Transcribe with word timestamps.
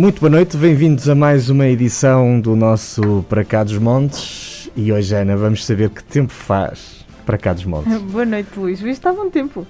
Muito 0.00 0.18
boa 0.18 0.30
noite, 0.30 0.56
bem-vindos 0.56 1.10
a 1.10 1.14
mais 1.14 1.50
uma 1.50 1.66
edição 1.66 2.40
do 2.40 2.56
nosso 2.56 3.22
Para 3.28 3.44
Cá 3.44 3.62
dos 3.62 3.76
Montes. 3.76 4.70
E 4.74 4.90
hoje, 4.90 5.14
Ana, 5.14 5.36
vamos 5.36 5.62
saber 5.66 5.90
que 5.90 6.02
tempo 6.02 6.32
faz 6.32 7.04
para 7.26 7.36
cá 7.36 7.52
dos 7.52 7.66
montes. 7.66 8.00
Boa 8.10 8.24
noite, 8.24 8.48
Luís. 8.56 8.80
Hoje 8.80 8.92
está 8.92 9.12
bom 9.12 9.28
tempo. 9.28 9.66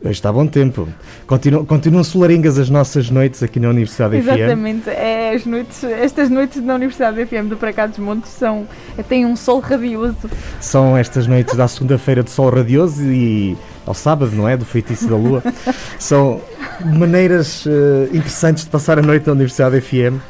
Hoje 0.00 0.14
está 0.14 0.32
bom 0.32 0.48
tempo. 0.48 0.88
Continuam, 1.28 1.64
continuam 1.64 2.02
solaringas 2.02 2.58
as 2.58 2.68
nossas 2.68 3.08
noites 3.08 3.40
aqui 3.40 3.60
na 3.60 3.68
Universidade 3.68 4.20
FM. 4.20 4.28
Exatamente. 4.28 4.90
É, 4.90 5.32
as 5.32 5.46
noites, 5.46 5.84
estas 5.84 6.28
noites 6.28 6.60
na 6.60 6.74
Universidade 6.74 7.24
FM 7.24 7.48
do 7.48 7.56
Para 7.56 7.72
Cá 7.72 7.86
dos 7.86 7.98
Montes 7.98 8.32
são, 8.32 8.66
têm 9.08 9.24
um 9.24 9.36
sol 9.36 9.60
radioso. 9.60 10.28
São 10.60 10.96
estas 10.96 11.28
noites 11.28 11.54
da 11.54 11.68
segunda-feira 11.68 12.24
de 12.24 12.32
sol 12.32 12.50
radioso 12.50 13.04
e 13.04 13.56
ao 13.86 13.94
sábado, 13.94 14.32
não 14.34 14.48
é? 14.48 14.56
Do 14.56 14.64
feitiço 14.64 15.08
da 15.08 15.16
lua. 15.16 15.42
São 15.98 16.40
maneiras 16.84 17.66
uh, 17.66 18.08
interessantes 18.12 18.64
de 18.64 18.70
passar 18.70 18.98
a 18.98 19.02
noite 19.02 19.26
na 19.26 19.32
Universidade 19.32 19.80
FM. 19.80 20.20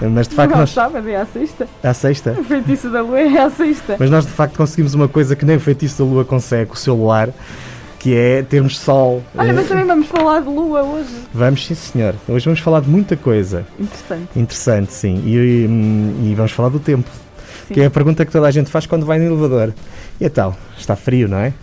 Mas 0.00 0.26
de 0.26 0.34
facto 0.34 0.52
não 0.52 0.60
nós... 0.60 0.70
sábado, 0.70 1.08
é 1.08 1.16
à 1.16 1.26
sexta. 1.26 1.68
É 1.82 1.88
à 1.88 1.94
sexta? 1.94 2.32
O 2.32 2.44
feitiço 2.44 2.90
da 2.90 3.00
lua 3.00 3.20
é 3.20 3.38
à 3.38 3.50
sexta. 3.50 3.96
Mas 3.98 4.10
nós 4.10 4.26
de 4.26 4.32
facto 4.32 4.56
conseguimos 4.56 4.94
uma 4.94 5.08
coisa 5.08 5.36
que 5.36 5.44
nem 5.44 5.56
o 5.56 5.60
feitiço 5.60 6.02
da 6.02 6.10
lua 6.10 6.24
consegue, 6.24 6.72
o 6.72 6.76
celular, 6.76 7.30
que 7.98 8.14
é 8.14 8.42
termos 8.42 8.78
sol. 8.78 9.22
Olha, 9.36 9.52
mas 9.52 9.68
também 9.68 9.84
vamos 9.84 10.08
falar 10.08 10.40
de 10.40 10.48
lua 10.48 10.82
hoje. 10.82 11.14
Vamos, 11.32 11.64
sim 11.64 11.74
senhor. 11.74 12.14
Hoje 12.28 12.44
vamos 12.44 12.60
falar 12.60 12.80
de 12.80 12.88
muita 12.88 13.16
coisa. 13.16 13.64
Interessante. 13.78 14.28
Interessante, 14.36 14.92
sim. 14.92 15.22
E, 15.24 15.36
e, 15.36 16.30
e 16.30 16.34
vamos 16.34 16.52
falar 16.52 16.70
do 16.70 16.80
tempo. 16.80 17.08
Sim. 17.68 17.74
Que 17.74 17.80
é 17.80 17.86
a 17.86 17.90
pergunta 17.90 18.24
que 18.26 18.32
toda 18.32 18.46
a 18.46 18.50
gente 18.50 18.70
faz 18.70 18.84
quando 18.84 19.06
vai 19.06 19.18
no 19.18 19.24
elevador. 19.24 19.72
E 20.20 20.24
então, 20.24 20.54
está 20.76 20.96
frio, 20.96 21.28
não 21.28 21.38
é? 21.38 21.54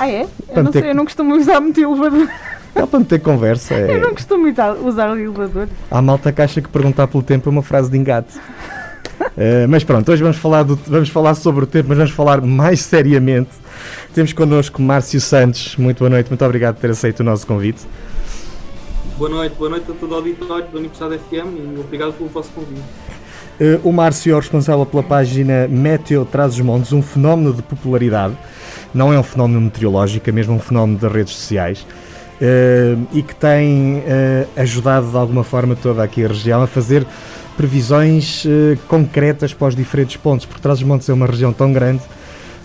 Ah 0.00 0.08
é? 0.08 0.26
Eu 0.48 0.62
não 0.64 0.72
sei, 0.72 0.90
eu 0.90 0.94
não 0.94 1.04
costumo 1.04 1.36
usar 1.36 1.60
muito 1.60 1.78
elevador. 1.78 2.26
Dá 2.74 2.86
para 2.86 3.00
meter 3.00 3.20
conversa. 3.20 3.74
É... 3.76 3.96
Eu 3.96 4.00
não 4.00 4.14
costumo 4.14 4.46
usar 4.86 5.10
o 5.10 5.18
elevador. 5.18 5.68
Há 5.90 6.00
malta 6.00 6.32
que 6.32 6.40
acha 6.40 6.62
que 6.62 6.70
perguntar 6.70 7.06
pelo 7.06 7.22
tempo 7.22 7.50
é 7.50 7.52
uma 7.52 7.62
frase 7.62 7.90
de 7.90 7.98
engate. 7.98 8.38
uh, 8.38 9.68
mas 9.68 9.84
pronto, 9.84 10.10
hoje 10.10 10.22
vamos 10.22 10.38
falar, 10.38 10.62
do, 10.62 10.74
vamos 10.86 11.10
falar 11.10 11.34
sobre 11.34 11.64
o 11.64 11.66
tempo, 11.66 11.90
mas 11.90 11.98
vamos 11.98 12.12
falar 12.12 12.40
mais 12.40 12.80
seriamente. 12.80 13.50
Temos 14.14 14.32
connosco 14.32 14.80
Márcio 14.80 15.20
Santos. 15.20 15.76
Muito 15.76 15.98
boa 15.98 16.08
noite, 16.08 16.30
muito 16.30 16.44
obrigado 16.46 16.76
por 16.76 16.80
ter 16.80 16.90
aceito 16.90 17.20
o 17.20 17.24
nosso 17.24 17.46
convite. 17.46 17.82
Boa 19.18 19.28
noite, 19.28 19.54
boa 19.56 19.68
noite 19.68 19.90
a 19.90 19.94
todo 19.94 20.12
o 20.12 20.14
auditório 20.14 20.66
da 20.66 20.78
Universidade 20.78 21.18
FM 21.18 21.76
e 21.76 21.78
obrigado 21.78 22.14
pelo 22.14 22.30
vosso 22.30 22.48
convite. 22.52 22.80
Uh, 23.60 23.86
o 23.86 23.92
Márcio 23.92 24.32
é 24.32 24.34
o 24.34 24.38
responsável 24.38 24.86
pela 24.86 25.02
página 25.02 25.68
Meteo 25.68 26.24
Traz 26.24 26.54
os 26.54 26.60
Montes, 26.60 26.90
um 26.94 27.02
fenómeno 27.02 27.52
de 27.52 27.60
popularidade. 27.60 28.34
Não 28.94 29.12
é 29.12 29.18
um 29.18 29.22
fenómeno 29.22 29.60
meteorológico, 29.60 30.28
é 30.28 30.32
mesmo 30.32 30.54
um 30.54 30.58
fenómeno 30.58 30.98
das 30.98 31.12
redes 31.12 31.34
sociais. 31.34 31.86
Uh, 32.40 33.06
e 33.12 33.22
que 33.22 33.34
tem 33.34 33.98
uh, 33.98 34.48
ajudado 34.56 35.10
de 35.10 35.16
alguma 35.16 35.44
forma 35.44 35.76
toda 35.76 36.02
aqui 36.02 36.24
a 36.24 36.28
região 36.28 36.62
a 36.62 36.66
fazer 36.66 37.06
previsões 37.54 38.46
uh, 38.46 38.78
concretas 38.88 39.52
para 39.52 39.68
os 39.68 39.76
diferentes 39.76 40.16
pontos, 40.16 40.46
porque 40.46 40.62
Trás-os-Montes 40.62 41.06
é 41.10 41.12
uma 41.12 41.26
região 41.26 41.52
tão 41.52 41.70
grande 41.70 42.00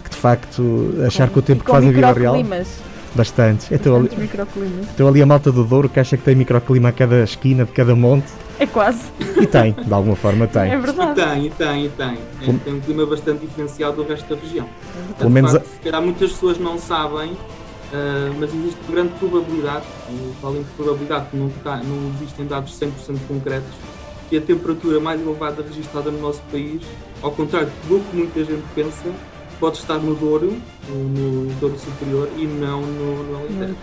que 0.02 0.12
de 0.12 0.16
facto 0.16 0.94
achar 1.06 1.30
que 1.30 1.38
o 1.38 1.42
tempo 1.42 1.66
que 1.66 1.72
fazem 1.72 1.92
vida 1.92 2.14
real. 2.14 2.38
Bastante. 3.16 3.74
Estou 3.74 3.96
ali, 3.96 4.10
estou 4.82 5.08
ali 5.08 5.22
a 5.22 5.26
malta 5.26 5.52
do 5.52 5.64
Douro 5.64 5.88
que 5.88 6.00
acha 6.00 6.18
que 6.18 6.24
tem 6.24 6.36
microclima 6.36 6.90
a 6.90 6.92
cada 6.92 7.24
esquina 7.24 7.64
de 7.64 7.72
cada 7.72 7.96
monte. 7.96 8.28
É 8.60 8.66
quase. 8.66 9.10
E 9.42 9.48
tem, 9.48 9.74
de 9.74 9.94
alguma 9.94 10.16
forma 10.16 10.48
tem. 10.48 10.72
É 10.72 10.78
verdade. 10.78 11.20
E 11.20 11.24
tem, 11.24 11.46
e 11.46 11.50
tem, 11.50 11.86
e 11.86 11.90
tem. 11.90 12.18
É, 12.42 12.60
tem 12.64 12.74
um 12.74 12.80
clima 12.82 13.06
bastante 13.06 13.46
diferenciado 13.46 14.04
do 14.04 14.10
resto 14.10 14.34
da 14.34 14.42
região. 14.42 14.68
Pelo 15.18 15.30
menos 15.30 15.54
facto, 15.54 15.68
a... 15.80 15.84
calhar 15.84 16.02
muitas 16.02 16.32
pessoas 16.32 16.58
não 16.58 16.78
sabem 16.78 17.36
Uh, 17.94 18.34
mas 18.40 18.54
existe 18.54 18.80
grande 18.90 19.14
probabilidade, 19.20 19.86
falem 20.42 20.64
de 20.64 20.70
probabilidade 20.72 21.28
que 21.30 21.38
não, 21.38 21.48
está, 21.48 21.78
não 21.78 22.12
existem 22.16 22.48
dados 22.48 22.78
100% 22.78 22.92
concretos, 23.28 23.70
que 24.28 24.38
a 24.38 24.42
temperatura 24.42 25.00
mais 25.00 25.22
elevada 25.22 25.62
registrada 25.62 26.10
no 26.10 26.20
nosso 26.20 26.42
país, 26.52 26.82
ao 27.22 27.32
contrário 27.32 27.72
do 27.88 28.00
que 28.00 28.18
muita 28.18 28.44
gente 28.44 28.64
pensa, 28.74 29.10
pode 29.60 29.78
estar 29.78 29.98
no 29.98 30.16
Douro, 30.16 30.54
no, 30.90 31.54
Douro 31.60 31.76
Superior 31.78 32.30
e 32.38 32.46
não 32.46 32.82
no, 32.82 33.24
no 33.24 33.38
Alentejo. 33.38 33.76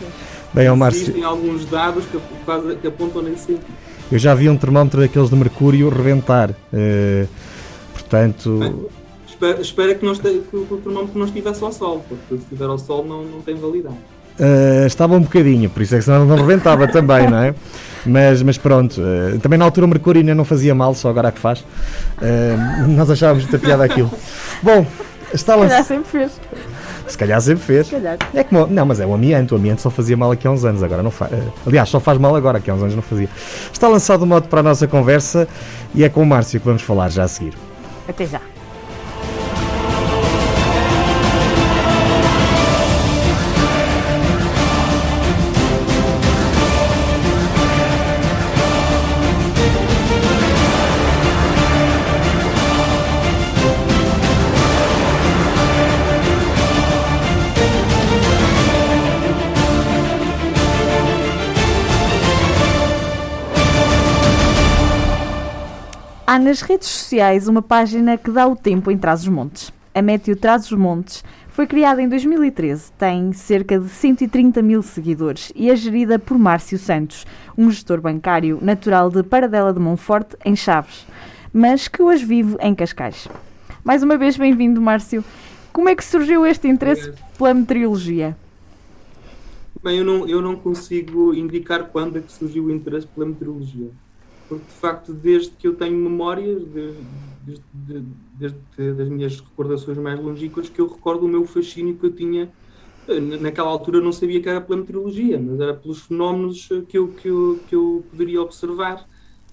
Bem, 0.53 0.69
Márcio... 0.77 1.03
Existem 1.03 1.25
alguns 1.25 1.65
dados 1.67 2.05
que, 2.07 2.77
que 2.77 2.87
apontam 2.87 3.23
nesse 3.23 3.47
sentido. 3.47 3.67
Eu 4.11 4.19
já 4.19 4.35
vi 4.35 4.49
um 4.49 4.57
termómetro 4.57 5.01
daqueles 5.01 5.31
de 5.31 5.37
mercúrio 5.37 5.89
reventar, 5.89 6.51
uh, 6.51 7.29
portanto... 7.93 8.59
Bem, 8.59 8.87
espera, 9.27 9.61
espera 9.61 9.95
que, 9.95 10.07
este, 10.07 10.43
que, 10.51 10.57
o 10.57 10.81
termómetro 10.83 11.19
não 11.19 11.27
estivesse 11.27 11.65
ao 11.65 11.73
sol, 11.73 12.05
porque 12.09 12.37
se 12.37 12.43
estiver 12.43 12.67
ao 12.67 12.79
sol 12.79 13.05
não, 13.05 13.25
não 13.25 13.41
tem 13.41 13.55
validade. 13.55 13.97
Uh, 14.39 14.87
estava 14.87 15.15
um 15.15 15.21
bocadinho, 15.21 15.69
por 15.69 15.83
isso 15.83 15.95
é 15.95 15.99
que 15.99 16.05
senão 16.05 16.25
não 16.25 16.37
rebentava 16.37 16.89
também, 16.89 17.29
não 17.29 17.39
é? 17.39 17.55
Mas, 18.05 18.43
mas 18.43 18.59
pronto, 18.59 19.01
uh, 19.01 19.39
também 19.41 19.59
na 19.59 19.65
altura 19.65 19.87
o 19.87 19.89
Mercúrio 19.89 20.21
ainda 20.21 20.35
não 20.35 20.45
fazia 20.45 20.75
mal, 20.75 20.95
só 20.95 21.11
agora 21.11 21.29
é 21.29 21.33
que 21.33 21.39
faz. 21.39 21.61
Uh, 21.61 22.89
nós 22.89 23.11
achávamos 23.11 23.45
muita 23.45 23.59
piada 23.59 23.85
aquilo. 23.85 24.11
Bom, 24.63 24.87
está 25.33 25.57
lá. 25.57 25.63
Se 25.65 25.69
calhar 25.69 25.85
sempre 25.85 26.11
fez. 26.11 26.41
Se 27.07 27.19
calhar 27.19 27.41
sempre 27.41 27.65
fez. 27.65 27.87
Se 27.87 27.93
calhar. 27.93 28.19
É 28.35 28.45
como, 28.45 28.67
não, 28.67 28.87
mas 28.87 29.01
é 29.01 29.07
o 29.07 29.15
amianto. 29.15 29.55
O 29.55 29.59
amianto 29.59 29.83
só 29.83 29.91
fazia 29.91 30.17
mal 30.17 30.31
aqui 30.31 30.47
há 30.47 30.51
uns 30.51 30.65
anos, 30.65 30.83
agora 30.83 31.03
não 31.03 31.11
faz. 31.11 31.33
Aliás, 31.67 31.89
só 31.89 32.01
faz 32.01 32.19
mal 32.19 32.35
agora, 32.37 32.59
aqui 32.59 32.71
há 32.71 32.75
uns 32.75 32.83
anos 32.83 32.95
não 32.95 33.03
fazia. 33.03 33.29
Está 33.73 33.89
lançado 33.89 34.23
o 34.23 34.27
modo 34.27 34.49
para 34.49 34.61
a 34.61 34.63
nossa 34.63 34.87
conversa 34.87 35.49
e 35.95 36.05
é 36.05 36.09
com 36.09 36.23
o 36.23 36.27
Márcio 36.27 36.61
que 36.61 36.67
vamos 36.67 36.83
falar 36.83 37.09
já 37.09 37.25
a 37.25 37.29
seguir. 37.29 37.55
Até 38.09 38.27
já. 38.27 38.41
Nas 66.43 66.61
redes 66.61 66.89
sociais 66.89 67.47
uma 67.47 67.63
página 67.63 68.19
que 68.19 68.31
dá 68.31 68.49
o 68.49 68.57
tempo 68.57 68.91
em 68.91 68.99
Trás-os-Montes. 68.99 69.73
A 69.95 70.03
Meteo 70.03 70.35
Trás-os-Montes 70.35 71.23
foi 71.49 71.69
criada 71.69 72.03
em 72.03 72.09
2013, 72.09 72.91
tem 72.99 73.33
cerca 73.33 73.79
de 73.79 73.89
130 73.89 74.61
mil 74.61 74.83
seguidores 74.83 75.53
e 75.55 75.71
é 75.71 75.77
gerida 75.77 76.19
por 76.19 76.37
Márcio 76.37 76.79
Santos, 76.79 77.25
um 77.57 77.71
gestor 77.71 78.01
bancário 78.01 78.59
natural 78.61 79.09
de 79.09 79.23
Paradela 79.23 79.73
de 79.73 79.79
Monforte, 79.79 80.37
em 80.45 80.57
Chaves, 80.57 81.07
mas 81.53 81.87
que 81.87 82.03
hoje 82.03 82.25
vive 82.25 82.57
em 82.61 82.75
Cascais. 82.75 83.29
Mais 83.85 84.03
uma 84.03 84.17
vez, 84.17 84.37
bem-vindo, 84.37 84.81
Márcio. 84.81 85.25
Como 85.73 85.89
é 85.89 85.95
que 85.95 86.05
surgiu 86.05 86.45
este 86.45 86.67
interesse 86.67 87.13
pela 87.39 87.55
meteorologia? 87.55 88.37
Bem, 89.81 89.99
eu 89.99 90.05
não, 90.05 90.29
eu 90.29 90.43
não 90.43 90.57
consigo 90.57 91.33
indicar 91.35 91.85
quando 91.85 92.19
é 92.19 92.21
que 92.21 92.33
surgiu 92.33 92.65
o 92.65 92.71
interesse 92.71 93.07
pela 93.07 93.27
meteorologia 93.27 93.91
porque 94.59 94.73
de 94.73 94.79
facto, 94.79 95.13
desde 95.13 95.51
que 95.51 95.67
eu 95.67 95.75
tenho 95.75 95.97
memórias, 95.97 96.63
desde, 96.65 97.63
desde, 97.73 98.07
desde 98.39 98.93
das 98.95 99.09
minhas 99.09 99.41
recordações 99.41 99.99
mais 99.99 100.21
longínquas, 100.21 100.69
que 100.69 100.81
eu 100.81 100.87
recordo 100.87 101.27
o 101.27 101.29
meu 101.29 101.45
fascínio 101.45 101.97
que 101.97 102.07
eu 102.07 102.13
tinha. 102.13 102.51
Eh, 103.09 103.21
naquela 103.21 103.69
altura 103.69 104.01
não 104.01 104.13
sabia 104.13 104.41
que 104.41 104.49
era 104.49 104.61
pela 104.61 104.79
meteorologia, 104.79 105.41
mas 105.41 105.61
era 105.61 105.75
pelos 105.75 106.03
fenómenos 106.03 106.69
que 106.89 106.99
eu, 106.99 107.09
que 107.09 107.29
eu, 107.29 107.61
que 107.69 107.75
eu 107.75 108.05
poderia 108.11 108.41
observar. 108.41 109.09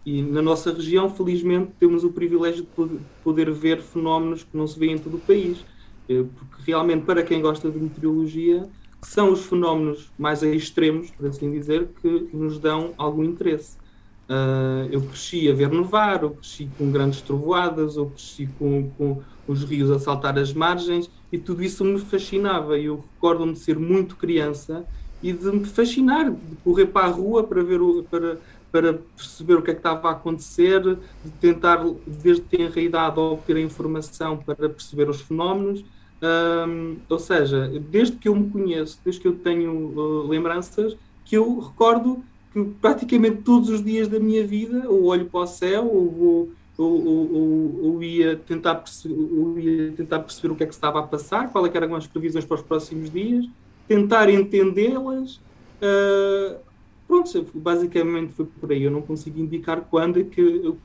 E 0.05 0.21
na 0.21 0.41
nossa 0.41 0.71
região, 0.71 1.09
felizmente, 1.09 1.71
temos 1.79 2.03
o 2.03 2.11
privilégio 2.11 2.63
de 2.63 2.99
poder 3.23 3.51
ver 3.51 3.81
fenómenos 3.81 4.43
que 4.43 4.55
não 4.55 4.67
se 4.67 4.79
vêem 4.79 4.93
em 4.93 4.97
todo 4.97 5.17
o 5.17 5.19
país. 5.19 5.65
Eh, 6.07 6.23
porque 6.37 6.71
realmente, 6.71 7.05
para 7.05 7.23
quem 7.23 7.41
gosta 7.41 7.69
de 7.69 7.79
meteorologia, 7.79 8.69
são 9.01 9.31
os 9.31 9.45
fenómenos 9.45 10.11
mais 10.17 10.43
extremos, 10.43 11.11
por 11.11 11.27
assim 11.27 11.49
dizer, 11.51 11.89
que 12.01 12.29
nos 12.33 12.59
dão 12.59 12.93
algum 12.97 13.23
interesse. 13.23 13.77
Uh, 14.29 14.87
eu 14.91 15.01
cresci 15.01 15.49
a 15.49 15.55
ver 15.55 15.69
nevar, 15.69 16.21
eu 16.21 16.29
cresci 16.29 16.69
com 16.77 16.91
grandes 16.91 17.19
trovoadas, 17.19 17.95
eu 17.95 18.05
cresci 18.05 18.47
com, 18.59 18.87
com 18.91 19.23
os 19.47 19.63
rios 19.63 19.89
a 19.89 19.97
saltar 19.97 20.37
as 20.37 20.53
margens 20.53 21.09
e 21.31 21.37
tudo 21.39 21.63
isso 21.63 21.83
me 21.83 21.99
fascinava. 21.99 22.77
Eu 22.77 23.03
recordo-me 23.15 23.53
de 23.53 23.59
ser 23.59 23.79
muito 23.79 24.15
criança 24.15 24.85
e 25.23 25.33
de 25.33 25.51
me 25.51 25.65
fascinar, 25.65 26.29
de 26.29 26.55
correr 26.63 26.85
para 26.85 27.07
a 27.07 27.09
rua 27.09 27.43
para 27.43 27.63
ver 27.63 27.81
o, 27.81 28.03
para, 28.03 28.37
para 28.71 28.93
perceber 29.17 29.55
o 29.55 29.63
que 29.63 29.71
é 29.71 29.73
que 29.73 29.79
estava 29.79 30.09
a 30.09 30.11
acontecer, 30.11 30.79
de 30.79 31.31
tentar, 31.41 31.83
desde 32.05 32.43
ter 32.43 32.77
idade, 32.77 33.19
obter 33.19 33.55
a 33.55 33.61
informação 33.61 34.37
para 34.37 34.69
perceber 34.69 35.09
os 35.09 35.21
fenómenos. 35.21 35.83
Ou 37.09 37.19
seja, 37.19 37.67
desde 37.89 38.15
que 38.15 38.29
eu 38.29 38.35
me 38.35 38.47
conheço, 38.47 38.99
desde 39.03 39.21
que 39.21 39.27
eu 39.27 39.35
tenho 39.35 39.71
uh, 39.71 40.27
lembranças, 40.27 40.95
que 41.25 41.35
eu 41.35 41.59
recordo 41.59 42.23
que 42.51 42.63
praticamente 42.81 43.43
todos 43.43 43.69
os 43.69 43.83
dias 43.83 44.07
da 44.07 44.19
minha 44.19 44.45
vida 44.45 44.89
ou 44.89 45.05
olho 45.05 45.25
para 45.25 45.41
o 45.41 45.47
céu 45.47 45.85
ou, 45.85 46.09
vou, 46.09 46.49
ou, 46.77 47.05
ou, 47.05 47.85
ou 47.85 48.03
ia, 48.03 48.35
tentar 48.35 48.75
perceber, 48.75 49.15
ou 49.15 49.59
ia 49.59 49.91
tentar 49.91 50.19
perceber 50.19 50.53
o 50.53 50.55
que 50.55 50.63
é 50.63 50.65
que 50.65 50.73
estava 50.73 50.99
a 50.99 51.03
passar, 51.03 51.51
quais 51.51 51.73
é 51.73 51.77
eram 51.77 51.95
as 51.95 52.07
previsões 52.07 52.45
para 52.45 52.55
os 52.55 52.61
próximos 52.61 53.11
dias, 53.11 53.45
tentar 53.87 54.29
entendê-las. 54.29 55.35
Uh, 55.81 56.57
pronto, 57.07 57.45
basicamente 57.53 58.33
foi 58.33 58.45
por 58.45 58.71
aí. 58.71 58.83
Eu 58.83 58.91
não 58.91 59.01
consigo 59.01 59.39
indicar 59.39 59.81
quando 59.81 60.19
é 60.19 60.23
que, 60.23 60.41
eu, 60.41 60.77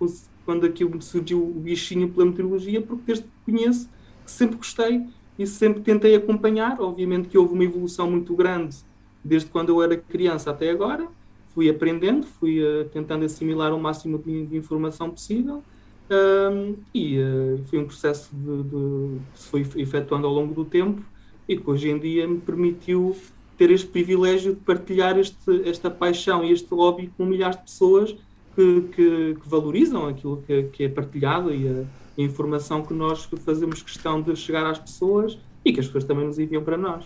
quando 0.45 0.67
é 0.67 0.69
que 0.69 0.85
surgiu 1.01 1.43
o 1.43 1.61
bichinho 1.61 2.11
pela 2.11 2.27
meteorologia, 2.27 2.83
porque 2.83 3.05
desde 3.07 3.25
que 3.25 3.53
conheço, 3.53 3.89
sempre 4.27 4.57
gostei 4.57 5.07
e 5.39 5.47
sempre 5.47 5.81
tentei 5.81 6.15
acompanhar. 6.15 6.81
Obviamente 6.81 7.29
que 7.29 7.39
houve 7.39 7.55
uma 7.55 7.65
evolução 7.65 8.11
muito 8.11 8.35
grande 8.35 8.77
desde 9.25 9.49
quando 9.49 9.71
eu 9.71 9.83
era 9.83 9.97
criança 9.97 10.51
até 10.51 10.71
agora 10.71 11.09
fui 11.55 11.71
aprendendo, 11.71 12.27
fui 12.27 12.61
uh, 12.61 12.85
tentando 12.93 13.25
assimilar 13.25 13.73
o 13.73 13.81
máximo 13.81 14.19
de, 14.19 14.47
de 14.47 14.57
informação 14.57 15.11
possível 15.11 15.63
um, 16.11 16.75
e 16.93 17.19
uh, 17.19 17.61
foi 17.67 17.79
um 17.79 17.87
processo 17.87 18.31
que 18.31 19.39
se 19.41 19.49
foi 19.49 19.67
efetuando 19.77 20.27
ao 20.27 20.33
longo 20.33 20.53
do 20.53 20.65
tempo 20.65 21.03
e 21.49 21.57
que 21.57 21.71
hoje 21.71 21.89
em 21.89 21.99
dia 21.99 22.27
me 22.27 22.39
permitiu 22.39 23.17
ter 23.57 23.71
este 23.71 23.87
privilégio 23.87 24.55
de 24.55 24.61
partilhar 24.61 25.19
este, 25.19 25.69
esta 25.69 25.91
paixão 25.91 26.45
e 26.45 26.53
este 26.53 26.75
hobby 26.75 27.11
com 27.17 27.25
milhares 27.25 27.57
de 27.57 27.63
pessoas 27.63 28.15
que, 28.55 28.81
que, 28.93 29.37
que 29.41 29.49
valorizam 29.49 30.09
aquilo 30.09 30.43
que, 30.47 30.65
que, 30.65 30.85
é 30.85 30.89
partilhado 30.89 31.55
e 31.55 31.69
a, 31.69 31.85
a 32.19 32.23
informação 32.23 32.83
que 32.83 32.93
nós 32.93 33.29
fazemos 33.45 33.83
questão 33.83 34.21
de 34.21 34.35
chegar 34.37 34.67
às 34.67 34.79
pessoas 34.79 35.39
e 35.65 35.73
que 35.73 35.81
as 35.81 35.87
pessoas 35.87 36.05
também 36.05 36.27
nos 36.27 36.39
enviam 36.39 36.63
para 36.63 36.77
nós. 36.77 37.05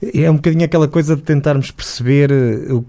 É 0.00 0.30
um 0.30 0.36
bocadinho 0.36 0.64
aquela 0.64 0.88
coisa 0.88 1.16
de 1.16 1.22
tentarmos 1.22 1.70
perceber 1.70 2.30
eh, 2.30 2.72
o 2.72 2.84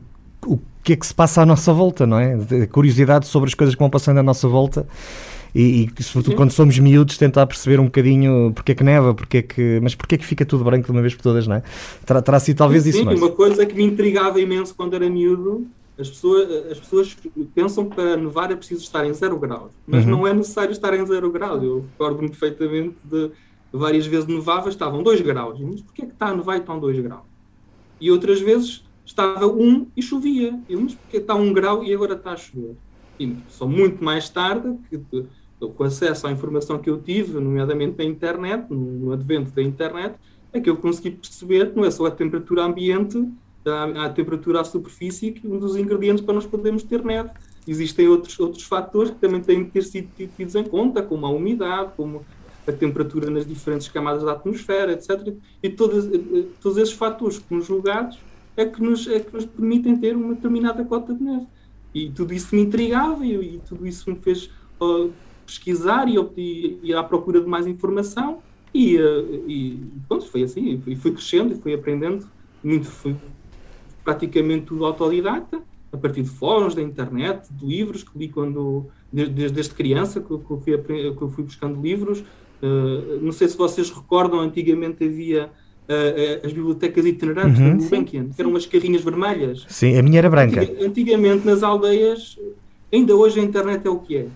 o 0.48 0.60
que 0.84 0.94
é 0.94 0.96
que 0.96 1.06
se 1.06 1.14
passa 1.14 1.42
à 1.42 1.46
nossa 1.46 1.74
volta, 1.74 2.08
não 2.08 2.18
é? 2.18 2.66
curiosidade 2.68 3.28
sobre 3.28 3.50
as 3.50 3.54
coisas 3.54 3.76
que 3.76 3.80
vão 3.80 3.90
passando 3.90 4.20
à 4.20 4.24
nossa 4.24 4.48
volta 4.48 4.88
e, 5.54 5.90
e 6.00 6.04
sobretudo 6.04 6.32
Sim. 6.32 6.38
quando 6.38 6.52
somos 6.52 6.78
miúdos 6.80 7.18
tentar 7.18 7.46
perceber 7.46 7.80
um 7.80 7.86
bocadinho 7.86 8.52
porque 8.54 8.72
é 8.72 8.76
que 8.76 8.84
neva, 8.84 9.14
porque 9.14 9.38
é 9.38 9.42
que, 9.42 9.80
mas 9.82 9.96
porque 9.96 10.16
é 10.16 10.18
que 10.18 10.26
fica 10.26 10.46
tudo 10.46 10.64
branco 10.64 10.86
de 10.86 10.92
uma 10.92 11.02
vez 11.02 11.14
por 11.14 11.24
todas, 11.24 11.48
não 11.48 11.56
é? 11.56 11.64
Terá, 12.06 12.22
terá 12.22 12.40
sido 12.40 12.58
talvez 12.58 12.84
Sim, 12.84 12.90
isso, 12.90 13.06
mas... 13.06 13.20
uma 13.20 13.32
coisa 13.32 13.66
que 13.66 13.76
me 13.76 13.84
intrigava 13.84 14.40
imenso 14.40 14.74
quando 14.76 14.94
era 14.94 15.10
miúdo 15.10 15.68
as 16.00 16.10
pessoas, 16.10 16.72
as 16.72 16.80
pessoas 16.80 17.18
pensam 17.56 17.90
que 17.90 17.96
para 17.96 18.16
nevar 18.16 18.52
é 18.52 18.56
preciso 18.56 18.84
estar 18.84 19.04
em 19.06 19.14
zero 19.14 19.38
graus, 19.40 19.72
mas 19.86 20.06
uhum. 20.06 20.12
não 20.12 20.28
é 20.28 20.34
necessário 20.34 20.72
estar 20.72 20.94
em 20.94 21.04
zero 21.06 21.32
graus. 21.32 21.64
Eu 21.64 21.86
recordo-me 21.92 22.30
perfeitamente 22.30 22.96
de 23.04 23.32
várias 23.72 24.06
vezes 24.06 24.28
nevava, 24.28 24.70
estavam 24.70 25.04
2 25.04 25.22
graus. 25.22 25.60
Mas 25.60 25.82
porquê 25.82 26.04
é 26.04 26.06
que 26.06 26.14
está 26.14 26.28
a 26.28 26.36
nevar 26.36 26.58
e 26.58 26.60
estão 26.60 26.80
2 26.80 27.00
graus? 27.00 27.24
E 28.00 28.12
outras 28.12 28.40
vezes 28.40 28.84
estava 29.08 29.48
um 29.48 29.88
e 29.96 30.02
chovia. 30.02 30.60
Eu, 30.70 30.82
mas 30.82 30.94
porque 30.94 31.18
está 31.18 31.34
um 31.34 31.52
grau 31.54 31.84
e 31.84 31.94
agora 31.94 32.14
está 32.14 32.34
a 32.34 32.38
chover? 32.38 32.76
E 33.20 33.36
só 33.50 33.66
muito 33.66 34.04
mais 34.04 34.30
tarde, 34.30 34.78
que, 34.90 35.00
com 35.60 35.84
acesso 35.84 36.28
à 36.28 36.32
informação 36.32 36.78
que 36.78 36.90
eu 36.90 37.02
tive, 37.02 37.40
nomeadamente 37.40 37.98
na 37.98 38.04
internet, 38.04 38.68
no 38.70 39.12
advento 39.12 39.52
da 39.52 39.64
internet, 39.64 40.16
é 40.54 40.60
que 40.60 40.70
eu 40.70 40.78
consegui 40.78 41.12
perceber 41.12 41.72
que 41.72 41.78
não 41.78 41.86
é 41.86 41.90
só 41.90 42.06
a 42.06 42.12
temperatura 42.12 42.64
ambiente, 42.64 43.28
a, 43.66 44.06
a 44.06 44.10
temperatura 44.10 44.62
à 44.62 44.64
superfície, 44.64 45.32
que 45.32 45.48
um 45.48 45.58
dos 45.58 45.76
ingredientes 45.76 46.24
para 46.24 46.36
nós 46.36 46.46
podermos 46.46 46.84
ter 46.84 47.04
neve. 47.04 47.30
Existem 47.68 48.08
outros, 48.08 48.40
outros 48.40 48.64
fatores 48.64 49.12
que 49.12 49.18
também 49.18 49.42
têm 49.42 49.66
que 49.66 49.72
ter 49.72 49.84
sido 49.84 50.10
tidos 50.16 50.56
em 50.56 50.64
conta, 50.64 51.02
como 51.02 51.26
a 51.26 51.30
umidade, 51.30 51.92
como 51.98 52.24
a 52.68 52.72
temperatura 52.72 53.30
nas 53.30 53.48
diferentes 53.48 53.88
camadas 53.88 54.24
da 54.24 54.34
atmosfera, 54.34 54.92
etc. 54.92 55.34
E 55.64 55.70
todos, 55.70 56.06
eh, 56.06 56.46
todos 56.62 56.78
esses 56.78 56.94
fatores 56.94 57.40
conjugados 57.40 58.20
é 58.58 58.66
que 58.66 58.82
nos, 58.82 59.08
é 59.08 59.20
que 59.20 59.34
nos 59.34 59.46
permitem 59.46 59.96
ter 59.96 60.18
uma 60.18 60.34
determinada 60.34 60.84
cota 60.84 61.14
de 61.14 61.24
neve. 61.24 61.48
E 61.94 62.10
tudo 62.10 62.34
isso 62.34 62.54
me 62.56 62.62
intrigava 62.64 63.26
e, 63.26 63.34
e 63.34 63.62
tudo 63.68 63.88
isso 63.88 64.10
me 64.10 64.18
fez 64.18 64.50
uh, 64.82 65.12
pesquisar 65.46 66.10
e, 66.10 66.80
ir 66.84 66.96
à 66.96 67.04
procura 67.04 67.40
de 67.40 67.48
mais 67.48 67.68
informação 67.68 68.40
e, 68.74 68.98
uh, 68.98 69.46
e 69.48 69.80
pronto, 70.08 70.28
foi 70.28 70.44
assim, 70.44 70.82
e 70.86 70.96
fui 70.96 71.12
crescendo 71.12 71.54
e 71.54 71.58
fui 71.58 71.74
aprendendo 71.74 72.28
muito, 72.64 72.88
fui 72.88 73.16
praticamente 74.04 74.66
tudo 74.66 74.86
autodidata, 74.86 75.62
a 75.92 75.98
partir 75.98 76.24
de 76.24 76.30
fóruns, 76.30 76.76
da 76.76 76.82
internet, 76.82 77.48
de 77.52 77.66
livros 77.66 78.04
que 78.04 78.18
li 78.18 78.28
quando, 78.28 78.88
desde, 79.12 79.50
desde 79.50 79.74
criança, 79.74 80.20
que, 80.20 80.28
que, 80.28 80.52
eu 80.52 80.60
fui, 80.60 80.78
que 80.78 81.22
eu 81.22 81.30
fui 81.30 81.44
buscando 81.44 81.82
livros. 81.82 82.20
Uh, 82.62 83.20
não 83.22 83.32
sei 83.32 83.48
se 83.48 83.58
vocês 83.58 83.90
recordam, 83.90 84.40
antigamente 84.40 85.04
havia 85.04 85.52
uh, 85.88 86.46
as 86.46 86.54
bibliotecas 86.54 87.06
itinerantes 87.06 87.60
uhum. 87.60 87.78
do 87.78 87.84
Gulbenkian, 87.84 88.30
que 88.30 88.42
eram 88.42 88.52
umas 88.52 88.66
carrinhas 88.66 89.04
vermelhas. 89.04 89.66
Sim, 89.68 89.98
a 89.98 90.04
minha 90.04 90.20
era 90.20 90.30
branca. 90.30 90.62
antigamente 90.82 91.46
nas 91.46 91.64
aldeias, 91.64 92.38
ainda 92.92 93.16
hoje 93.16 93.40
a 93.40 93.44
internet 93.44 93.86
é 93.86 93.90
o 93.90 94.00
que 94.00 94.18
é. 94.18 94.28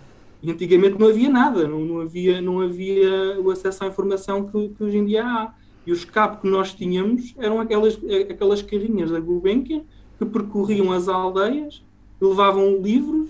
E 0.44 0.52
antigamente 0.52 1.00
não 1.00 1.08
havia 1.08 1.30
nada, 1.30 1.68
não, 1.68 1.80
não, 1.82 2.02
havia, 2.02 2.42
não 2.42 2.62
havia 2.62 3.40
o 3.40 3.52
acesso 3.52 3.84
à 3.84 3.88
informação 3.88 4.46
que, 4.46 4.70
que, 4.70 4.84
hoje 4.84 4.98
em 4.98 5.06
dia 5.06 5.24
há. 5.24 5.54
E 5.86 5.92
o 5.92 5.96
escape 5.96 6.42
que 6.42 6.48
nós 6.48 6.74
tínhamos 6.74 7.34
eram 7.38 7.60
aquelas, 7.60 8.00
aquelas 8.30 8.62
carrinhas 8.62 9.12
da 9.12 9.20
Gulbenkian 9.20 9.82
que 10.18 10.26
percorriam 10.26 10.92
as 10.92 11.08
aldeias, 11.08 11.84
levavam 12.20 12.80
livros 12.80 13.30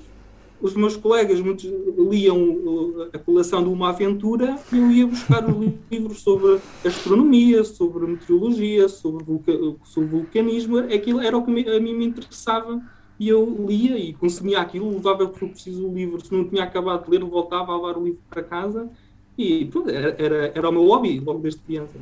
os 0.61 0.75
meus 0.75 0.95
colegas 0.95 1.41
muitos 1.41 1.65
liam 1.97 2.37
uh, 2.37 3.09
a 3.13 3.17
coleção 3.17 3.63
de 3.63 3.69
uma 3.69 3.89
aventura 3.89 4.57
e 4.71 4.77
eu 4.77 4.91
ia 4.91 5.07
buscar 5.07 5.43
os 5.49 5.73
livros 5.89 6.21
sobre 6.21 6.59
astronomia, 6.85 7.63
sobre 7.63 8.05
meteorologia, 8.05 8.87
sobre, 8.87 9.23
vulca 9.23 9.51
sobre 9.83 10.09
vulcanismo. 10.09 10.77
Aquilo 10.77 11.19
era 11.19 11.35
o 11.35 11.43
que 11.43 11.51
a 11.69 11.79
mim 11.79 11.95
me 11.95 12.05
interessava 12.05 12.81
e 13.19 13.27
eu 13.27 13.65
lia 13.67 13.97
e 13.97 14.13
consumia 14.13 14.59
aquilo, 14.59 14.91
levava 14.91 15.27
por 15.27 15.49
preciso 15.49 15.87
o 15.87 15.93
livro. 15.93 16.23
Se 16.23 16.33
não 16.33 16.47
tinha 16.47 16.63
acabado 16.63 17.05
de 17.05 17.11
ler, 17.11 17.23
voltava 17.23 17.71
a 17.71 17.75
levar 17.75 17.97
o 17.97 18.03
livro 18.03 18.21
para 18.29 18.43
casa 18.43 18.89
e 19.37 19.65
pronto, 19.65 19.89
era, 19.89 20.15
era, 20.19 20.51
era 20.55 20.69
o 20.69 20.71
meu 20.71 20.85
hobby 20.85 21.19
logo 21.19 21.39
desde 21.39 21.61
criança. 21.61 21.97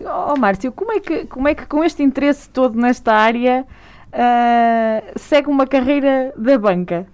Oh, 0.00 0.38
Márcio, 0.38 0.72
como 0.72 0.92
é, 0.92 1.00
que, 1.00 1.26
como 1.26 1.48
é 1.48 1.54
que 1.54 1.66
com 1.66 1.82
este 1.82 2.02
interesse 2.02 2.48
todo 2.48 2.78
nesta 2.78 3.12
área 3.12 3.66
uh, 4.12 5.18
segue 5.18 5.48
uma 5.48 5.66
carreira 5.66 6.32
da 6.36 6.56
banca? 6.56 7.06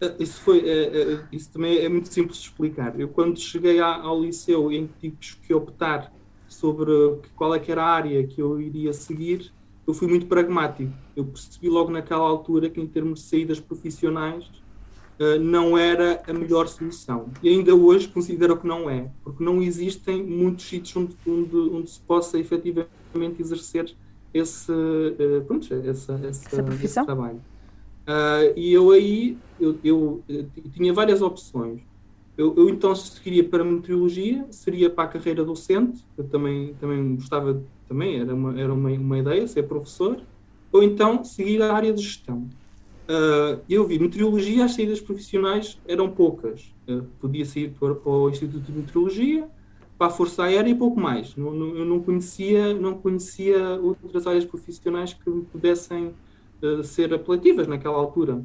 Eh, 0.00 0.14
isso, 0.18 0.40
foi, 0.40 0.60
é, 0.60 1.02
é, 1.02 1.24
isso 1.30 1.50
também 1.52 1.78
é 1.78 1.88
muito 1.88 2.08
simples 2.08 2.38
de 2.38 2.44
explicar. 2.44 2.98
Eu, 2.98 3.08
quando 3.08 3.38
cheguei 3.38 3.80
ao 3.80 4.20
liceu 4.22 4.72
em 4.72 4.88
que 5.00 5.10
tive 5.10 5.36
que 5.46 5.54
optar 5.54 6.12
sobre 6.48 6.90
qual 7.36 7.54
é 7.54 7.58
que 7.58 7.70
era 7.70 7.82
a 7.82 7.88
área 7.88 8.26
que 8.26 8.40
eu 8.40 8.60
iria 8.60 8.92
seguir, 8.92 9.52
eu 9.86 9.94
fui 9.94 10.08
muito 10.08 10.26
pragmático. 10.26 10.92
Eu 11.16 11.24
percebi 11.24 11.68
logo 11.68 11.90
naquela 11.90 12.24
altura 12.24 12.70
que, 12.70 12.80
em 12.80 12.86
termos 12.86 13.20
de 13.20 13.26
saídas 13.26 13.60
profissionais, 13.60 14.50
não 15.40 15.76
era 15.76 16.22
a 16.26 16.32
melhor 16.32 16.66
solução. 16.66 17.28
E 17.42 17.48
ainda 17.48 17.74
hoje 17.74 18.08
considero 18.08 18.56
que 18.56 18.66
não 18.66 18.88
é, 18.88 19.10
porque 19.22 19.44
não 19.44 19.62
existem 19.62 20.24
muitos 20.24 20.64
sítios 20.66 20.96
onde, 20.96 21.16
onde, 21.26 21.56
onde 21.56 21.90
se 21.90 22.00
possa 22.00 22.38
efetivamente 22.38 23.40
exercer 23.40 23.94
esse, 24.32 24.72
pronto, 25.46 25.72
essa, 25.74 26.12
essa, 26.24 26.48
essa 26.48 26.62
profissão? 26.62 27.02
Esse 27.02 27.06
trabalho. 27.06 27.40
Uh, 28.08 28.52
e 28.56 28.72
eu 28.72 28.90
aí 28.90 29.36
eu, 29.60 29.78
eu, 29.84 30.22
eu, 30.28 30.46
tinha 30.72 30.92
várias 30.92 31.20
opções. 31.20 31.80
Eu, 32.36 32.54
eu 32.56 32.70
então 32.70 32.94
seguiria 32.94 33.44
para 33.44 33.62
meteorologia, 33.62 34.46
seria 34.50 34.88
para 34.88 35.04
a 35.04 35.08
carreira 35.08 35.44
docente, 35.44 36.04
eu 36.16 36.24
também, 36.24 36.74
também 36.80 37.16
gostava, 37.16 37.62
também 37.86 38.18
era, 38.18 38.34
uma, 38.34 38.58
era 38.58 38.72
uma, 38.72 38.90
uma 38.90 39.18
ideia, 39.18 39.46
ser 39.46 39.64
professor, 39.64 40.20
ou 40.72 40.82
então 40.82 41.22
seguir 41.22 41.60
a 41.60 41.74
área 41.74 41.92
de 41.92 42.02
gestão. 42.02 42.48
Uh, 43.10 43.60
eu 43.68 43.86
vi 43.86 43.98
meteorologia, 43.98 44.64
as 44.64 44.74
saídas 44.74 45.00
profissionais 45.00 45.78
eram 45.86 46.10
poucas. 46.10 46.72
Uh, 46.88 47.02
podia 47.20 47.44
sair 47.44 47.74
para, 47.78 47.94
para, 47.94 48.10
o 48.10 48.30
Instituto 48.30 48.60
de 48.60 48.72
Meteorologia, 48.72 49.48
para 49.98 50.06
a 50.06 50.10
Força 50.10 50.44
Aérea 50.44 50.70
e 50.70 50.74
pouco 50.74 50.98
mais. 50.98 51.36
Não, 51.36 51.52
não, 51.52 51.76
eu 51.76 51.84
não 51.84 52.00
conhecia, 52.00 52.72
não 52.72 52.94
conhecia 52.94 53.78
outras 53.82 54.26
áreas 54.26 54.44
profissionais 54.44 55.12
que 55.12 55.28
me 55.28 55.42
pudessem 55.42 56.14
ser 56.84 57.12
apelativas 57.14 57.66
naquela 57.66 57.96
altura. 57.96 58.44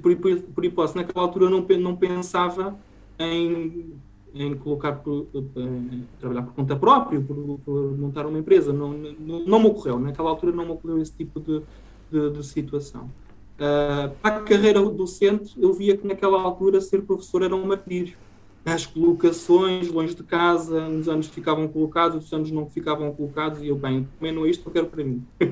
Por, 0.00 0.16
por, 0.16 0.40
por 0.40 0.64
hipótese, 0.64 0.96
naquela 0.96 1.24
altura 1.26 1.50
não, 1.50 1.60
não 1.60 1.96
pensava 1.96 2.78
em, 3.18 3.94
em 4.34 4.54
colocar 4.54 4.92
por, 4.92 5.26
em 5.56 6.06
trabalhar 6.18 6.42
por 6.42 6.54
conta 6.54 6.76
própria, 6.76 7.20
por, 7.20 7.58
por, 7.64 7.98
montar 7.98 8.26
uma 8.26 8.38
empresa. 8.38 8.72
Não, 8.72 8.92
não, 8.92 9.44
não 9.44 9.60
me 9.60 9.66
ocorreu, 9.66 9.98
naquela 9.98 10.30
altura 10.30 10.52
não 10.52 10.64
me 10.64 10.70
ocorreu 10.72 11.00
esse 11.00 11.12
tipo 11.12 11.40
de, 11.40 11.62
de, 12.10 12.30
de 12.30 12.46
situação. 12.46 13.10
Uh, 13.54 14.10
para 14.20 14.36
a 14.36 14.40
carreira 14.40 14.80
docente, 14.82 15.54
eu 15.60 15.72
via 15.72 15.96
que 15.96 16.06
naquela 16.06 16.40
altura 16.40 16.80
ser 16.80 17.02
professor 17.02 17.42
era 17.42 17.54
um 17.54 17.66
martírio. 17.66 18.16
As 18.64 18.86
colocações, 18.86 19.88
longe 19.88 20.14
de 20.14 20.22
casa, 20.22 20.82
uns 20.82 21.08
anos 21.08 21.26
ficavam 21.26 21.66
colocados, 21.66 22.14
outros 22.14 22.32
anos 22.32 22.50
não 22.52 22.70
ficavam 22.70 23.12
colocados, 23.12 23.60
e 23.60 23.68
eu, 23.68 23.76
bem, 23.76 24.08
menos 24.20 24.48
isto, 24.48 24.68
eu 24.68 24.72
quero 24.72 24.86
para 24.86 25.02
mim. 25.02 25.24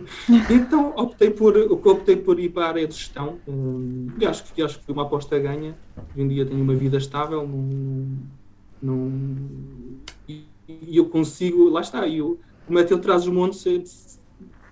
então 0.49 0.93
optei 0.97 1.31
por, 1.31 1.57
optei 1.57 2.14
por 2.14 2.38
ir 2.38 2.50
para 2.50 2.67
a 2.67 2.69
área 2.69 2.87
de 2.87 2.95
gestão, 2.95 3.38
um, 3.49 4.09
e 4.19 4.25
acho 4.25 4.45
que, 4.45 4.62
acho 4.62 4.79
que 4.79 4.85
foi 4.85 4.95
uma 4.95 5.02
aposta 5.02 5.37
ganha. 5.40 5.76
Hoje 6.12 6.23
em 6.23 6.29
dia 6.29 6.47
tenho 6.47 6.62
uma 6.62 6.75
vida 6.75 6.99
estável, 6.99 7.47
num, 7.47 8.17
num, 8.81 9.99
e, 10.29 10.47
e, 10.69 10.97
eu 10.97 11.07
consigo, 11.07 11.69
lá 11.69 11.81
está, 11.81 12.07
eu, 12.07 12.38
como 12.64 12.79
é 12.79 12.85
que 12.85 12.95
ele 12.95 13.02
traz 13.02 13.23
os 13.23 13.29
montes, 13.29 14.21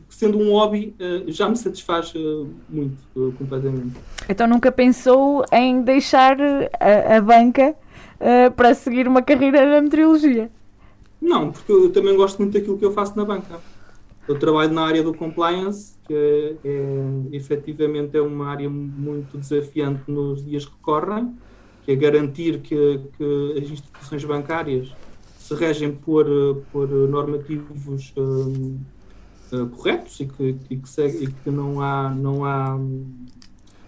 sendo 0.08 0.38
um 0.38 0.52
hobby, 0.52 0.94
eh, 0.98 1.24
já 1.28 1.48
me 1.48 1.56
satisfaz 1.56 2.12
eh, 2.14 2.46
muito, 2.68 2.96
eh, 3.16 3.32
completamente. 3.36 3.96
Então 4.28 4.46
nunca 4.46 4.72
pensou 4.72 5.44
em 5.52 5.82
deixar 5.82 6.36
a, 6.40 7.16
a 7.16 7.20
banca 7.20 7.76
uh, 8.20 8.50
para 8.52 8.74
seguir 8.74 9.08
uma 9.08 9.22
carreira 9.22 9.64
na 9.66 9.80
meteorologia? 9.80 10.50
Não, 11.20 11.50
porque 11.50 11.72
eu 11.72 11.90
também 11.90 12.16
gosto 12.16 12.38
muito 12.38 12.52
daquilo 12.52 12.78
que 12.78 12.84
eu 12.84 12.92
faço 12.92 13.16
na 13.16 13.24
banca. 13.24 13.60
Eu 14.28 14.38
trabalho 14.38 14.72
na 14.72 14.82
área 14.82 15.02
do 15.02 15.14
compliance, 15.14 15.94
que 16.06 16.14
é, 16.14 16.56
é, 16.62 17.04
efetivamente 17.32 18.16
é 18.16 18.20
uma 18.20 18.48
área 18.48 18.68
muito 18.68 19.38
desafiante 19.38 20.02
nos 20.06 20.44
dias 20.44 20.66
que 20.66 20.76
correm, 20.82 21.34
que 21.82 21.92
é 21.92 21.96
garantir 21.96 22.60
que, 22.60 23.00
que 23.16 23.54
as 23.58 23.70
instituições 23.70 24.24
bancárias 24.24 24.92
se 25.38 25.54
regem 25.54 25.92
por, 25.92 26.26
por 26.70 26.86
normativos 26.88 28.12
uh, 28.18 29.66
corretos 29.68 30.20
e 30.20 30.26
que, 30.26 30.56
e 30.68 30.76
que, 30.76 30.88
segue, 30.88 31.24
e 31.24 31.26
que 31.26 31.50
não 31.50 31.80
há, 31.80 32.10
não 32.10 32.44
há 32.44 32.78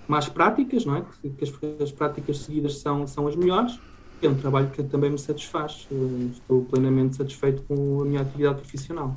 más 0.08 0.26
práticas, 0.26 0.86
não 0.86 0.96
é? 0.96 1.04
que, 1.20 1.28
que 1.28 1.44
as, 1.44 1.82
as 1.82 1.92
práticas 1.92 2.38
seguidas 2.38 2.78
são, 2.78 3.06
são 3.06 3.28
as 3.28 3.36
melhores 3.36 3.78
é 4.26 4.30
um 4.30 4.34
trabalho 4.34 4.68
que 4.68 4.82
também 4.82 5.10
me 5.10 5.18
satisfaz. 5.18 5.88
Estou 6.32 6.62
plenamente 6.64 7.16
satisfeito 7.16 7.62
com 7.68 8.02
a 8.02 8.04
minha 8.04 8.20
atividade 8.20 8.56
profissional. 8.60 9.14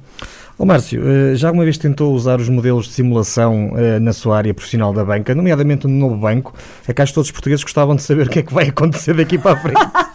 Oh, 0.58 0.66
Márcio, 0.66 1.02
eh, 1.06 1.36
já 1.36 1.48
alguma 1.48 1.64
vez 1.64 1.78
tentou 1.78 2.14
usar 2.14 2.40
os 2.40 2.50
modelos 2.50 2.86
de 2.86 2.94
simulação 2.94 3.74
eh, 3.76 4.00
na 4.00 4.14
sua 4.14 4.38
área 4.38 4.54
profissional 4.54 4.94
da 4.94 5.04
banca, 5.04 5.34
nomeadamente 5.34 5.88
no 5.88 5.94
novo 5.94 6.18
banco? 6.18 6.54
É 6.88 6.94
que 6.94 7.02
acho 7.02 7.12
que 7.12 7.16
todos 7.16 7.28
os 7.28 7.32
portugueses 7.32 7.64
gostavam 7.64 7.96
de 7.96 8.04
saber 8.04 8.28
o 8.28 8.30
que 8.30 8.40
é 8.40 8.44
que 8.44 8.54
vai 8.54 8.70
acontecer 8.70 9.16
daqui 9.16 9.38
para 9.38 9.54
a 9.54 9.58
frente. 9.58 9.80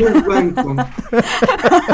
novo 0.00 0.22
banco. 0.22 0.76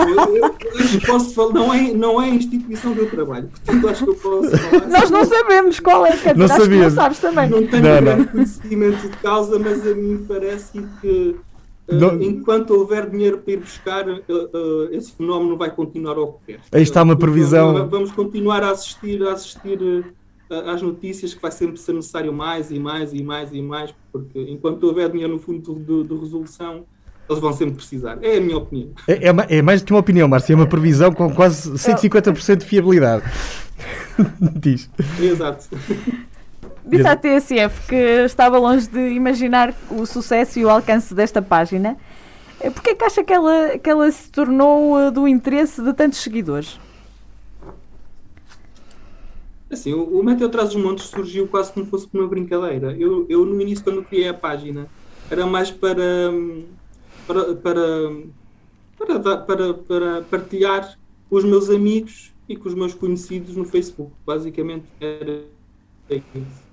Eu, 0.09 0.37
eu, 0.37 0.45
eu 0.45 1.01
posso 1.07 1.35
falar, 1.35 1.53
não 1.53 1.75
é, 1.75 1.93
não 1.93 2.23
é 2.23 2.27
a 2.27 2.35
instituição 2.35 2.95
eu 2.95 3.11
trabalho, 3.11 3.49
portanto 3.49 3.89
acho 3.89 4.05
que 4.05 4.11
eu 4.11 4.15
posso 4.15 4.57
falar. 4.57 4.87
Nós 4.89 5.11
não 5.11 5.25
sabemos 5.25 5.81
qual 5.81 6.07
é, 6.07 6.17
quer 6.17 6.37
não 6.37 6.47
dizer, 6.47 6.69
não 6.69 6.91
sabes 6.91 7.19
também. 7.19 7.49
Não 7.49 7.67
tenho 7.67 7.83
não, 7.83 8.03
grande 8.03 8.21
não. 8.21 8.27
conhecimento 8.27 9.09
de 9.09 9.17
causa, 9.19 9.59
mas 9.59 9.87
a 9.87 9.95
mim 9.95 10.25
parece 10.29 10.83
que 11.01 11.37
Uh, 11.89 12.21
enquanto 12.21 12.71
houver 12.71 13.09
dinheiro 13.09 13.39
para 13.39 13.53
ir 13.53 13.59
buscar, 13.59 14.09
uh, 14.09 14.21
uh, 14.29 14.89
esse 14.91 15.13
fenómeno 15.13 15.57
vai 15.57 15.71
continuar 15.71 16.17
a 16.17 16.21
ocorrer. 16.21 16.61
Aí 16.73 16.83
está 16.83 17.03
uma 17.03 17.17
previsão. 17.17 17.89
Vamos 17.89 18.11
continuar 18.11 18.63
a 18.65 18.71
assistir, 18.71 19.23
a 19.23 19.33
assistir 19.33 20.05
às 20.51 20.83
notícias 20.83 21.35
que 21.35 21.41
vai 21.41 21.51
sempre 21.51 21.77
ser 21.77 21.93
necessário 21.93 22.33
mais 22.33 22.71
e 22.71 22.79
mais 22.79 23.13
e 23.13 23.23
mais 23.23 23.53
e 23.53 23.63
mais, 23.63 23.95
porque 24.13 24.41
enquanto 24.49 24.85
houver 24.85 25.11
dinheiro 25.11 25.35
no 25.35 25.39
fundo 25.39 25.75
de, 25.75 26.09
de 26.09 26.15
resolução, 26.15 26.85
eles 27.29 27.41
vão 27.41 27.53
sempre 27.53 27.75
precisar. 27.75 28.19
É 28.23 28.37
a 28.37 28.41
minha 28.41 28.57
opinião. 28.57 28.91
É, 29.09 29.29
é, 29.29 29.59
é 29.59 29.63
mais 29.63 29.83
do 29.83 29.87
que 29.87 29.93
uma 29.93 30.01
opinião, 30.01 30.29
Márcio, 30.29 30.53
é 30.53 30.57
uma 30.57 30.67
previsão 30.67 31.13
com 31.13 31.33
quase 31.35 31.71
150% 31.73 32.57
de 32.59 32.67
fiabilidade. 32.67 33.25
Diz. 34.61 34.89
Exato. 35.21 35.69
Disse 36.87 37.09
à 37.09 37.17
TSF 37.17 37.89
que 37.89 37.97
estava 38.25 38.59
longe 38.59 38.89
de 38.89 39.11
imaginar 39.11 39.75
o 39.91 40.07
sucesso 40.07 40.61
e 40.61 40.65
o 40.65 40.71
alcance 40.71 41.13
desta 41.13 41.43
página. 41.43 41.97
Eh, 42.61 42.71
Porquê 42.71 42.91
é 42.91 42.95
que 42.95 43.05
acha 43.05 43.25
que 43.25 43.33
ela, 43.33 43.77
que 43.77 43.91
ela 43.91 44.11
se 44.11 44.31
tornou 44.31 44.99
eh, 45.01 45.11
do 45.11 45.27
interesse 45.27 45.83
de 45.83 45.93
tantos 45.93 46.21
seguidores? 46.21 46.79
Assim, 49.69 49.93
o, 49.93 50.21
o 50.21 50.23
Meteo 50.23 50.49
Traz 50.49 50.69
os 50.69 50.77
Montes 50.77 51.07
surgiu 51.07 51.49
quase 51.49 51.73
como 51.73 51.87
fosse 51.87 52.09
uma 52.15 52.29
brincadeira. 52.29 52.97
Eu, 52.97 53.27
eu, 53.29 53.45
no 53.45 53.61
início, 53.61 53.83
quando 53.83 54.05
criei 54.05 54.29
a 54.29 54.35
página, 54.35 54.87
era 55.29 55.45
mais 55.45 55.73
para, 55.73 56.31
para, 57.27 57.55
para, 57.57 57.81
para, 58.97 59.39
para, 59.39 59.75
para 59.75 60.23
partilhar 60.23 60.97
com 61.29 61.37
os 61.37 61.45
meus 61.45 61.69
amigos 61.69 62.33
e 62.49 62.57
com 62.57 62.69
os 62.69 62.75
meus 62.75 62.95
conhecidos 62.95 63.57
no 63.57 63.65
Facebook. 63.65 64.13
Basicamente 64.25 64.87
era 65.01 65.43
isso. 66.09 66.66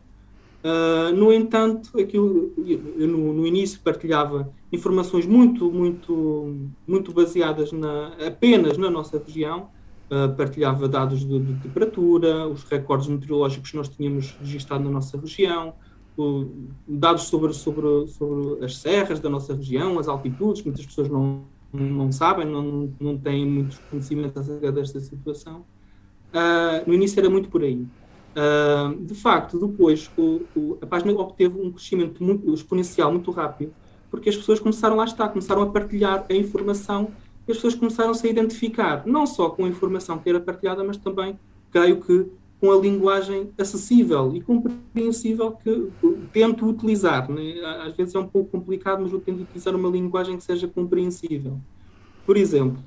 Uh, 0.64 1.14
no 1.14 1.34
entanto, 1.34 2.00
aquilo, 2.00 2.54
eu 2.98 3.06
no, 3.06 3.34
no, 3.34 3.46
início 3.46 3.82
partilhava 3.82 4.50
informações 4.72 5.26
muito, 5.26 5.70
muito, 5.70 6.56
muito 6.88 7.12
baseadas 7.12 7.74
na, 7.74 8.14
apenas 8.26 8.78
na 8.78 8.90
nossa 8.90 9.22
região, 9.22 9.68
uh, 10.10 10.34
partilhava 10.38 10.88
dados 10.88 11.20
de, 11.20 11.38
de, 11.38 11.54
temperatura, 11.56 12.48
os 12.48 12.64
recordes 12.64 13.10
meteorológicos 13.10 13.72
que 13.72 13.76
nós 13.76 13.90
tínhamos 13.90 14.38
registrado 14.40 14.86
na 14.86 14.90
nossa 14.90 15.18
região, 15.18 15.74
o, 16.18 16.46
dados 16.88 17.24
sobre, 17.24 17.52
sobre, 17.54 18.08
sobre 18.08 18.64
as 18.64 18.78
serras 18.78 19.20
da 19.20 19.30
nossa 19.30 19.54
região, 19.54 20.00
as 20.00 20.08
altitudes, 20.08 20.64
muitas 20.64 20.86
pessoas 20.86 21.10
não, 21.10 21.44
não 21.74 22.10
sabem, 22.10 22.46
não, 22.46 22.90
não 23.02 23.18
têm 23.18 23.46
muitos 23.46 23.80
conhecimentos 23.92 24.38
acerca 24.38 24.72
desta 24.72 25.02
situação. 25.02 25.66
Uh, 26.34 26.88
no 26.88 26.94
início 26.94 27.20
era 27.20 27.30
muito 27.30 27.50
por 27.50 27.64
aí. 27.64 27.86
Uh, 28.34 29.00
de 29.06 29.14
facto, 29.14 29.60
depois 29.60 30.10
o, 30.18 30.42
o, 30.56 30.78
a 30.82 30.88
página 30.88 31.14
obteve 31.14 31.60
um 31.60 31.72
crescimento 31.72 32.24
muito, 32.24 32.52
exponencial 32.52 33.12
muito 33.12 33.30
rápido, 33.30 33.74
porque 34.10 34.30
as 34.30 34.36
pessoas 34.36 34.60
começaram 34.60 34.96
lá 34.96 35.06
está, 35.06 35.28
começaram 35.28 35.62
a 35.62 35.68
partilhar 35.68 36.26
a 36.28 36.34
informação 36.34 37.12
e 37.48 37.52
as 37.52 37.58
pessoas 37.58 37.76
começaram-se 37.76 38.26
a 38.26 38.30
identificar, 38.30 39.06
não 39.06 39.28
só 39.28 39.50
com 39.50 39.66
a 39.66 39.68
informação 39.68 40.18
que 40.18 40.30
era 40.30 40.40
partilhada, 40.40 40.84
mas 40.84 40.98
também, 40.98 41.38
creio 41.72 42.02
que, 42.02 42.28
com 42.60 42.72
a 42.72 42.78
linguagem 42.78 43.50
acessível 43.58 44.34
e 44.34 44.42
compreensível 44.42 45.52
que 45.52 45.92
tento 46.32 46.66
utilizar. 46.66 47.30
Né? 47.30 47.60
Às 47.86 47.94
vezes 47.96 48.16
é 48.16 48.20
um 48.20 48.28
pouco 48.28 48.50
complicado, 48.52 49.02
mas 49.04 49.12
eu 49.12 49.20
tento 49.20 49.42
utilizar 49.42 49.76
uma 49.76 49.90
linguagem 49.90 50.38
que 50.38 50.44
seja 50.44 50.68
compreensível. 50.68 51.60
Por 52.26 52.38
exemplo, 52.38 52.82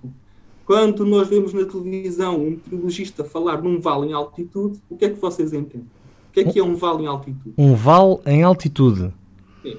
quando 0.66 1.06
nós 1.06 1.28
vemos 1.28 1.52
na 1.52 1.64
televisão 1.64 2.36
um 2.38 2.50
meteorologista 2.50 3.24
falar 3.24 3.62
num 3.62 3.80
vale 3.80 4.08
em 4.08 4.12
altitude, 4.12 4.82
o 4.90 4.96
que 4.96 5.04
é 5.04 5.10
que 5.10 5.20
vocês 5.20 5.52
entendem? 5.52 5.86
O 6.28 6.32
que 6.32 6.40
é 6.40 6.44
que 6.44 6.58
é 6.58 6.64
um 6.64 6.74
vale 6.74 7.04
em 7.04 7.06
altitude? 7.06 7.54
Um 7.56 7.74
vale 7.74 8.18
em 8.26 8.42
altitude? 8.42 9.14
É, 9.64 9.76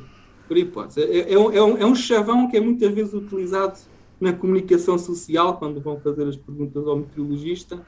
por 0.48 0.58
hipótese. 0.58 1.02
É, 1.02 1.34
é, 1.34 1.38
um, 1.38 1.52
é, 1.52 1.62
um, 1.62 1.78
é 1.78 1.86
um 1.86 1.94
chavão 1.94 2.50
que 2.50 2.56
é 2.56 2.62
muitas 2.62 2.92
vezes 2.94 3.14
utilizado 3.14 3.78
na 4.20 4.32
comunicação 4.32 4.98
social, 4.98 5.58
quando 5.58 5.82
vão 5.82 6.00
fazer 6.00 6.26
as 6.26 6.38
perguntas 6.38 6.88
ao 6.88 6.96
meteorologista, 6.96 7.86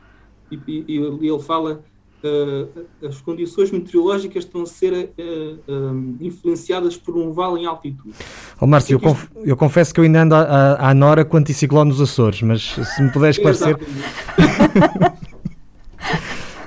e, 0.52 0.60
e, 0.68 0.98
e 0.98 1.28
ele 1.28 1.40
fala 1.40 1.84
uh, 2.24 3.08
as 3.08 3.22
condições 3.22 3.72
meteorológicas 3.72 4.44
estão 4.44 4.64
a 4.64 4.66
ser 4.66 4.94
uh, 4.94 6.16
influenciadas 6.20 6.98
por 6.98 7.18
um 7.18 7.32
vale 7.32 7.62
em 7.62 7.66
altitude. 7.66 8.16
Oh, 8.60 8.68
Márcio, 8.68 8.96
eu, 8.96 9.00
conf 9.00 9.28
eu, 9.44 9.58
confesso 9.58 9.94
que 9.94 10.00
eu 10.00 10.04
ainda 10.04 10.24
ando 10.24 10.36
à, 10.36 10.90
à 10.90 10.94
Nora 10.94 11.26
com 11.26 11.38
anticiclone 11.38 11.90
nos 11.90 12.02
Açores, 12.02 12.42
mas 12.42 12.62
se 12.64 13.02
me 13.02 13.12
puder 13.12 13.30
esclarecer... 13.30 13.78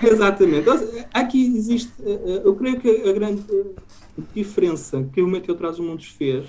Exatamente. 0.03 0.67
Aqui 1.15 1.57
existe, 1.57 1.93
eu 2.45 2.55
creio 2.57 2.81
que 2.81 3.09
a 3.09 3.13
grande 3.13 3.45
diferença 4.35 5.09
que 5.13 5.23
o 5.23 5.29
Meteo 5.29 5.55
Traz 5.55 5.79
os 5.79 5.85
Montes 5.85 6.09
fez 6.09 6.47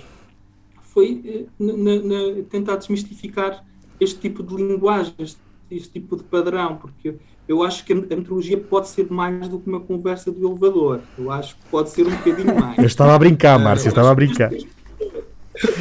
foi 0.82 1.48
na, 1.60 1.74
na, 1.74 2.44
tentar 2.50 2.78
desmistificar 2.78 3.66
este 4.00 4.20
tipo 4.20 4.44
de 4.44 4.56
linguagem, 4.56 5.14
este, 5.20 5.40
este 5.72 5.90
tipo 5.90 6.16
de 6.16 6.24
padrão, 6.24 6.78
porque 6.78 7.16
eu 7.48 7.62
acho 7.62 7.84
que 7.84 7.92
a 7.92 7.96
meteorologia 7.96 8.58
pode 8.58 8.88
ser 8.88 9.12
mais 9.12 9.48
do 9.48 9.60
que 9.60 9.68
uma 9.68 9.80
conversa 9.80 10.32
do 10.32 10.48
elevador. 10.48 11.02
Eu 11.18 11.32
acho 11.32 11.56
que 11.56 11.66
pode 11.70 11.90
ser 11.90 12.08
um 12.08 12.12
bocadinho 12.12 12.56
mais. 12.60 12.78
Eu 12.78 12.86
estava 12.86 13.14
a 13.14 13.20
brincar, 13.20 13.60
Márcio, 13.60 13.88
eu 13.88 13.90
estava 13.90 14.12
a 14.12 14.16
brincar. 14.16 14.52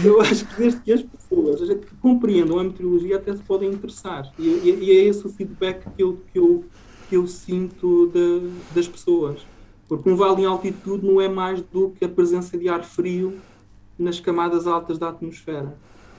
Eu 0.04 0.21
acho 0.21 0.45
que 0.47 0.57
desde 0.57 0.81
que 0.81 0.92
as 0.92 1.02
pessoas 1.02 1.61
compreendam 2.00 2.59
a 2.59 2.64
meteorologia 2.64 3.16
até 3.16 3.35
se 3.35 3.42
podem 3.42 3.71
interessar. 3.71 4.31
E, 4.38 4.42
e, 4.42 4.78
e, 4.83 4.90
é 4.90 5.04
esse 5.04 5.26
o 5.26 5.31
feedback 5.31 5.88
que 5.97 6.02
eu, 6.02 6.21
que 6.33 6.38
eu, 6.38 6.64
que 7.09 7.16
eu 7.16 7.26
sinto 7.26 8.11
de, 8.12 8.50
das 8.75 8.87
pessoas. 8.87 9.40
Porque 9.88 10.11
um 10.11 10.16
vale 10.16 10.42
em 10.42 10.47
altitude 10.47 11.07
não 11.07 11.21
é 11.21 11.28
mais 11.28 11.62
do 11.62 11.90
que 11.90 12.04
a 12.04 12.09
presença 12.09 12.59
de 12.59 12.69
ar 12.69 12.85
frio 12.85 13.38
nas 13.99 14.19
camadas 14.21 14.66
altas 14.66 14.99
da 14.99 15.09
atmosfera. 15.09 15.76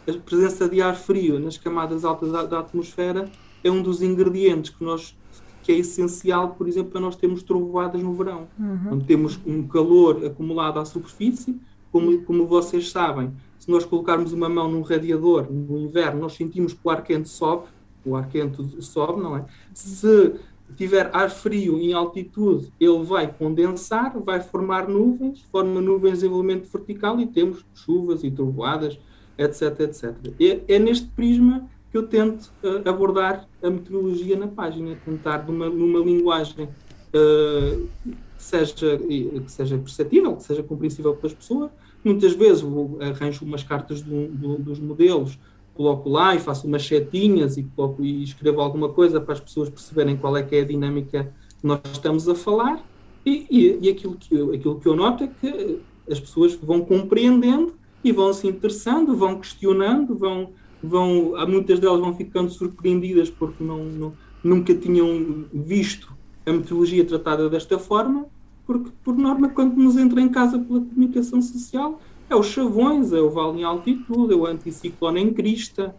A 0.08 0.14
presença 0.14 0.68
de 0.68 0.82
ar 0.82 0.96
frio 0.96 1.40
nas 1.40 1.58
camadas 1.58 2.04
altas 2.04 2.32
da, 2.32 2.44
da 2.44 2.60
atmosfera 2.60 3.30
é 3.64 3.70
um 3.70 3.82
dos 3.82 4.02
ingredientes 4.02 4.72
que 4.72 4.84
nós 4.84 5.16
que 5.64 5.72
é 5.72 5.78
essencial, 5.78 6.50
por 6.50 6.68
exemplo, 6.68 6.92
para 6.92 7.02
nós 7.02 7.16
termos 7.16 7.42
trovoadas 7.42 8.04
no 8.04 8.14
verão. 8.14 8.48
Uhum. 8.60 8.94
Onde 8.94 9.06
temos 9.06 9.40
um 9.46 9.66
calor 9.66 10.26
acumulado 10.26 10.80
à 10.80 10.86
superfície, 10.86 11.60
como, 11.92 12.22
como 12.24 12.46
vocês 12.46 12.92
sabem, 12.92 13.32
se 13.58 13.72
nós 13.72 13.86
colocarmos 13.86 14.34
uma 14.34 14.50
mão 14.50 14.70
num 14.70 14.82
radiador 14.82 15.48
no 15.50 15.80
inverno, 15.80 16.20
nós 16.20 16.34
sentimos 16.34 16.74
que 16.74 16.80
o 16.84 16.90
ar 16.90 17.02
quente 17.02 17.30
sobe, 17.30 17.68
o 18.06 18.16
ar 18.16 18.28
quente 18.28 18.62
sobe, 18.82 19.22
não 19.22 19.38
é? 19.38 19.46
Se 19.74 20.34
tiver 20.76 21.10
ar 21.14 21.30
frio 21.30 21.80
em 21.80 21.94
altitude, 21.94 22.74
ele 22.78 23.04
vai 23.04 23.32
condensar, 23.32 24.20
vai 24.20 24.42
formar 24.42 24.88
nuvens, 24.88 25.42
forma 25.52 25.80
nuvens 25.80 26.14
de 26.14 26.18
desenvolvimento 26.18 26.70
vertical 26.70 27.20
e 27.22 27.28
temos 27.28 27.66
chuvas 27.74 28.24
e 28.24 28.32
trovoadas, 28.32 29.00
etc, 29.38 29.80
etc. 29.82 30.16
É, 30.40 30.76
é 30.76 30.80
neste 30.80 31.08
prisma 31.08 31.70
que 31.94 31.98
eu 32.00 32.08
tento 32.08 32.52
uh, 32.64 32.90
abordar 32.90 33.48
a 33.62 33.70
meteorologia 33.70 34.36
na 34.36 34.48
página, 34.48 34.98
tentar 35.06 35.46
numa, 35.48 35.70
numa 35.70 36.00
linguagem 36.00 36.66
uh, 36.66 37.88
que, 38.36 38.44
seja, 38.44 38.98
que 38.98 39.52
seja 39.52 39.78
perceptível, 39.78 40.36
que 40.36 40.42
seja 40.42 40.64
compreensível 40.64 41.14
pelas 41.14 41.36
pessoas. 41.36 41.70
Muitas 42.04 42.34
vezes 42.34 42.66
arranjo 43.00 43.46
umas 43.46 43.62
cartas 43.62 44.02
do, 44.02 44.28
do, 44.28 44.58
dos 44.58 44.80
modelos, 44.80 45.38
coloco 45.76 46.10
lá 46.10 46.34
e 46.36 46.40
faço 46.40 46.66
umas 46.66 46.84
setinhas 46.84 47.58
e, 47.58 47.64
coloco, 47.76 48.04
e 48.04 48.24
escrevo 48.24 48.60
alguma 48.60 48.90
coisa 48.90 49.22
para 49.22 49.36
as 49.36 49.40
pessoas 49.40 49.70
perceberem 49.70 50.18
qual 50.18 50.36
é 50.36 50.42
que 50.42 50.56
é 50.56 50.62
a 50.62 50.66
dinâmica 50.66 51.32
que 51.62 51.68
nós 51.68 51.80
estamos 51.92 52.28
a 52.28 52.34
falar. 52.34 52.84
E, 53.24 53.46
e, 53.52 53.80
e 53.84 53.90
aquilo, 53.92 54.16
que 54.16 54.34
eu, 54.34 54.52
aquilo 54.52 54.80
que 54.80 54.88
eu 54.88 54.96
noto 54.96 55.26
é 55.26 55.28
que 55.28 55.80
as 56.10 56.20
pessoas 56.20 56.56
vão 56.56 56.82
compreendendo 56.82 57.76
e 58.04 58.12
vão 58.12 58.34
se 58.34 58.48
interessando, 58.48 59.16
vão 59.16 59.40
questionando, 59.40 60.18
vão, 60.18 60.50
vão 60.84 61.34
muitas 61.48 61.80
delas 61.80 62.00
vão 62.00 62.14
ficando 62.14 62.52
surpreendidas 62.52 63.30
porque 63.30 63.64
não, 63.64 63.86
não, 63.86 64.14
nunca 64.44 64.76
tinham 64.76 65.46
visto 65.54 66.14
a 66.46 66.52
meteorologia 66.52 67.06
tratada 67.06 67.50
desta 67.50 67.80
forma, 67.80 68.26
porque 68.66 68.92
por 69.04 69.16
norma 69.16 69.50
quando 69.50 69.76
nos 69.76 69.98
entra 69.98 70.20
em 70.20 70.30
casa 70.30 70.60
pela 70.60 70.82
comunicação 70.82 71.42
social 71.42 72.02
é 72.30 72.36
os 72.36 72.48
chavões, 72.48 73.14
é 73.14 73.22
o 73.22 73.30
vale 73.30 73.62
em 73.62 73.64
altitude, 73.64 74.34
é 74.34 74.36
o 74.36 74.46
anticiclone 74.46 75.22
em 75.22 75.34
crista, 75.34 75.96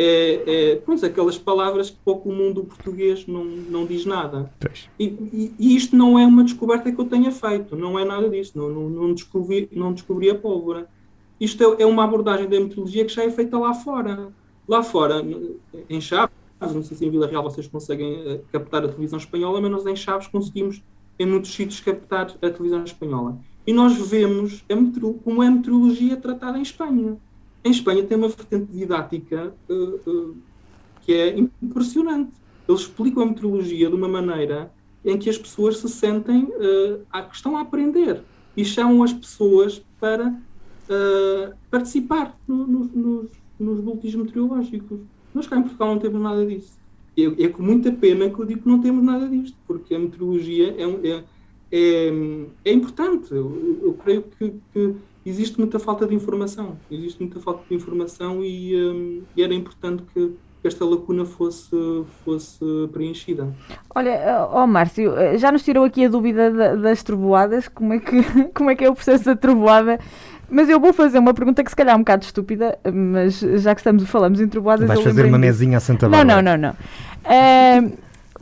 é, 0.00 0.42
é 0.46 0.76
pois, 0.76 1.02
aquelas 1.02 1.36
palavras 1.36 1.90
que 1.90 1.96
pouco 2.04 2.28
o 2.28 2.32
mundo 2.32 2.62
português 2.62 3.26
não, 3.26 3.44
não 3.44 3.84
diz 3.84 4.04
nada. 4.04 4.52
E, 4.98 5.06
e, 5.06 5.52
e, 5.58 5.76
isto 5.76 5.96
não 5.96 6.16
é 6.16 6.24
uma 6.24 6.44
descoberta 6.44 6.92
que 6.92 7.00
eu 7.00 7.04
tenha 7.04 7.32
feito, 7.32 7.74
não 7.74 7.98
é 7.98 8.04
nada 8.04 8.28
disso, 8.28 8.52
não, 8.56 8.68
não, 8.68 8.88
não, 8.88 9.14
descobri, 9.14 9.68
não 9.72 9.92
descobri 9.92 10.30
a 10.30 10.36
pólvora. 10.36 10.88
Isto 11.40 11.76
é, 11.78 11.82
é 11.82 11.86
uma 11.86 12.04
abordagem 12.04 12.48
da 12.48 12.58
meteorologia 12.58 13.04
que 13.04 13.12
já 13.12 13.24
é 13.24 13.30
feita 13.30 13.58
lá 13.58 13.74
fora. 13.74 14.32
Lá 14.66 14.82
fora, 14.82 15.24
em 15.88 16.00
Chaves, 16.00 16.34
não 16.60 16.82
sei 16.82 16.96
se 16.96 17.06
em 17.06 17.10
Vila 17.10 17.26
Real 17.26 17.42
vocês 17.42 17.66
conseguem 17.66 18.14
eh, 18.26 18.40
captar 18.52 18.84
a 18.84 18.88
televisão 18.88 19.18
espanhola, 19.18 19.60
mas 19.60 19.70
nós 19.70 19.86
em 19.86 19.96
Chaves 19.96 20.26
conseguimos 20.26 20.82
em 21.18 21.26
muitos 21.26 21.52
sítios 21.52 21.80
captar 21.80 22.34
a 22.42 22.50
televisão 22.50 22.84
espanhola. 22.84 23.38
E 23.66 23.72
nós 23.72 23.94
vemos 23.96 24.64
a 24.68 25.22
como 25.24 25.42
é 25.42 25.46
a 25.46 25.50
meteorologia 25.50 26.16
tratada 26.16 26.58
em 26.58 26.62
Espanha. 26.62 27.16
Em 27.64 27.70
Espanha 27.70 28.02
tem 28.02 28.16
uma 28.16 28.28
vertente 28.28 28.72
didática 28.72 29.54
uh, 29.68 30.10
uh, 30.10 30.36
que 31.02 31.12
é 31.12 31.38
impressionante. 31.38 32.32
Eles 32.68 32.82
explicam 32.82 33.22
a 33.22 33.26
meteorologia 33.26 33.88
de 33.88 33.94
uma 33.94 34.08
maneira 34.08 34.72
em 35.04 35.18
que 35.18 35.28
as 35.28 35.38
pessoas 35.38 35.78
se 35.78 35.88
sentem 35.88 36.44
uh, 36.44 37.28
que 37.28 37.36
estão 37.36 37.56
a 37.56 37.62
aprender 37.62 38.22
e 38.56 38.64
chamam 38.64 39.02
as 39.02 39.12
pessoas 39.12 39.82
para 40.00 40.34
uh, 40.90 41.54
participar 41.70 42.36
no, 42.46 42.66
no, 42.66 42.84
nos, 42.84 43.30
nos 43.58 43.80
boletins 43.80 44.14
meteorológicos. 44.14 45.00
Nós 45.34 45.46
cá 45.46 45.56
em 45.56 45.62
Portugal 45.62 45.88
não 45.88 45.98
temos 45.98 46.20
nada 46.20 46.44
disso. 46.44 46.78
É, 47.16 47.44
é 47.44 47.48
com 47.48 47.62
muita 47.62 47.90
pena 47.92 48.30
que 48.30 48.38
eu 48.38 48.44
digo 48.44 48.62
que 48.62 48.68
não 48.68 48.80
temos 48.80 49.04
nada 49.04 49.28
disto, 49.28 49.56
porque 49.66 49.94
a 49.94 49.98
meteorologia 49.98 50.74
é, 50.78 51.08
é, 51.08 51.24
é, 51.72 52.12
é 52.64 52.72
importante. 52.72 53.32
Eu, 53.32 53.80
eu 53.82 53.94
creio 53.94 54.22
que, 54.22 54.54
que, 54.72 54.94
existe 55.26 55.58
muita 55.58 55.78
falta 55.78 56.06
de 56.06 56.14
informação. 56.14 56.78
Existe 56.90 57.20
muita 57.20 57.40
falta 57.40 57.62
de 57.68 57.74
informação 57.74 58.42
e, 58.44 58.74
um, 58.76 59.22
e 59.36 59.42
era 59.42 59.52
importante 59.52 60.02
que 60.14 60.32
esta 60.64 60.84
lacuna 60.84 61.24
fosse, 61.24 61.76
fosse 62.24 62.64
preenchida. 62.92 63.52
Olha, 63.94 64.48
ó 64.50 64.64
oh 64.64 64.66
Márcio, 64.66 65.12
já 65.36 65.52
nos 65.52 65.62
tirou 65.62 65.84
aqui 65.84 66.04
a 66.04 66.08
dúvida 66.08 66.76
das 66.76 67.02
trovoadas, 67.02 67.68
como 67.68 67.92
é 67.92 68.00
que, 68.00 68.22
como 68.54 68.70
é, 68.70 68.74
que 68.74 68.84
é 68.84 68.90
o 68.90 68.94
processo 68.94 69.24
da 69.24 69.36
trovoada? 69.36 69.98
Mas 70.50 70.68
eu 70.68 70.80
vou 70.80 70.92
fazer 70.92 71.18
uma 71.18 71.34
pergunta 71.34 71.62
que 71.62 71.70
se 71.70 71.76
calhar 71.76 71.94
é 71.94 71.96
um 71.96 72.00
bocado 72.00 72.24
estúpida, 72.24 72.78
mas 72.92 73.38
já 73.38 73.74
que 73.74 73.80
estamos 73.80 74.08
falamos 74.08 74.40
em 74.40 74.48
trovoadas... 74.48 74.86
Vais 74.88 75.00
fazer 75.00 75.26
uma 75.26 75.38
mesinha 75.38 75.76
a 75.76 75.80
Santa 75.80 76.08
Bárbara. 76.08 76.42
Não, 76.42 76.42
não, 76.42 76.56
não, 76.56 76.74
não. 77.26 77.90
Uh, 77.90 77.92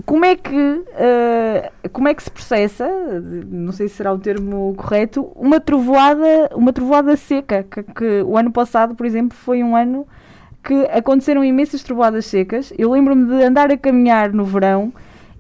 como 0.04 0.24
é 0.24 0.36
que 0.36 0.56
uh, 0.56 1.88
como 1.90 2.06
é 2.08 2.14
que 2.14 2.22
se 2.22 2.30
processa, 2.30 2.86
não 3.50 3.72
sei 3.72 3.88
se 3.88 3.96
será 3.96 4.12
o 4.12 4.18
termo 4.18 4.74
correto, 4.76 5.32
uma 5.34 5.58
trovoada, 5.58 6.50
uma 6.54 6.72
trovoada 6.72 7.16
seca, 7.16 7.64
que, 7.64 7.82
que 7.82 8.22
o 8.22 8.36
ano 8.36 8.52
passado, 8.52 8.94
por 8.94 9.06
exemplo, 9.06 9.36
foi 9.36 9.62
um 9.62 9.74
ano 9.74 10.06
que 10.62 10.74
aconteceram 10.92 11.42
imensas 11.44 11.82
trovoadas 11.82 12.26
secas. 12.26 12.72
Eu 12.76 12.90
lembro-me 12.90 13.24
de 13.24 13.42
andar 13.44 13.70
a 13.70 13.76
caminhar 13.76 14.32
no 14.32 14.44
verão 14.44 14.92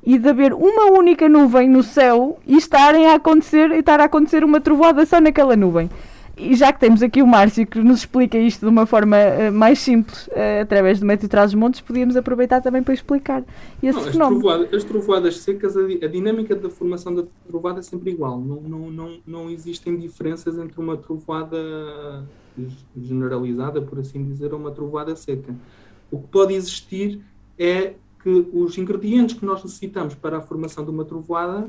e 0.02 0.18
de 0.18 0.28
haver 0.28 0.52
uma 0.52 0.92
única 0.92 1.28
nuvem 1.28 1.68
no 1.68 1.82
céu 1.82 2.38
e 2.46 2.56
estarem 2.56 3.08
a 3.08 3.14
acontecer 3.14 3.70
e 3.72 3.80
estar 3.80 4.00
a 4.00 4.04
acontecer 4.04 4.44
uma 4.44 4.60
trovoada 4.60 5.04
só 5.04 5.20
naquela 5.20 5.56
nuvem. 5.56 5.90
E 6.36 6.54
já 6.54 6.70
que 6.70 6.78
temos 6.78 7.02
aqui 7.02 7.22
o 7.22 7.26
Márcio 7.26 7.66
que 7.66 7.78
nos 7.80 8.00
explica 8.00 8.36
isto 8.36 8.60
de 8.60 8.66
uma 8.66 8.84
forma 8.84 9.16
uh, 9.16 9.52
mais 9.52 9.78
simples, 9.78 10.26
uh, 10.26 10.60
através 10.60 11.00
do 11.00 11.06
método 11.06 11.30
Traz 11.30 11.54
Montes, 11.54 11.80
podíamos 11.80 12.14
aproveitar 12.14 12.60
também 12.60 12.82
para 12.82 12.92
explicar 12.92 13.42
esse 13.82 13.98
não, 13.98 14.04
fenómeno. 14.04 14.36
As 14.36 14.42
trovoadas, 14.42 14.74
as 14.74 14.84
trovoadas 14.84 15.38
secas, 15.38 15.76
a, 15.78 15.80
a, 15.80 16.08
dinâmica 16.08 16.54
da 16.54 16.68
formação 16.68 17.14
da 17.14 17.24
trovoada 17.48 17.80
é 17.80 17.82
sempre 17.82 18.10
igual. 18.10 18.38
Não, 18.38 18.60
não, 18.60 18.90
não, 18.90 19.18
não 19.26 19.50
existem 19.50 19.96
diferenças 19.96 20.58
entre 20.58 20.78
uma 20.78 20.98
trovoada 20.98 21.56
generalizada, 22.94 23.80
por 23.80 23.98
assim 23.98 24.22
dizer, 24.22 24.52
ou 24.52 24.60
uma 24.60 24.72
trovoada 24.72 25.16
seca. 25.16 25.54
O 26.10 26.20
que 26.20 26.28
pode 26.28 26.52
existir 26.52 27.18
é 27.58 27.94
que 28.22 28.46
os 28.52 28.76
ingredientes 28.76 29.38
que 29.38 29.46
nós 29.46 29.64
necessitamos 29.64 30.14
para 30.14 30.36
a 30.36 30.40
formação 30.42 30.84
de 30.84 30.90
uma 30.90 31.04
trovoada 31.04 31.66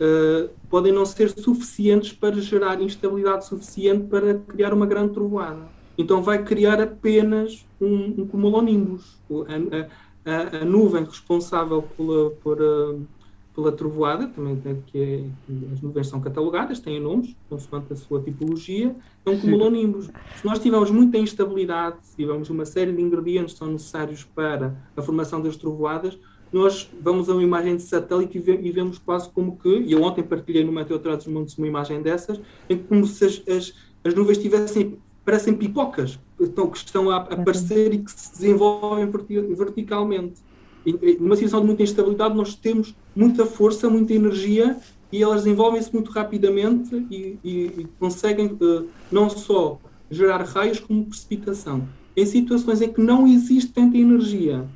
uh, 0.00 0.50
podem 0.68 0.92
não 0.92 1.04
ser 1.04 1.30
suficientes 1.30 2.12
para 2.12 2.40
gerar 2.40 2.80
instabilidade 2.80 3.46
suficiente 3.46 4.06
para 4.06 4.34
criar 4.34 4.72
uma 4.72 4.86
grande 4.86 5.12
trovoada. 5.12 5.68
Então 5.96 6.22
vai 6.22 6.42
criar 6.42 6.80
apenas 6.80 7.66
um, 7.80 8.22
um 8.22 8.26
cumulonimbus. 8.26 9.18
A, 9.30 10.30
a, 10.30 10.62
a, 10.62 10.64
nuvem 10.64 11.04
responsável 11.04 11.82
pela, 11.82 12.30
por, 12.42 12.60
uh, 12.60 13.06
pela 13.54 13.70
trovoada, 13.70 14.26
também 14.28 14.82
que 14.86 14.98
é, 14.98 15.24
as 15.72 15.80
nuvens 15.80 16.08
são 16.08 16.20
catalogadas, 16.20 16.80
têm 16.80 16.98
nomes, 16.98 17.36
consoante 17.48 17.92
a 17.92 17.96
sua 17.96 18.22
tipologia, 18.22 18.94
é 19.26 19.30
um 19.30 19.38
cumulonimbus. 19.38 20.08
Se 20.36 20.44
nós 20.44 20.58
tivermos 20.58 20.90
muita 20.90 21.18
instabilidade, 21.18 21.96
se 22.02 22.16
tivermos 22.16 22.48
uma 22.48 22.64
série 22.64 22.92
de 22.92 23.02
ingredientes 23.02 23.52
que 23.52 23.58
são 23.58 23.68
necessários 23.68 24.24
para 24.24 24.74
a 24.96 25.02
formação 25.02 25.42
das 25.42 25.56
trovoadas, 25.56 26.18
nós 26.52 26.90
vamos 27.00 27.28
a 27.28 27.32
uma 27.32 27.42
imagem 27.42 27.76
de 27.76 27.82
satélite 27.82 28.38
e, 28.38 28.70
vemos 28.70 28.98
quase 28.98 29.28
como 29.30 29.56
que, 29.56 29.68
e 29.68 29.92
eu 29.92 30.02
ontem 30.02 30.22
partilhei 30.22 30.64
no 30.64 30.72
Meteo 30.72 30.98
dos 30.98 31.26
Montes 31.26 31.56
uma 31.56 31.66
imagem 31.66 32.02
dessas, 32.02 32.40
em 32.68 32.76
como 32.76 33.06
se 33.06 33.24
as, 33.24 33.42
as, 33.48 33.74
as 34.04 34.14
nuvens 34.14 34.38
tivessem, 34.38 34.98
parecem 35.24 35.54
pipocas, 35.54 36.18
então, 36.40 36.68
que 36.68 36.78
estão 36.78 37.10
a 37.10 37.16
aparecer 37.16 37.94
e 37.94 37.98
que 37.98 38.10
se 38.10 38.32
desenvolvem 38.32 39.08
verticalmente. 39.54 40.40
E, 40.84 41.18
numa 41.20 41.36
situação 41.36 41.60
de 41.60 41.66
muita 41.66 41.82
instabilidade, 41.82 42.34
nós 42.34 42.54
temos 42.54 42.96
muita 43.14 43.46
força, 43.46 43.88
muita 43.88 44.14
energia 44.14 44.76
e 45.12 45.22
elas 45.22 45.44
desenvolvem-se 45.44 45.92
muito 45.92 46.10
rapidamente 46.10 46.94
e, 47.10 47.38
e, 47.44 47.50
e 47.78 47.88
conseguem 47.98 48.46
uh, 48.46 48.88
não 49.10 49.28
só 49.28 49.78
gerar 50.10 50.42
raios 50.42 50.80
como 50.80 51.04
precipitação. 51.04 51.86
Em 52.16 52.26
situações 52.26 52.80
em 52.80 52.92
que 52.92 53.00
não 53.00 53.26
existe 53.26 53.72
tanta 53.72 53.96
energia, 53.96 54.66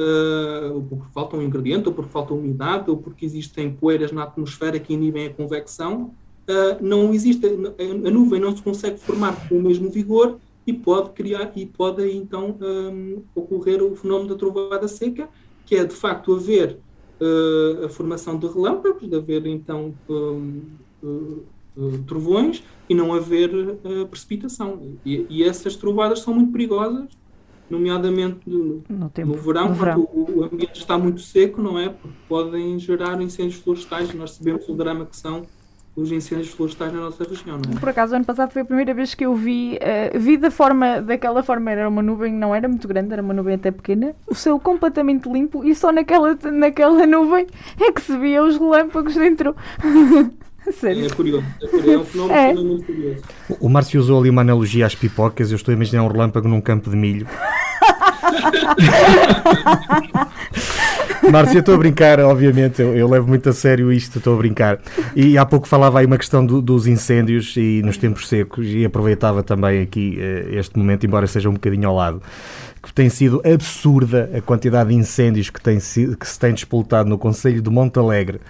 uh, 0.00 0.74
ou 0.74 0.82
porque 0.82 1.12
falta 1.12 1.36
um 1.36 1.42
ingrediente, 1.42 1.88
ou 1.88 1.94
porque 1.94 2.10
falta 2.10 2.32
umidade, 2.32 2.90
ou 2.90 2.96
porque 2.96 3.24
existem 3.24 3.70
poeiras 3.70 4.10
na 4.10 4.24
atmosfera 4.24 4.80
que 4.80 4.94
inibem 4.94 5.26
a 5.26 5.30
convecção, 5.30 6.14
uh, 6.48 6.76
não 6.80 7.12
existe, 7.12 7.46
a 7.46 8.10
nuvem 8.10 8.40
não 8.40 8.56
se 8.56 8.62
consegue 8.62 8.98
formar 8.98 9.48
com 9.48 9.58
o 9.58 9.62
mesmo 9.62 9.90
vigor 9.90 10.38
e 10.66 10.72
pode 10.72 11.10
criar, 11.10 11.52
e 11.54 11.66
pode 11.66 12.10
então 12.10 12.56
um, 12.60 13.22
ocorrer 13.34 13.82
o 13.82 13.94
fenómeno 13.94 14.30
da 14.30 14.34
trovada 14.36 14.88
seca, 14.88 15.28
que 15.66 15.76
é 15.76 15.84
de 15.84 15.94
facto 15.94 16.34
haver 16.34 16.78
uh, 17.20 17.84
a 17.84 17.88
formação 17.88 18.38
de 18.38 18.46
relâmpagos, 18.46 19.08
de 19.08 19.16
haver 19.16 19.46
então 19.46 19.94
um, 20.08 20.62
trovões 22.06 22.62
e 22.88 22.94
não 22.94 23.14
haver 23.14 23.50
precipitação. 24.10 24.98
E, 25.06 25.24
e, 25.30 25.42
essas 25.42 25.76
trovadas 25.76 26.20
são 26.20 26.34
muito 26.34 26.52
perigosas 26.52 27.08
nomeadamente 27.70 28.40
no, 28.46 28.82
no, 28.88 29.34
verão, 29.34 29.68
no 29.68 29.74
verão. 29.74 30.02
quando 30.02 30.38
o, 30.38 30.44
ambiente 30.44 30.80
está 30.80 30.98
muito 30.98 31.20
seco, 31.20 31.62
não 31.62 31.78
é? 31.78 31.88
Porque 31.88 32.16
podem 32.28 32.78
gerar 32.78 33.20
incêndios 33.22 33.62
florestais. 33.62 34.12
Nós 34.12 34.32
sabemos 34.32 34.68
o 34.68 34.74
drama 34.74 35.06
que 35.06 35.16
são 35.16 35.46
os 35.94 36.10
incêndios 36.10 36.48
florestais 36.48 36.92
na 36.92 37.00
nossa 37.00 37.24
região, 37.24 37.58
não 37.58 37.76
é? 37.76 37.80
Por 37.80 37.88
acaso, 37.88 38.14
ano 38.14 38.24
passado 38.24 38.52
foi 38.52 38.62
a 38.62 38.64
primeira 38.64 38.94
vez 38.94 39.14
que 39.14 39.24
eu 39.24 39.34
vi, 39.34 39.76
uh, 39.76 40.18
vi 40.18 40.36
da 40.36 40.50
forma, 40.50 41.00
daquela 41.00 41.42
forma, 41.42 41.70
era 41.70 41.88
uma 41.88 42.02
nuvem, 42.02 42.32
não 42.32 42.54
era 42.54 42.68
muito 42.68 42.86
grande, 42.86 43.12
era 43.12 43.22
uma 43.22 43.34
nuvem 43.34 43.54
até 43.54 43.70
pequena, 43.70 44.14
o 44.26 44.34
céu 44.34 44.58
completamente 44.58 45.28
limpo 45.28 45.64
e 45.64 45.74
só 45.74 45.92
naquela, 45.92 46.36
naquela 46.52 47.06
nuvem 47.06 47.46
é 47.78 47.92
que 47.92 48.00
se 48.00 48.16
via 48.16 48.42
os 48.42 48.56
relâmpagos 48.56 49.14
dentro. 49.14 49.54
Sério? 50.72 51.06
É 51.06 51.08
curioso, 51.10 51.44
é, 51.62 51.66
curioso. 51.66 51.90
é 51.90 51.98
um 51.98 52.04
fenómeno 52.04 52.38
é. 52.38 52.54
muito 52.54 52.84
curioso. 52.84 53.22
O 53.60 53.68
Márcio 53.68 54.00
usou 54.00 54.20
ali 54.20 54.30
uma 54.30 54.42
analogia 54.42 54.86
às 54.86 54.94
pipocas, 54.94 55.50
eu 55.50 55.56
estou 55.56 55.72
a 55.72 55.74
imaginar 55.74 56.04
um 56.04 56.08
relâmpago 56.08 56.48
num 56.48 56.60
campo 56.60 56.90
de 56.90 56.96
milho. 56.96 57.26
Márcia, 61.30 61.60
estou 61.60 61.74
a 61.74 61.78
brincar, 61.78 62.18
obviamente, 62.20 62.82
eu, 62.82 62.96
eu, 62.96 63.08
levo 63.08 63.28
muito 63.28 63.48
a 63.48 63.52
sério 63.52 63.92
isto, 63.92 64.18
estou 64.18 64.34
a 64.34 64.38
brincar. 64.38 64.80
E 65.14 65.38
há 65.38 65.46
pouco 65.46 65.68
falava 65.68 66.00
aí 66.00 66.06
uma 66.06 66.18
questão 66.18 66.44
do, 66.44 66.60
dos 66.60 66.86
incêndios 66.86 67.56
e 67.56 67.82
nos 67.84 67.96
tempos 67.96 68.28
secos, 68.28 68.66
e 68.66 68.84
aproveitava 68.84 69.42
também 69.42 69.82
aqui 69.82 70.18
uh, 70.18 70.54
este 70.58 70.76
momento, 70.78 71.06
embora 71.06 71.26
seja 71.26 71.48
um 71.48 71.54
bocadinho 71.54 71.88
ao 71.88 71.94
lado 71.94 72.22
que 72.82 72.92
tem 72.92 73.08
sido 73.08 73.42
absurda 73.44 74.30
a 74.34 74.40
quantidade 74.40 74.90
de 74.90 74.96
incêndios 74.96 75.50
que, 75.50 75.60
tem, 75.60 75.78
que 75.78 76.28
se 76.28 76.38
tem 76.38 76.54
despoltado 76.54 77.08
no 77.08 77.18
Conselho 77.18 77.60
de 77.60 77.70
Montalegre 77.70 78.40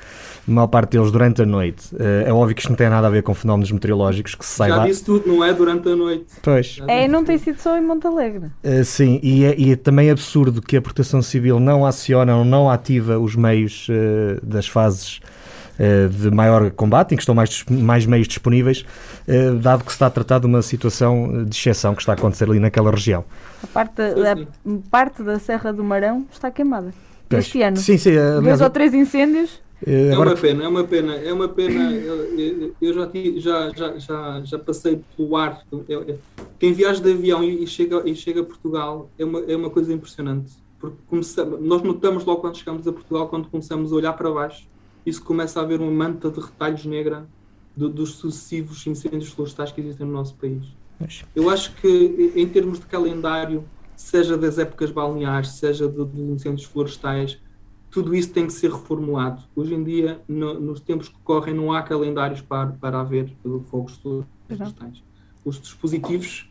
a 0.49 0.51
maior 0.51 0.67
parte 0.67 0.93
deles 0.93 1.11
durante 1.13 1.43
a 1.43 1.47
noite. 1.47 1.95
Uh, 1.95 2.27
é 2.27 2.33
óbvio 2.33 2.55
que 2.55 2.61
isto 2.61 2.71
não 2.71 2.77
tem 2.77 2.89
nada 2.89 3.07
a 3.07 3.11
ver 3.11 3.23
com 3.23 3.35
fenómenos 3.35 3.71
meteorológicos 3.71 4.35
que 4.35 4.45
se 4.45 4.55
saiba. 4.55 4.77
Já 4.77 4.87
disse 4.87 5.05
tudo, 5.05 5.29
não 5.29 5.45
é 5.45 5.53
durante 5.53 5.89
a 5.89 5.97
noite. 5.97 6.27
Pois. 6.43 6.81
É, 6.89 7.07
não 7.07 7.25
tem 7.25 7.39
sido 7.39 7.61
só 7.61 7.77
em 7.77 7.81
Montalegre. 7.81 8.47
Uh, 8.65 8.85
sim, 8.85 9.21
e 9.23 9.45
é, 9.45 9.55
e 9.57 9.73
é, 9.73 9.77
também 9.77 10.11
absurdo 10.11 10.61
que 10.61 10.77
a 10.77 10.83
Proteção 10.83 11.23
Civil 11.23 11.61
não 11.61 11.87
aciona 11.87 12.37
ou 12.37 12.45
não 12.45 12.71
ativa 12.71 13.19
os 13.19 13.37
meios 13.37 13.87
uh, 13.89 14.45
das 14.45 14.67
fases 14.67 15.21
de 16.11 16.31
maior 16.31 16.71
combate, 16.71 17.13
em 17.13 17.17
que 17.17 17.23
estão 17.23 17.35
mais, 17.35 17.65
mais 17.69 18.07
meios 18.07 18.29
disponíveis, 18.29 18.85
dado 19.61 19.85
que 19.85 19.91
se 19.91 19.97
está 19.97 20.07
a 20.07 20.11
tratar 20.11 20.39
de 20.39 20.47
uma 20.47 20.63
situação 20.63 21.45
de 21.45 21.57
exceção 21.57 21.95
que 21.95 22.03
está 22.03 22.13
a 22.13 22.15
acontecer 22.15 22.45
ali 22.45 22.59
naquela 22.59 22.91
região. 22.91 23.25
A 23.63 23.67
parte, 23.67 23.95
da, 23.97 24.33
a 24.33 24.79
parte 24.91 25.23
da 25.23 25.39
Serra 25.39 25.73
do 25.73 25.83
Marão 25.83 26.27
está 26.33 26.51
queimada. 26.51 26.93
Pois. 27.29 27.47
Este 27.47 27.63
ano. 27.63 27.77
Sim, 27.77 27.97
sim. 27.97 28.11
Aliás, 28.11 28.43
Dois 28.43 28.61
ou 28.61 28.71
três 28.71 28.93
incêndios 28.93 29.61
é 29.87 30.17
uma 30.17 30.37
pena, 30.37 30.65
é 30.65 30.69
uma 30.69 30.85
pena, 30.85 31.15
é 31.15 31.33
uma 31.33 31.49
pena. 31.49 31.93
Eu, 31.93 32.75
eu 32.81 32.95
já, 32.95 33.11
já, 33.39 33.71
já, 33.71 33.99
já, 33.99 34.41
já 34.45 34.59
passei 34.59 35.01
pelo 35.17 35.37
ar. 35.37 35.63
Quem 36.59 36.73
viaja 36.73 37.01
de 37.01 37.13
avião 37.13 37.43
e 37.43 37.67
chega, 37.67 38.03
e 38.05 38.15
chega 38.15 38.43
a 38.43 38.45
Portugal 38.45 39.09
é 39.19 39.25
uma, 39.25 39.41
é 39.41 39.57
uma 39.57 39.71
coisa 39.71 39.93
impressionante. 39.93 40.53
Porque 40.79 40.99
começamos, 41.07 41.61
nós 41.61 41.83
notamos 41.83 42.25
logo 42.25 42.41
quando 42.41 42.57
chegamos 42.57 42.87
a 42.87 42.93
Portugal, 42.93 43.29
quando 43.29 43.49
começamos 43.49 43.93
a 43.93 43.97
olhar 43.97 44.13
para 44.13 44.31
baixo, 44.31 44.67
isso 45.05 45.23
começa 45.23 45.61
a 45.61 45.63
haver 45.63 45.81
uma 45.81 45.91
manta 45.91 46.31
de 46.31 46.41
retalhos 46.41 46.85
negra 46.85 47.27
do, 47.77 47.89
dos 47.89 48.13
sucessivos 48.13 48.87
incêndios 48.87 49.29
florestais 49.31 49.73
que 49.73 49.81
existem 49.81 50.07
no 50.07 50.13
nosso 50.13 50.35
país. 50.35 50.67
Eu 51.35 51.49
acho 51.49 51.75
que, 51.77 52.33
em 52.37 52.47
termos 52.47 52.79
de 52.79 52.87
calendário, 52.87 53.65
seja 53.97 54.37
das 54.37 54.59
épocas 54.59 54.91
balneares, 54.91 55.51
seja 55.53 55.89
dos 55.89 56.09
incêndios 56.15 56.65
florestais, 56.65 57.39
tudo 57.91 58.15
isso 58.15 58.31
tem 58.31 58.47
que 58.47 58.53
ser 58.53 58.71
reformulado. 58.71 59.43
Hoje 59.57 59.75
em 59.75 59.83
dia, 59.83 60.21
no, 60.29 60.61
nos 60.61 60.81
tempos 60.81 61.09
que 61.09 61.19
correm, 61.25 61.55
não 61.55 61.73
há 61.73 61.83
calendários 61.83 62.41
para, 62.41 62.73
para 62.73 63.01
haver 63.01 63.33
fogos 63.71 63.95
florestais. 63.97 65.03
Os 65.45 65.61
dispositivos, 65.61 66.51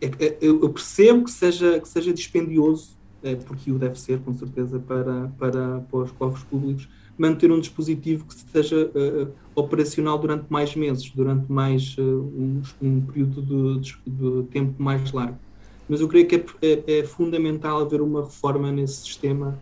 é, 0.00 0.06
é, 0.06 0.38
eu 0.40 0.68
percebo 0.70 1.24
que 1.24 1.30
seja, 1.30 1.78
que 1.78 1.88
seja 1.88 2.12
dispendioso, 2.12 2.96
é, 3.22 3.36
porque 3.36 3.70
o 3.70 3.78
deve 3.78 3.98
ser, 3.98 4.18
com 4.20 4.34
certeza, 4.34 4.78
para, 4.78 5.28
para, 5.38 5.80
para 5.80 5.98
os 5.98 6.10
cofres 6.10 6.44
públicos, 6.44 6.88
manter 7.16 7.50
um 7.50 7.60
dispositivo 7.60 8.24
que 8.24 8.34
esteja 8.34 8.86
uh, 8.86 9.28
operacional 9.54 10.18
durante 10.18 10.46
mais 10.48 10.74
meses, 10.74 11.10
durante 11.10 11.50
mais 11.50 11.96
uh, 11.98 12.02
um, 12.02 12.62
um, 12.82 13.00
período 13.00 13.80
de, 13.80 13.96
de, 14.06 14.42
tempo 14.50 14.82
mais 14.82 15.12
largo. 15.12 15.38
Mas 15.88 16.00
eu 16.00 16.08
creio 16.08 16.26
que 16.26 16.36
é, 16.36 16.44
é, 16.62 16.98
é 16.98 17.04
fundamental 17.04 17.80
haver 17.80 18.00
uma 18.00 18.22
reforma 18.22 18.72
nesse 18.72 19.02
sistema 19.02 19.58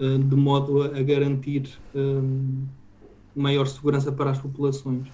eh, 0.00 0.16
de 0.16 0.34
modo 0.34 0.82
a, 0.82 0.88
garantir 1.02 1.68
um, 1.94 2.64
maior 3.36 3.66
segurança 3.66 4.10
para 4.10 4.30
as 4.30 4.38
populações. 4.38 5.06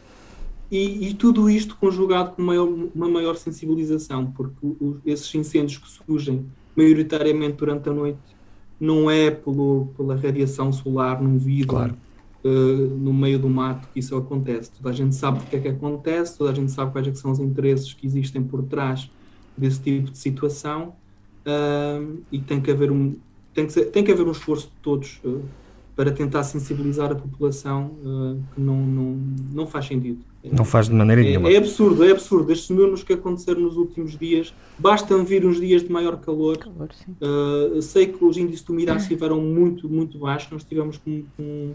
E, 0.71 1.09
e, 1.09 1.15
tudo 1.15 1.51
isto 1.51 1.77
conjugado 1.77 2.37
com 2.37 2.43
maior, 2.43 2.69
uma 2.95 3.09
maior 3.09 3.35
sensibilização, 3.37 4.31
porque 4.31 4.55
os, 4.63 4.99
esses 5.05 5.35
incêndios 5.35 5.79
que 5.79 5.89
surgem 5.89 6.47
maioritariamente 6.77 7.57
durante 7.57 7.89
a 7.89 7.93
noite 7.93 8.36
não 8.79 9.11
é 9.11 9.31
pelo, 9.31 9.89
pela 9.97 10.15
radiação 10.15 10.73
solar 10.73 11.23
num 11.23 11.39
vidro, 11.39 11.69
claro. 11.69 11.97
uh, 12.45 12.49
no 12.49 13.13
meio 13.13 13.39
do 13.39 13.49
mato 13.49 13.89
que 13.93 14.01
isso 14.01 14.17
acontece. 14.17 14.71
Toda 14.71 14.91
a 14.91 14.93
gente 14.93 15.15
sabe 15.15 15.39
o 15.39 15.43
que 15.43 15.57
é 15.57 15.61
que 15.61 15.69
acontece, 15.69 16.37
toda 16.37 16.51
a 16.51 16.55
gente 16.55 16.71
sabe 16.71 16.93
quais 16.93 17.07
é 17.07 17.15
são 17.15 17.31
os 17.31 17.39
interesses 17.39 17.93
que 17.93 18.07
existem 18.07 18.43
por 18.43 18.63
trás 18.63 19.11
desse 19.57 19.81
tipo 19.81 20.11
de 20.11 20.19
situação 20.19 20.95
uh, 21.47 22.19
e 22.31 22.39
tem 22.39 22.61
que 22.61 22.71
haver 22.71 22.91
um, 22.91 23.17
tem 23.55 23.67
que, 23.67 23.73
ser, 23.73 23.87
tem 23.87 24.05
que 24.05 24.13
haver 24.13 24.27
um 24.27 24.33
esforço 24.33 24.67
de 24.67 24.83
todos 24.83 25.21
uh, 25.25 25.43
para 25.95 26.13
tentar 26.13 26.45
sensibilizar 26.45 27.11
a 27.11 27.15
população 27.15 27.93
que 28.55 28.61
não, 28.61 28.77
não, 28.77 29.19
não 29.51 29.67
faz 29.67 29.87
sentido. 29.87 30.19
Não 30.53 30.65
faz 30.65 30.89
de 30.89 30.95
maneira 30.95 31.23
é, 31.23 31.25
nenhuma. 31.25 31.51
É 31.51 31.57
absurdo, 31.57 32.05
é 32.05 32.11
absurdo. 32.11 32.53
Estes 32.53 32.71
números 32.71 33.03
que 33.03 33.13
aconteceram 33.13 33.61
nos 33.61 33.77
últimos 33.77 34.17
dias, 34.19 34.55
bastam 34.79 35.25
vir 35.25 35.45
uns 35.45 35.61
dias 35.61 35.83
de 35.83 35.91
maior 35.91 36.17
calor. 36.21 36.59
calor 36.59 36.89
uh, 37.21 37.83
sei 37.83 38.07
que 38.07 38.25
os 38.25 38.37
índices 38.37 38.65
de 38.65 38.71
umidade 38.71 39.03
estiveram 39.03 39.41
muito, 39.41 39.89
muito 39.89 40.19
baixos. 40.19 40.51
Nós 40.51 40.65
tivemos, 40.65 40.99
com, 40.99 41.25
com, 41.37 41.75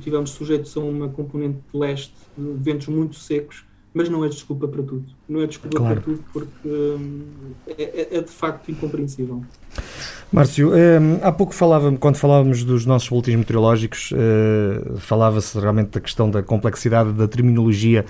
tivemos 0.00 0.30
sujeitos 0.30 0.76
a 0.76 0.80
uma 0.80 1.08
componente 1.08 1.58
de 1.72 1.78
leste, 1.78 2.14
ventos 2.36 2.88
muito 2.88 3.16
secos 3.16 3.64
mas 3.94 4.08
não 4.08 4.24
é 4.24 4.28
desculpa 4.28 4.66
para 4.66 4.82
tudo. 4.82 5.04
Não 5.28 5.40
é 5.40 5.46
desculpa 5.46 5.78
claro. 5.78 5.94
para 5.94 6.04
tudo 6.04 6.24
porque 6.32 6.68
hum, 6.68 7.22
é, 7.68 7.82
é, 7.82 8.08
é, 8.18 8.20
de 8.20 8.30
facto 8.30 8.68
incompreensível. 8.68 9.42
Márcio, 10.32 10.72
hum, 10.72 11.20
há 11.22 11.30
pouco 11.30 11.54
falava, 11.54 11.92
quando 11.92 12.16
falávamos 12.16 12.64
dos 12.64 12.84
nossos 12.84 13.08
boletins 13.08 13.36
meteorológicos, 13.36 14.10
uh, 14.10 14.98
falava-se 14.98 15.56
realmente 15.60 15.90
da 15.90 16.00
questão 16.00 16.28
da 16.28 16.42
complexidade 16.42 17.12
da 17.12 17.28
terminologia 17.28 18.04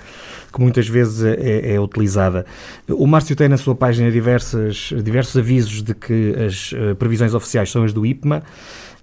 que 0.51 0.59
muitas 0.59 0.87
vezes 0.87 1.23
é, 1.23 1.75
é, 1.75 1.79
utilizada. 1.79 2.47
O 2.89 3.05
Márcio 3.05 3.35
tem 3.35 3.47
na 3.47 3.57
sua 3.57 3.75
página 3.75 4.09
diversas, 4.09 4.91
diversos 5.03 5.37
avisos 5.37 5.83
de 5.83 5.93
que 5.93 6.33
as 6.47 6.71
uh, 6.71 6.95
previsões 6.95 7.35
oficiais 7.35 7.69
são 7.69 7.83
as 7.83 7.93
do 7.93 8.03
IPMA. 8.03 8.41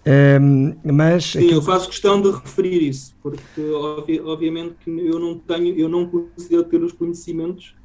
Um, 0.05 0.75
mas 0.93 1.27
Sim, 1.27 1.39
aquilo... 1.39 1.55
eu 1.55 1.63
faço 1.63 1.89
questão 1.89 2.21
de 2.21 2.31
referir 2.31 2.83
isso, 2.89 3.15
porque 3.23 3.61
obvi 3.71 4.21
obviamente 4.21 4.75
que 4.83 4.91
eu 4.91 5.19
não 5.19 5.39
tenho, 5.39 5.79
eu 5.79 5.89
não 5.89 6.09
consigo 6.09 6.65
ter 6.65 6.83
os 6.83 6.93
conhecimentos 6.93 7.77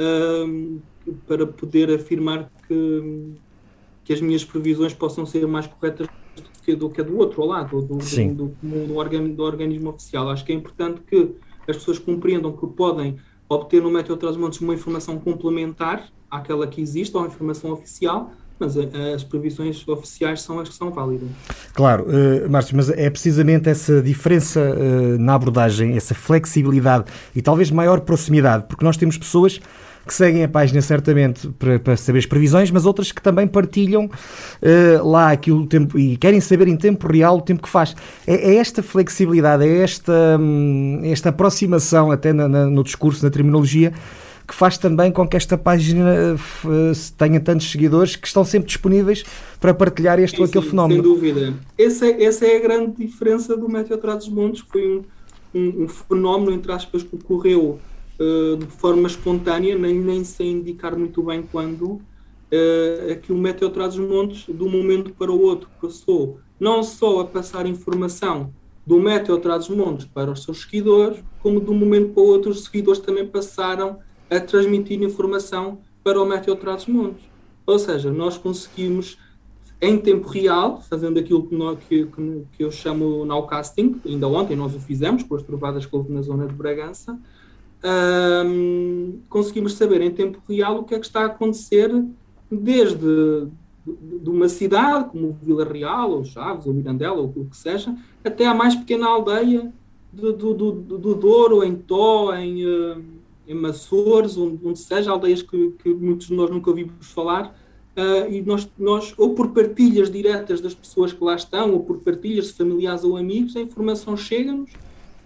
um, 0.00 0.80
para 1.28 1.46
poder 1.46 1.92
afirmar 1.94 2.50
que, 2.66 3.34
que 4.02 4.12
as 4.12 4.20
minhas 4.20 4.44
previsões 4.44 4.92
possam 4.94 5.24
ser 5.24 5.46
mais 5.46 5.68
corretas 5.68 6.08
do 6.36 6.62
que, 6.64 6.74
do 6.74 6.90
que 6.90 7.00
a 7.00 7.04
do 7.04 7.16
outro 7.16 7.42
ao 7.42 7.48
lado, 7.48 7.80
do, 7.82 7.98
do, 7.98 8.34
do, 8.34 8.86
do, 8.86 8.96
organismo, 8.96 9.36
do 9.36 9.42
organismo 9.44 9.90
oficial. 9.90 10.28
Acho 10.28 10.44
que 10.44 10.50
é 10.50 10.54
importante 10.56 11.00
que 11.02 11.36
as 11.68 11.76
pessoas 11.76 12.00
compreendam 12.00 12.52
que 12.52 12.66
podem 12.66 13.16
obter 13.48 13.80
no 13.80 13.90
Meteo 13.90 14.16
Transmontes 14.16 14.60
uma 14.60 14.74
informação 14.74 15.18
complementar 15.20 16.10
àquela 16.28 16.66
que 16.66 16.80
existe, 16.80 17.16
ou 17.16 17.26
informação 17.26 17.70
oficial, 17.72 18.32
mas 18.60 18.76
as 18.76 19.24
previsões 19.24 19.86
oficiais 19.88 20.42
são 20.42 20.60
as 20.60 20.68
que 20.68 20.74
são 20.74 20.90
válidas. 20.90 21.28
Claro, 21.74 22.04
uh, 22.04 22.50
Márcio, 22.50 22.76
mas 22.76 22.90
é 22.90 23.08
precisamente 23.08 23.68
essa 23.68 24.02
diferença 24.02 24.60
uh, 24.60 25.18
na 25.18 25.34
abordagem, 25.34 25.96
essa 25.96 26.14
flexibilidade 26.14 27.06
e 27.34 27.40
talvez 27.40 27.70
maior 27.70 28.00
proximidade, 28.00 28.64
porque 28.68 28.84
nós 28.84 28.96
temos 28.96 29.16
pessoas 29.16 29.60
que 30.06 30.14
seguem 30.14 30.42
a 30.42 30.48
página 30.48 30.80
certamente 30.80 31.48
para, 31.58 31.78
para 31.78 31.96
saber 31.96 32.18
as 32.18 32.26
previsões, 32.26 32.70
mas 32.70 32.86
outras 32.86 33.12
que 33.12 33.22
também 33.22 33.46
partilham 33.46 34.06
uh, 34.06 35.08
lá 35.08 35.30
aquilo 35.30 35.66
tempo 35.66 35.98
e 35.98 36.16
querem 36.16 36.40
saber 36.40 36.68
em 36.68 36.76
tempo 36.76 37.06
real 37.06 37.38
o 37.38 37.40
tempo 37.40 37.62
que 37.62 37.68
faz. 37.68 37.94
É, 38.26 38.52
é 38.52 38.56
esta 38.56 38.82
flexibilidade, 38.82 39.64
é 39.64 39.82
esta, 39.82 40.12
um, 40.38 41.00
esta 41.04 41.28
aproximação 41.28 42.10
até 42.10 42.32
na, 42.32 42.48
na, 42.48 42.66
no 42.66 42.82
discurso, 42.82 43.24
na 43.24 43.30
terminologia 43.30 43.92
que 44.50 44.54
faz 44.56 44.76
também 44.76 45.12
com 45.12 45.28
que 45.28 45.36
esta 45.36 45.56
página 45.56 46.10
eh, 46.10 46.92
tenha 47.16 47.38
tantos 47.38 47.70
seguidores 47.70 48.16
que 48.16 48.26
estão 48.26 48.44
sempre 48.44 48.66
disponíveis 48.66 49.24
para 49.60 49.72
partilhar 49.72 50.18
este 50.18 50.38
sim, 50.38 50.42
ou 50.42 50.48
aquele 50.48 50.64
sim, 50.64 50.70
fenómeno. 50.70 51.04
Sem 51.04 51.12
dúvida. 51.12 51.54
Essa 51.78 52.06
é, 52.06 52.24
essa 52.24 52.46
é 52.46 52.56
a 52.56 52.58
grande 52.58 52.96
diferença 52.96 53.56
do 53.56 53.68
Método 53.68 53.94
Atrás 53.94 54.24
dos 54.24 54.28
Montes, 54.28 54.62
que 54.62 54.70
foi 54.72 54.88
um, 54.88 55.04
um, 55.54 55.84
um, 55.84 55.88
fenómeno, 55.88 56.50
entre 56.50 56.72
aspas, 56.72 57.04
que 57.04 57.14
ocorreu 57.14 57.78
uh, 58.18 58.56
de 58.56 58.66
forma 58.66 59.06
espontânea, 59.06 59.78
nem, 59.78 59.94
nem 59.94 60.24
sem 60.24 60.50
indicar 60.50 60.96
muito 60.96 61.22
bem 61.22 61.44
quando, 61.52 61.84
uh, 61.84 62.00
é 63.06 63.14
que 63.14 63.32
o 63.32 63.38
Método 63.38 63.68
Atrás 63.68 63.94
dos 63.94 64.04
Montes, 64.04 64.46
de 64.52 64.64
um 64.64 64.68
momento 64.68 65.12
para 65.12 65.30
o 65.30 65.40
outro, 65.40 65.68
passou 65.80 66.40
não 66.58 66.82
só 66.82 67.20
a 67.20 67.24
passar 67.24 67.66
informação 67.66 68.52
do 68.84 68.98
Método 68.98 69.38
Atrás 69.38 69.68
dos 69.68 69.76
Montes 69.76 70.06
para 70.06 70.28
os 70.28 70.42
seus 70.42 70.62
seguidores, 70.62 71.22
como 71.38 71.60
de 71.60 71.70
um 71.70 71.74
momento 71.74 72.14
para 72.14 72.22
o 72.24 72.26
outro 72.26 72.50
os 72.50 72.64
seguidores 72.64 72.98
também 72.98 73.24
passaram 73.24 74.00
a 74.30 74.40
transmitir 74.40 75.02
informação 75.02 75.78
para 76.04 76.20
o 76.20 76.24
Meteo 76.24 76.56
Tratos 76.56 76.86
Montes. 76.86 77.24
Ou 77.66 77.78
seja, 77.78 78.10
nós 78.10 78.38
conseguimos, 78.38 79.18
em 79.80 79.98
tempo 79.98 80.28
real, 80.28 80.80
fazendo 80.80 81.18
aquilo 81.18 81.46
que, 81.46 81.54
nós, 81.54 81.78
que, 81.88 82.06
que 82.52 82.64
eu 82.64 82.70
chamo 82.70 83.24
nowcasting, 83.24 84.00
ainda 84.06 84.28
ontem 84.28 84.56
nós 84.56 84.74
o 84.74 84.80
fizemos, 84.80 85.22
com 85.22 85.34
as 85.34 85.42
trovadas 85.42 85.84
que 85.84 85.94
houve 85.94 86.12
na 86.12 86.22
zona 86.22 86.46
de 86.46 86.54
Bragança, 86.54 87.18
um, 87.84 89.20
conseguimos 89.28 89.74
saber 89.74 90.00
em 90.02 90.10
tempo 90.10 90.38
real 90.48 90.80
o 90.80 90.84
que 90.84 90.94
é 90.94 90.98
que 90.98 91.06
está 91.06 91.22
a 91.22 91.26
acontecer 91.26 91.90
desde 92.50 93.48
de 93.86 94.28
uma 94.28 94.48
cidade 94.48 95.08
como 95.10 95.36
Vila 95.42 95.64
Real, 95.64 96.10
ou 96.10 96.24
Chaves, 96.24 96.66
ou 96.66 96.74
Mirandela, 96.74 97.16
ou 97.16 97.32
o 97.34 97.46
que 97.46 97.56
seja, 97.56 97.94
até 98.22 98.46
a 98.46 98.54
mais 98.54 98.76
pequena 98.76 99.06
aldeia 99.06 99.72
do, 100.12 100.32
do, 100.32 100.54
do, 100.54 100.98
do 100.98 101.14
Douro, 101.14 101.64
em 101.64 101.74
Tó, 101.74 102.34
em, 102.34 102.62
em 103.50 103.66
Açores, 103.66 104.36
onde, 104.36 104.60
onde 104.64 104.78
seja, 104.78 105.10
aldeias 105.10 105.42
que, 105.42 105.72
que, 105.82 105.92
muitos 105.92 106.28
de 106.28 106.34
nós 106.34 106.48
nunca 106.50 106.70
ouvimos 106.70 106.92
falar, 107.00 107.48
uh, 107.96 108.32
e 108.32 108.40
nós, 108.42 108.70
nós, 108.78 109.12
ou 109.18 109.34
por 109.34 109.48
partilhas 109.50 110.10
diretas 110.10 110.60
das 110.60 110.72
pessoas 110.72 111.12
que 111.12 111.22
lá 111.22 111.34
estão, 111.34 111.72
ou 111.72 111.80
por 111.80 111.98
partilhas 111.98 112.46
de 112.46 112.52
familiares 112.52 113.02
ou 113.02 113.16
amigos, 113.16 113.56
a 113.56 113.60
informação 113.60 114.16
chega-nos 114.16 114.70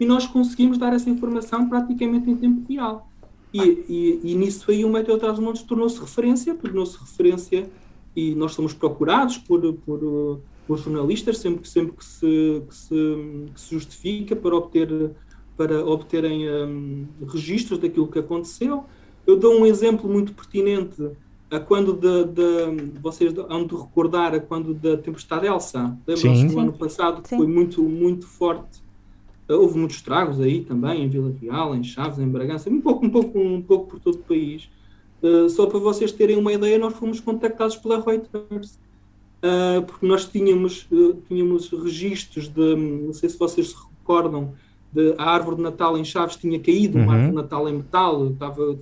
e 0.00 0.06
nós 0.06 0.26
conseguimos 0.26 0.78
dar 0.78 0.92
essa 0.92 1.08
informação 1.10 1.68
praticamente 1.68 2.30
em 2.30 2.37
tempo 2.37 2.62
real. 2.68 3.08
E, 3.52 3.60
e, 3.88 4.20
e 4.24 4.34
nisso 4.34 4.70
aí 4.70 4.84
o 4.84 4.88
Meteo 4.90 5.18
Trás 5.18 5.38
Montes 5.38 5.62
tornou-se 5.62 6.00
referência, 6.00 6.54
tornou-se 6.54 6.98
referência 6.98 7.70
e 8.16 8.34
nós 8.34 8.52
somos 8.52 8.72
procurados 8.72 9.38
por, 9.38 9.60
por, 9.74 10.40
por 10.66 10.78
jornalistas 10.78 11.38
sempre, 11.38 11.68
sempre 11.68 11.96
que, 11.96 12.04
se, 12.04 12.62
que, 12.68 12.74
se, 12.74 12.94
que 13.54 13.60
se 13.60 13.74
justifica 13.74 14.34
para 14.34 14.56
obter 14.56 15.12
para 15.56 15.84
obterem 15.84 16.48
um, 16.50 17.06
registros 17.26 17.78
daquilo 17.78 18.08
que 18.08 18.18
aconteceu. 18.18 18.84
Eu 19.26 19.36
dou 19.36 19.58
um 19.60 19.66
exemplo 19.66 20.10
muito 20.10 20.32
pertinente 20.32 21.10
a 21.50 21.60
quando 21.60 21.92
de, 21.92 22.24
de, 22.24 22.98
vocês 23.00 23.32
hão 23.48 23.66
de 23.66 23.74
recordar 23.74 24.34
a 24.34 24.40
quando 24.40 24.74
da 24.74 24.96
tempestade 24.96 25.46
Elsa. 25.46 25.96
Lembram-se 26.06 26.46
do 26.46 26.58
ano 26.58 26.72
passado 26.72 27.22
que 27.22 27.28
Sim. 27.28 27.36
foi 27.36 27.46
muito, 27.46 27.82
muito 27.82 28.26
forte. 28.26 28.82
Houve 29.48 29.78
muitos 29.78 29.96
estragos 29.96 30.40
aí 30.40 30.62
também, 30.64 31.04
em 31.04 31.08
Vila 31.08 31.32
Real, 31.40 31.74
em 31.74 31.84
Chaves, 31.84 32.18
em 32.18 32.28
Bragança, 32.28 32.70
um 32.70 32.80
pouco, 32.80 33.04
um 33.04 33.10
pouco, 33.10 33.38
um 33.38 33.62
pouco 33.62 33.86
por 33.88 34.00
todo 34.00 34.14
o 34.14 34.22
país. 34.22 34.68
Uh, 35.22 35.48
só 35.48 35.66
para 35.66 35.78
vocês 35.78 36.12
terem 36.12 36.36
uma 36.36 36.52
ideia, 36.52 36.78
nós 36.78 36.94
fomos 36.94 37.20
contactados 37.20 37.76
pela 37.76 38.00
Reuters. 38.00 38.78
Uh, 39.44 39.82
porque 39.86 40.06
nós 40.06 40.24
tínhamos, 40.24 40.86
uh, 40.90 41.22
tínhamos 41.28 41.68
registros 41.68 42.48
de, 42.48 42.74
não 42.74 43.12
sei 43.12 43.28
se 43.28 43.38
vocês 43.38 43.68
se 43.68 43.76
recordam, 43.76 44.54
de, 44.94 45.14
a 45.18 45.30
árvore 45.30 45.57
de 45.57 45.62
Natal 45.62 45.98
em 45.98 46.04
Chaves 46.04 46.37
tinha 46.37 46.59
caído, 46.61 46.96
uhum. 46.96 47.04
uma 47.04 47.12
árvore 47.14 47.30
de 47.30 47.37
Natal 47.37 47.68
em 47.68 47.72
metal, 47.74 48.28
estava, 48.28 48.78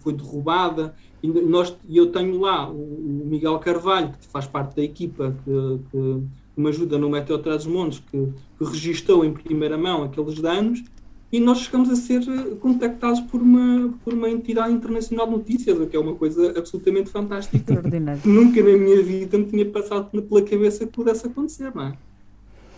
foi 0.00 0.12
derrubada, 0.14 0.94
e 1.22 1.28
nós, 1.28 1.76
eu 1.88 2.10
tenho 2.10 2.40
lá 2.40 2.68
o, 2.68 3.26
Miguel 3.26 3.58
Carvalho, 3.58 4.12
que 4.18 4.26
faz 4.26 4.46
parte 4.46 4.74
da 4.76 4.82
equipa 4.82 5.36
que, 5.44 5.78
que 5.90 6.22
me 6.56 6.68
ajuda 6.68 6.98
no 6.98 7.10
Meteo 7.10 7.38
Trás 7.38 7.66
Montes, 7.66 8.02
que, 8.10 8.28
que 8.58 8.64
registou 8.64 9.24
em 9.24 9.32
primeira 9.32 9.76
mão 9.76 10.02
aqueles 10.02 10.40
danos, 10.40 10.82
e 11.32 11.38
nós 11.38 11.58
chegamos 11.58 11.88
a 11.90 11.94
ser 11.94 12.24
contactados 12.58 13.20
por 13.20 13.40
uma, 13.40 13.94
por 14.02 14.12
uma 14.12 14.28
entidade 14.28 14.72
internacional 14.72 15.26
de 15.26 15.32
notícias, 15.32 15.78
o 15.78 15.86
que 15.86 15.96
é 15.96 16.00
uma 16.00 16.14
coisa 16.14 16.58
absolutamente 16.58 17.08
fantástica. 17.10 17.80
Nunca 18.24 18.62
na 18.62 18.76
minha 18.76 19.00
vida 19.00 19.38
me 19.38 19.44
tinha 19.44 19.64
passado 19.66 20.10
pela 20.22 20.42
cabeça 20.42 20.86
que 20.86 20.92
pudesse 20.92 21.26
acontecer, 21.26 21.72
não 21.72 21.84
é? 21.84 21.92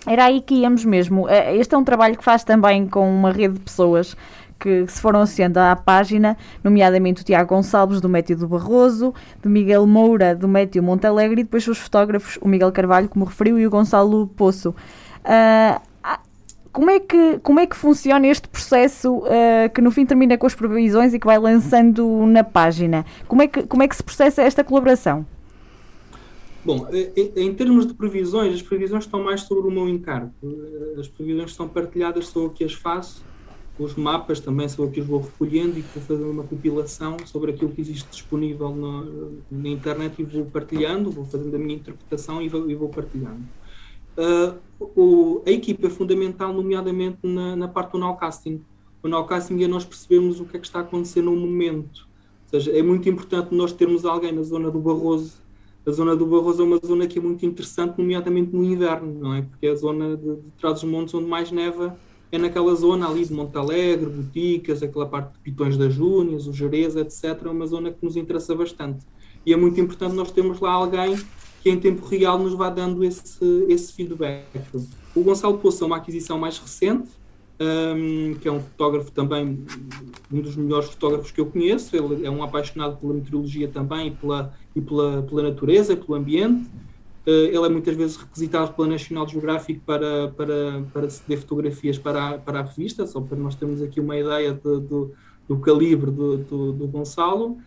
Era 0.06 0.24
aí 0.24 0.40
que 0.40 0.54
íamos 0.54 0.84
mesmo. 0.84 1.28
Eh, 1.28 1.56
este 1.56 1.74
é 1.74 1.78
um 1.78 1.84
trabalho 1.84 2.16
que 2.16 2.24
faz 2.24 2.44
também 2.44 2.86
com 2.86 3.08
uma 3.08 3.30
rede 3.30 3.54
de 3.54 3.60
pessoas 3.60 4.16
que 4.58 4.86
se 4.86 5.00
foram 5.00 5.20
associando 5.20 5.58
à 5.58 5.74
página, 5.74 6.36
nomeadamente 6.62 7.22
o 7.22 7.24
Tiago 7.24 7.48
Gonçalves, 7.48 8.00
do 8.00 8.08
Métio 8.08 8.36
do 8.36 8.46
Barroso, 8.46 9.12
do 9.42 9.50
Miguel 9.50 9.84
Moura, 9.88 10.36
do 10.36 10.46
Métio 10.46 10.80
Montalegre, 10.80 11.40
e 11.40 11.44
depois 11.44 11.66
os 11.66 11.78
fotógrafos, 11.78 12.38
o 12.40 12.46
Miguel 12.46 12.70
Carvalho, 12.70 13.08
como 13.08 13.24
referiu, 13.24 13.58
e 13.58 13.66
o 13.66 13.70
Gonçalo 13.70 14.28
Poço. 14.28 14.70
Uh, 14.70 15.92
como 16.72 16.90
é, 16.90 17.00
que, 17.00 17.38
como 17.42 17.60
é 17.60 17.66
que 17.66 17.76
funciona 17.76 18.26
este 18.26 18.48
processo 18.48 19.18
uh, 19.18 19.68
que 19.74 19.82
no 19.82 19.90
fim 19.90 20.06
termina 20.06 20.38
com 20.38 20.46
as 20.46 20.54
previsões 20.54 21.12
e 21.12 21.18
que 21.18 21.26
vai 21.26 21.38
lançando 21.38 22.24
na 22.26 22.42
página? 22.42 23.04
Como 23.28 23.42
é 23.42 23.48
que, 23.48 23.64
como 23.64 23.82
é 23.82 23.88
que 23.88 23.96
se 23.96 24.02
processa 24.02 24.42
esta 24.42 24.64
colaboração? 24.64 25.26
Bom, 26.64 26.86
em 27.36 27.52
termos 27.54 27.86
de 27.86 27.94
previsões, 27.94 28.54
as 28.54 28.62
previsões 28.62 29.04
estão 29.04 29.22
mais 29.22 29.42
sobre 29.42 29.66
o 29.66 29.70
meu 29.70 29.88
encargo. 29.88 30.32
As 30.96 31.08
previsões 31.08 31.50
estão 31.50 31.68
partilhadas, 31.68 32.28
sou 32.28 32.44
eu 32.44 32.50
que 32.50 32.62
as 32.62 32.72
faço. 32.72 33.24
Os 33.78 33.96
mapas 33.96 34.38
também 34.38 34.68
sou 34.68 34.84
eu 34.84 34.90
que 34.90 35.00
os 35.00 35.06
vou 35.06 35.20
recolhendo 35.20 35.76
e 35.76 35.82
vou 35.82 36.02
fazendo 36.02 36.30
uma 36.30 36.44
compilação 36.44 37.16
sobre 37.24 37.50
aquilo 37.50 37.72
que 37.72 37.80
existe 37.80 38.08
disponível 38.10 38.76
na, 39.50 39.68
internet 39.68 40.20
e 40.20 40.24
vou 40.24 40.44
partilhando, 40.44 41.10
vou 41.10 41.24
fazendo 41.24 41.56
a 41.56 41.58
minha 41.58 41.74
interpretação 41.74 42.40
e 42.40 42.48
vou, 42.48 42.70
e 42.70 42.74
vou 42.76 42.88
partilhando. 42.88 43.42
Uh, 44.16 44.56
o, 44.94 45.42
a 45.44 45.50
equipa 45.50 45.88
é 45.88 45.90
fundamental, 45.90 46.52
nomeadamente 46.52 47.18
na, 47.24 47.56
na 47.56 47.66
parte 47.66 47.92
do 47.92 47.98
nowcasting. 47.98 48.62
O 49.02 49.08
nowcasting 49.08 49.64
é 49.64 49.66
nós 49.66 49.84
percebermos 49.84 50.38
o 50.38 50.44
que 50.44 50.56
é 50.56 50.60
que 50.60 50.66
está 50.66 50.78
a 50.78 50.82
acontecer 50.82 51.22
no 51.22 51.34
momento. 51.34 52.06
Ou 52.52 52.60
seja, 52.60 52.70
é 52.70 52.82
muito 52.82 53.08
importante 53.08 53.52
nós 53.52 53.72
termos 53.72 54.04
alguém 54.04 54.30
na 54.30 54.42
zona 54.42 54.70
do 54.70 54.78
Barroso 54.78 55.41
a 55.86 55.90
zona 55.90 56.14
do 56.14 56.26
Barroso 56.26 56.62
é 56.62 56.64
uma 56.64 56.78
zona 56.84 57.06
que 57.06 57.18
é 57.18 57.22
muito 57.22 57.44
interessante, 57.44 57.98
nomeadamente 57.98 58.54
no 58.54 58.62
inverno, 58.62 59.18
não 59.18 59.34
é? 59.34 59.42
Porque 59.42 59.66
é 59.66 59.70
a 59.70 59.74
zona 59.74 60.16
de, 60.16 60.36
de 60.36 60.50
trás 60.58 60.80
dos 60.80 60.90
montes 60.90 61.12
onde 61.14 61.26
mais 61.26 61.50
neva 61.50 61.96
é 62.32 62.38
naquela 62.38 62.74
zona 62.74 63.06
ali 63.06 63.26
de 63.26 63.32
Monte 63.32 63.58
Alegre, 63.58 64.08
Boticas, 64.08 64.82
aquela 64.82 65.06
parte 65.06 65.34
de 65.34 65.38
Pitões 65.40 65.76
das 65.76 65.92
Júnias, 65.92 66.46
o 66.46 66.52
Jerez, 66.52 66.96
etc. 66.96 67.24
É 67.44 67.48
uma 67.48 67.66
zona 67.66 67.92
que 67.92 68.02
nos 68.02 68.16
interessa 68.16 68.54
bastante. 68.54 69.04
E 69.44 69.52
é 69.52 69.56
muito 69.56 69.78
importante 69.78 70.14
nós 70.14 70.30
termos 70.30 70.58
lá 70.58 70.72
alguém 70.72 71.14
que 71.62 71.68
em 71.68 71.78
tempo 71.78 72.06
real 72.06 72.38
nos 72.38 72.54
vá 72.54 72.70
dando 72.70 73.04
esse, 73.04 73.44
esse 73.68 73.92
feedback. 73.92 74.46
O 75.14 75.22
Gonçalo 75.22 75.58
Poço 75.58 75.84
é 75.84 75.86
uma 75.86 75.98
aquisição 75.98 76.38
mais 76.38 76.58
recente, 76.58 77.10
um, 77.62 78.34
que 78.34 78.48
é 78.48 78.52
um 78.52 78.60
fotógrafo 78.60 79.12
também, 79.12 79.64
um 80.32 80.40
dos 80.40 80.56
melhores 80.56 80.88
fotógrafos 80.88 81.30
que 81.30 81.40
eu 81.40 81.46
conheço. 81.46 81.94
Ele 81.96 82.26
é 82.26 82.30
um 82.30 82.42
apaixonado 82.42 82.96
pela 82.96 83.14
meteorologia 83.14 83.68
também 83.68 84.08
e 84.08 84.10
pela, 84.10 84.54
e 84.74 84.80
pela, 84.80 85.22
pela 85.22 85.42
natureza, 85.42 85.96
pelo 85.96 86.14
ambiente. 86.14 86.68
Uh, 87.26 87.30
ele 87.30 87.64
é 87.64 87.68
muitas 87.68 87.94
vezes 87.94 88.16
requisitado 88.16 88.72
pela 88.72 88.88
National 88.88 89.28
Geographic 89.28 89.80
para, 89.86 90.28
para, 90.28 90.82
para 90.92 91.08
ceder 91.08 91.38
fotografias 91.38 91.96
para 91.96 92.30
a, 92.30 92.38
para 92.38 92.58
a 92.58 92.62
revista, 92.62 93.06
só 93.06 93.20
para 93.20 93.38
nós 93.38 93.54
termos 93.54 93.80
aqui 93.80 94.00
uma 94.00 94.18
ideia 94.18 94.52
de, 94.52 94.80
do, 94.80 95.12
calibre 95.58 96.10
do, 96.10 96.38
do, 96.38 96.72
do 96.72 96.86
Gonçalo. 96.88 97.58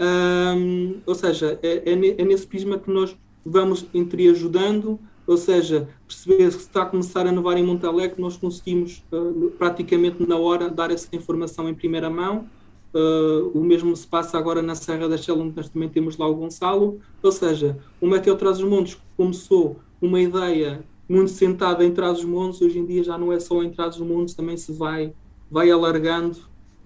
Um, 0.00 0.96
ou 1.04 1.14
seja, 1.14 1.58
é, 1.62 1.90
é, 1.90 2.22
é 2.22 2.24
nesse 2.24 2.46
prisma 2.46 2.78
que 2.78 2.90
nós 2.90 3.14
vamos 3.44 3.86
ajudando 4.30 4.98
ou 5.26 5.36
seja, 5.36 5.88
perceber 6.06 6.50
se 6.50 6.58
está 6.58 6.82
a 6.82 6.86
começar 6.86 7.26
a 7.26 7.32
nevar 7.32 7.56
em 7.56 7.64
Montalegre, 7.64 8.20
nós 8.20 8.36
conseguimos 8.36 9.04
uh, 9.12 9.50
praticamente 9.58 10.26
na 10.26 10.36
hora 10.36 10.68
dar 10.68 10.90
essa 10.90 11.14
informação 11.14 11.68
em 11.68 11.74
primeira 11.74 12.10
mão. 12.10 12.46
Uh, 12.94 13.48
o 13.54 13.64
mesmo 13.64 13.96
se 13.96 14.06
passa 14.06 14.36
agora 14.36 14.60
na 14.60 14.74
Serra 14.74 15.08
da 15.08 15.14
Estrela, 15.14 15.42
onde 15.42 15.56
nós 15.56 15.68
também 15.68 15.88
temos 15.88 16.16
lá 16.16 16.26
o 16.26 16.34
Gonçalo. 16.34 17.00
Ou 17.22 17.32
seja, 17.32 17.78
o 18.00 18.06
Meteo 18.06 18.36
Traz 18.36 18.58
os 18.58 18.68
Montes 18.68 18.98
começou 19.16 19.80
uma 20.00 20.20
ideia 20.20 20.84
muito 21.08 21.30
sentada 21.30 21.84
em 21.84 21.92
Trás 21.92 22.18
os 22.18 22.24
Montes, 22.24 22.60
hoje 22.60 22.78
em 22.78 22.86
dia 22.86 23.04
já 23.04 23.18
não 23.18 23.32
é 23.32 23.38
só 23.38 23.62
em 23.62 23.70
Trás 23.70 23.96
os 23.96 24.06
Montes, 24.06 24.34
também 24.34 24.56
se 24.56 24.72
vai, 24.72 25.12
vai 25.50 25.70
alargando, 25.70 26.38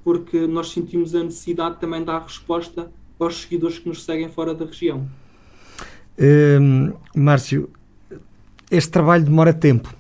porque 0.05 0.47
nós 0.47 0.71
sentimos 0.71 1.15
a 1.15 1.23
necessidade 1.23 1.79
também 1.81 2.01
de 2.01 2.07
dar 2.07 2.23
resposta 2.23 2.91
aos 3.19 3.43
seguidores 3.43 3.79
que 3.79 3.89
nos 3.89 4.05
seguem 4.05 4.29
fora 4.29 4.55
da 4.55 4.65
região. 4.65 5.09
Um, 6.19 6.93
Márcio, 7.15 7.71
este 8.71 8.91
trabalho 8.91 9.25
demora 9.25 9.53
tempo. 9.53 9.95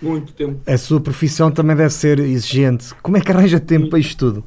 Muito 0.00 0.32
tempo. 0.32 0.60
A 0.66 0.76
sua 0.76 1.00
profissão 1.00 1.50
também 1.50 1.74
deve 1.74 1.92
ser 1.92 2.18
exigente. 2.18 2.94
Como 3.02 3.16
é 3.16 3.20
que 3.20 3.30
arranja 3.30 3.58
tempo 3.58 3.88
para 3.88 3.98
isto 3.98 4.18
tudo? 4.18 4.44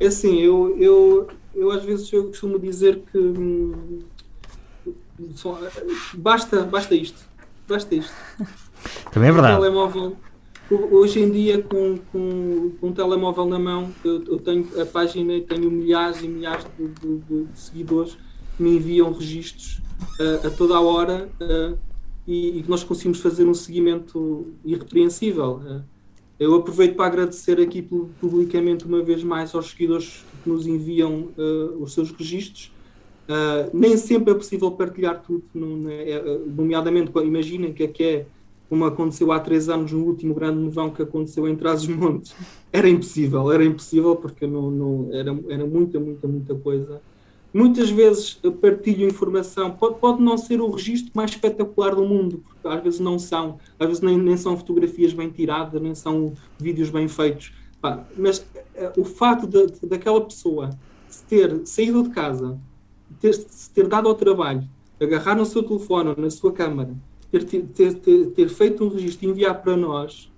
É 0.00 0.06
assim, 0.06 0.40
eu, 0.40 0.76
eu, 0.78 1.28
eu 1.54 1.70
às 1.70 1.84
vezes 1.84 2.12
eu 2.12 2.24
costumo 2.24 2.58
dizer 2.58 3.02
que 3.10 3.18
hum, 3.18 4.00
só, 5.34 5.58
basta, 6.14 6.64
basta 6.64 6.94
isto. 6.94 7.20
Basta 7.68 7.94
isto. 7.94 8.12
Também 9.12 9.28
é 9.28 9.32
verdade. 9.32 9.60
telemóvel, 9.60 10.16
hoje 10.70 11.20
em 11.20 11.30
dia, 11.30 11.62
com, 11.62 11.96
com, 12.10 12.72
com 12.80 12.88
um 12.88 12.92
telemóvel 12.92 13.46
na 13.46 13.58
mão, 13.58 13.92
eu, 14.04 14.24
eu 14.24 14.38
tenho 14.40 14.68
a 14.80 14.84
página 14.84 15.34
e 15.34 15.42
tenho 15.42 15.70
milhares 15.70 16.22
e 16.22 16.28
milhares 16.28 16.66
de, 16.76 16.88
de, 16.88 17.18
de 17.18 17.46
seguidores 17.54 18.18
me 18.58 18.76
enviam 18.76 19.12
registros 19.12 19.80
uh, 20.20 20.46
a 20.46 20.50
toda 20.50 20.76
a 20.76 20.80
hora 20.80 21.28
uh, 21.40 21.78
e, 22.26 22.62
que 22.62 22.70
nós 22.70 22.84
conseguimos 22.84 23.20
fazer 23.20 23.46
um 23.46 23.54
seguimento 23.54 24.46
irrepreensível. 24.64 25.60
Uh, 25.64 25.82
eu 26.38 26.54
aproveito 26.54 26.96
para 26.96 27.06
agradecer 27.06 27.60
aqui 27.60 27.82
publicamente 28.20 28.84
uma 28.84 29.02
vez 29.02 29.22
mais 29.22 29.54
aos 29.54 29.70
seguidores 29.70 30.24
que 30.42 30.50
nos 30.50 30.66
enviam 30.66 31.28
os 31.78 31.92
seus 31.92 32.10
registros. 32.10 32.72
nem 33.72 33.96
sempre 33.96 34.32
é 34.32 34.34
possível 34.34 34.72
partilhar 34.72 35.22
tudo, 35.22 35.44
nomeadamente, 35.54 37.12
imaginem 37.24 37.72
que 37.72 37.84
é 37.84 37.86
que 37.86 38.02
é 38.02 38.26
como 38.68 38.86
aconteceu 38.86 39.30
há 39.30 39.38
três 39.38 39.68
anos 39.68 39.92
no 39.92 40.02
último 40.02 40.34
grande 40.34 40.58
nevão 40.58 40.90
que 40.90 41.02
aconteceu 41.02 41.46
em 41.46 41.54
Trás-os-Montes. 41.54 42.34
Era 42.72 42.88
impossível, 42.88 43.52
era 43.52 43.62
impossível 43.62 44.16
porque 44.16 44.46
não, 44.46 44.70
não, 44.70 45.08
era, 45.12 45.38
era 45.50 45.66
muita, 45.66 46.00
muita, 46.00 46.26
muita 46.26 46.54
coisa. 46.54 47.02
Muitas 47.52 47.90
vezes 47.90 48.40
partilho 48.62 49.06
informação, 49.06 49.72
pode, 49.72 49.98
pode 49.98 50.22
não 50.22 50.38
ser 50.38 50.60
o 50.60 50.70
registro 50.70 51.12
mais 51.14 51.32
espetacular 51.32 51.94
do 51.94 52.04
mundo, 52.04 52.42
porque 52.46 52.66
às 52.66 52.82
vezes 52.82 53.00
não 53.00 53.18
são, 53.18 53.58
às 53.78 53.86
vezes 53.86 54.02
nem, 54.02 54.16
nem 54.16 54.36
são 54.38 54.56
fotografias 54.56 55.12
bem 55.12 55.28
tiradas, 55.28 55.80
nem 55.80 55.94
são 55.94 56.32
vídeos 56.58 56.88
bem 56.88 57.08
feitos. 57.08 57.52
Pá, 57.80 58.06
mas 58.16 58.38
uh, 58.38 59.00
o 59.00 59.04
facto 59.04 59.46
de, 59.46 59.66
de, 59.66 59.86
daquela 59.86 60.20
pessoa 60.20 60.70
ter 61.28 61.60
saído 61.66 62.04
de 62.04 62.10
casa, 62.10 62.58
ter, 63.20 63.34
se 63.34 63.68
ter 63.70 63.86
dado 63.86 64.08
ao 64.08 64.14
trabalho, 64.14 64.66
agarrar 64.98 65.36
no 65.36 65.44
seu 65.44 65.62
telefone 65.62 66.10
ou 66.10 66.16
na 66.16 66.30
sua 66.30 66.52
câmara, 66.52 66.94
ter, 67.30 67.44
ter, 67.44 67.94
ter, 67.94 68.26
ter 68.26 68.48
feito 68.48 68.84
um 68.84 68.88
registro 68.88 69.26
e 69.26 69.30
enviar 69.30 69.60
para 69.60 69.76
nós, 69.76 70.30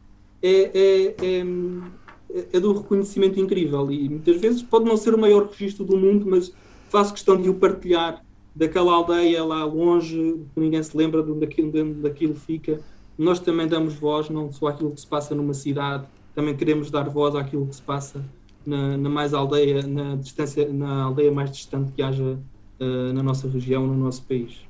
é, 0.43 0.71
é, 0.75 1.15
é, 1.23 2.47
é 2.53 2.61
de 2.61 2.67
um 2.67 2.73
reconhecimento 2.73 3.39
incrível. 3.39 3.91
E 3.93 4.09
muitas 4.09 4.41
vezes 4.41 4.63
pode 4.63 4.85
não 4.85 4.97
ser 4.97 5.15
o 5.15 5.19
maior 5.19 5.47
registro 5.47 5.85
do 5.85 5.97
mundo, 5.97 6.27
mas 6.29 6.53
faço 6.95 7.13
questão 7.13 7.37
de 7.37 7.49
o 7.51 7.55
partilhar 7.55 8.23
daquela 8.55 8.93
aldeia 8.93 9.45
lá 9.45 9.65
longe, 9.65 10.41
que 10.55 10.61
ninguém 10.61 10.81
se 10.81 10.97
lembra 10.97 11.25
de 11.25 11.33
onde 11.33 11.45
aquilo, 11.45 11.73
de 11.73 11.83
onde 11.83 12.39
fica. 12.39 12.79
Nós 13.19 13.41
também 13.41 13.67
damos 13.67 13.95
voz, 13.95 14.31
não 14.31 14.53
só 14.53 14.69
àquilo 14.69 14.93
que 14.93 15.01
se 15.01 15.07
passa 15.07 15.35
numa 15.35 15.55
cidade, 15.55 16.05
também 16.37 16.57
queremos 16.57 16.93
dar 16.93 17.09
voz 17.09 17.35
àquilo 17.35 17.67
que 17.67 17.75
se 17.75 17.83
passa 17.83 18.25
na, 18.65 18.97
na 18.97 19.11
mais 19.11 19.35
aldeia, 19.35 19.85
na 19.85 20.15
distância, 20.15 20.69
na 20.73 21.03
aldeia 21.03 21.33
mais 21.33 21.51
distante 21.51 21.91
que 21.91 22.01
haja 22.01 22.23
uh, 22.23 23.13
na 23.13 23.25
nossa 23.25 23.49
região, 23.49 23.85
no 23.85 23.97
nosso 23.97 24.23
país. 24.23 24.61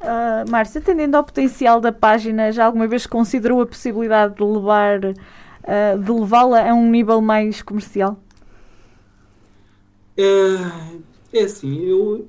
Uh, 0.00 0.50
Márcia, 0.50 0.80
atendendo 0.80 1.18
ao 1.18 1.24
potencial 1.24 1.78
da 1.78 1.92
página, 1.92 2.52
já 2.52 2.64
alguma 2.64 2.86
vez 2.86 3.06
considerou 3.06 3.60
a 3.60 3.66
possibilidade 3.66 4.34
de 4.34 4.42
levar 4.42 5.00
uh, 5.04 6.02
de 6.02 6.10
levá-la 6.10 6.70
a 6.70 6.74
um 6.74 6.90
nível 6.90 7.20
mais 7.20 7.60
comercial? 7.60 8.18
É, 10.16 10.24
é 11.34 11.44
assim, 11.44 11.84
eu, 11.84 12.26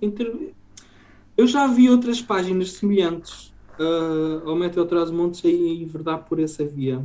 eu 1.37 1.47
já 1.47 1.67
vi 1.67 1.89
outras 1.89 2.21
páginas 2.21 2.71
semelhantes 2.73 3.53
uh, 3.79 4.49
ao 4.49 4.55
Meteo 4.55 4.85
Traz 4.85 5.11
Montes 5.11 5.43
e 5.43 5.85
verdade 5.85 6.23
por 6.27 6.39
essa 6.39 6.65
via. 6.65 7.03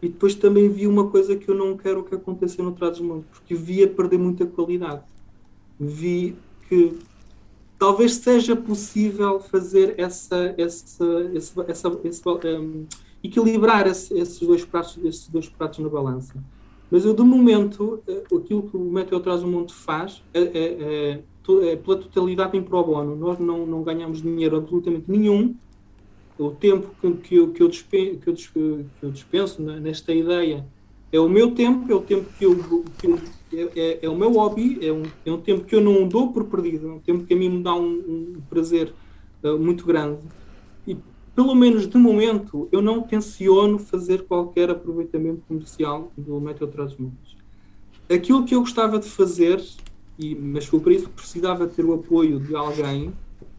E 0.00 0.08
depois 0.08 0.34
também 0.34 0.68
vi 0.68 0.86
uma 0.86 1.08
coisa 1.08 1.36
que 1.36 1.48
eu 1.48 1.54
não 1.54 1.76
quero 1.76 2.04
que 2.04 2.14
aconteça 2.14 2.62
no 2.62 2.72
Traz 2.72 2.98
porque 2.98 3.54
vi 3.54 3.82
a 3.82 3.88
perder 3.88 4.18
muita 4.18 4.46
qualidade. 4.46 5.02
Vi 5.78 6.36
que 6.68 6.98
talvez 7.78 8.14
seja 8.14 8.54
possível 8.54 9.40
fazer 9.40 9.94
essa, 9.98 10.54
essa, 10.58 11.04
essa, 11.34 11.60
essa, 11.68 12.00
essa 12.04 12.28
um, 12.60 12.86
equilibrar 13.22 13.86
esse, 13.86 14.14
esses, 14.14 14.40
dois 14.40 14.64
pratos, 14.64 14.98
esses 15.04 15.28
dois 15.28 15.48
pratos 15.48 15.78
na 15.78 15.88
balança. 15.88 16.34
Mas 16.90 17.04
eu, 17.04 17.14
de 17.14 17.22
momento, 17.22 18.02
eh, 18.08 18.22
aquilo 18.34 18.62
que 18.62 18.76
o 18.76 18.80
Meteo 18.80 19.20
Traz 19.20 19.42
o 19.42 19.46
Monte 19.46 19.74
faz 19.74 20.22
é, 20.32 20.40
é, 20.40 20.64
é 21.12 21.22
pela 21.84 21.96
totalidade 21.96 22.56
em 22.56 22.62
pro 22.62 22.84
bono. 22.84 23.16
Nós 23.16 23.38
não, 23.38 23.66
não 23.66 23.82
ganhamos 23.82 24.22
dinheiro 24.22 24.56
absolutamente 24.56 25.04
nenhum. 25.08 25.54
O 26.38 26.50
tempo 26.50 26.88
que, 27.00 27.12
que, 27.14 27.34
eu, 27.34 27.52
que, 27.52 27.62
eu, 27.62 27.68
dispenso, 27.68 28.18
que, 28.20 28.30
eu, 28.30 28.34
que 28.34 29.02
eu 29.02 29.10
dispenso 29.10 29.60
nesta 29.62 30.12
ideia 30.12 30.64
é 31.10 31.18
o 31.18 31.28
meu 31.28 31.52
tempo, 31.52 31.90
é 31.90 31.94
o 31.94 32.00
tempo 32.00 32.26
que 32.38 32.44
eu, 32.44 32.84
eu 33.02 33.18
é, 33.52 33.80
é, 33.80 33.98
é, 34.02 34.08
o 34.08 34.14
meu 34.14 34.32
hobby, 34.32 34.78
é 34.86 34.92
um, 34.92 35.02
é 35.24 35.32
um 35.32 35.40
tempo 35.40 35.64
que 35.64 35.74
eu 35.74 35.80
não 35.80 36.06
dou 36.06 36.32
por 36.32 36.44
perdido, 36.44 36.88
é 36.88 36.92
um 36.92 36.98
tempo 36.98 37.24
que 37.24 37.32
a 37.32 37.36
mim 37.36 37.48
me 37.48 37.62
dá 37.62 37.74
um, 37.74 38.34
um 38.36 38.42
prazer 38.48 38.92
uh, 39.42 39.58
muito 39.58 39.86
grande. 39.86 40.20
E, 40.86 40.96
pelo 41.34 41.54
menos 41.54 41.88
de 41.88 41.96
momento, 41.96 42.68
eu 42.70 42.82
não 42.82 43.02
tenciono 43.02 43.78
fazer 43.78 44.24
qualquer 44.24 44.70
aproveitamento 44.70 45.42
comercial 45.48 46.12
do 46.16 46.38
Meteo 46.40 46.66
Transmontes. 46.66 47.36
Aquilo 48.10 48.44
que 48.44 48.54
eu 48.54 48.60
gostava 48.60 48.98
de 48.98 49.08
fazer, 49.08 49.62
e, 50.18 50.34
mas 50.34 50.66
foi 50.66 50.80
por 50.80 50.92
isso 50.92 51.08
precisava 51.10 51.66
ter 51.66 51.84
o 51.84 51.94
apoio 51.94 52.40
de 52.40 52.54
alguém, 52.54 53.12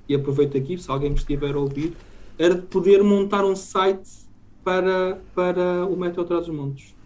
e 0.07 0.15
aproveito 0.15 0.57
aqui, 0.57 0.77
se 0.77 0.89
alguém 0.89 1.11
me 1.11 1.15
estiver 1.15 1.55
a 1.55 1.59
ouvir, 1.59 1.93
era 2.37 2.55
de 2.55 2.63
poder 2.63 3.03
montar 3.03 3.45
um 3.45 3.55
site 3.55 4.27
para, 4.63 5.19
para 5.33 5.85
o 5.85 5.95
Meteo 5.95 6.23
Transmontes 6.23 6.99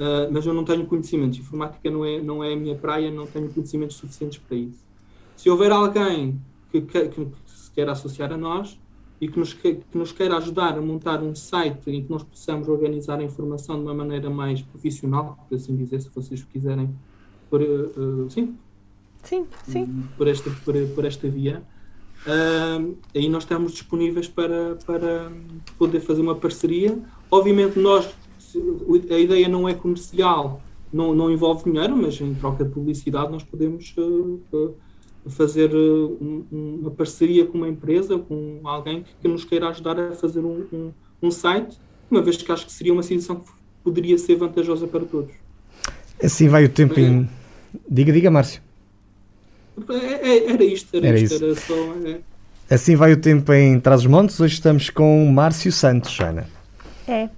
uh, 0.00 0.32
mas 0.32 0.46
eu 0.46 0.54
não 0.54 0.64
tenho 0.64 0.86
conhecimentos. 0.86 1.38
Informática 1.38 1.90
não 1.90 2.04
é, 2.04 2.20
não 2.20 2.42
é 2.42 2.54
a 2.54 2.56
minha 2.56 2.74
praia, 2.74 3.10
não 3.10 3.26
tenho 3.26 3.52
conhecimentos 3.52 3.96
suficientes 3.96 4.38
para 4.38 4.56
isso. 4.56 4.84
Se 5.36 5.50
houver 5.50 5.70
alguém 5.70 6.40
que, 6.72 6.80
que, 6.80 7.08
que 7.08 7.28
se 7.46 7.70
queira 7.70 7.92
associar 7.92 8.32
a 8.32 8.36
nós 8.36 8.78
e 9.20 9.28
que 9.28 9.38
nos, 9.38 9.52
que, 9.52 9.74
que 9.74 9.98
nos 9.98 10.12
queira 10.12 10.36
ajudar 10.38 10.78
a 10.78 10.80
montar 10.80 11.22
um 11.22 11.34
site 11.34 11.90
em 11.90 12.02
que 12.02 12.10
nós 12.10 12.22
possamos 12.22 12.66
organizar 12.68 13.20
a 13.20 13.22
informação 13.22 13.76
de 13.76 13.82
uma 13.82 13.94
maneira 13.94 14.30
mais 14.30 14.62
profissional, 14.62 15.38
por 15.48 15.54
assim 15.54 15.76
dizer, 15.76 16.00
se 16.00 16.08
vocês 16.08 16.42
quiserem, 16.42 16.90
por, 17.50 17.60
uh, 17.60 18.30
sim, 18.30 18.56
sim, 19.24 19.46
sim. 19.66 20.04
Por, 20.16 20.28
esta, 20.28 20.50
por, 20.64 20.74
por 20.94 21.04
esta 21.04 21.28
via. 21.28 21.62
Uh, 22.26 22.96
aí 23.14 23.28
nós 23.28 23.44
estamos 23.44 23.72
disponíveis 23.72 24.28
para, 24.28 24.76
para 24.86 25.32
poder 25.78 26.00
fazer 26.00 26.20
uma 26.20 26.34
parceria. 26.34 26.98
Obviamente, 27.30 27.78
nós 27.78 28.08
a 29.10 29.18
ideia 29.18 29.48
não 29.48 29.68
é 29.68 29.74
comercial, 29.74 30.60
não, 30.92 31.14
não 31.14 31.30
envolve 31.30 31.70
dinheiro, 31.70 31.96
mas 31.96 32.20
em 32.20 32.34
troca 32.34 32.64
de 32.64 32.70
publicidade 32.70 33.30
nós 33.30 33.42
podemos 33.42 33.94
uh, 33.96 34.40
uh, 34.52 34.74
fazer 35.28 35.72
uh, 35.74 36.18
um, 36.20 36.78
uma 36.80 36.90
parceria 36.90 37.46
com 37.46 37.58
uma 37.58 37.68
empresa, 37.68 38.18
com 38.18 38.60
alguém 38.64 39.02
que, 39.02 39.10
que 39.22 39.28
nos 39.28 39.44
queira 39.44 39.68
ajudar 39.68 39.98
a 39.98 40.12
fazer 40.14 40.40
um, 40.40 40.66
um, 40.72 40.92
um, 41.22 41.30
site, 41.30 41.78
uma 42.10 42.22
vez 42.22 42.36
que 42.36 42.50
acho 42.50 42.66
que 42.66 42.72
seria 42.72 42.92
uma 42.92 43.02
situação 43.02 43.36
que 43.36 43.50
poderia 43.84 44.18
ser 44.18 44.36
vantajosa 44.36 44.86
para 44.86 45.04
todos. 45.04 45.32
Assim 46.22 46.48
vai 46.48 46.64
o 46.64 46.68
tempo 46.68 46.98
é. 46.98 47.02
em... 47.02 47.30
Diga, 47.88 48.12
diga, 48.12 48.30
Márcio. 48.30 48.60
É, 49.88 50.28
é, 50.28 50.52
era 50.52 50.64
isto, 50.64 50.96
era, 50.96 51.08
era 51.08 51.18
isto, 51.18 51.34
isso. 51.34 51.44
Era 51.44 51.54
só, 51.54 52.08
é. 52.08 52.74
Assim 52.74 52.96
vai 52.96 53.12
o 53.12 53.20
tempo 53.20 53.52
em 53.52 53.80
Trás-os-Montes. 53.80 54.38
Hoje 54.40 54.54
estamos 54.54 54.90
com 54.90 55.26
Márcio 55.32 55.72
Santos, 55.72 56.18
Ana. 56.20 56.46
É, 57.08 57.28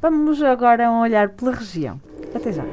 Vamos 0.00 0.40
agora 0.42 0.92
olhar 0.92 1.30
pela 1.30 1.52
região. 1.52 2.00
Até 2.32 2.52
já. 2.52 2.64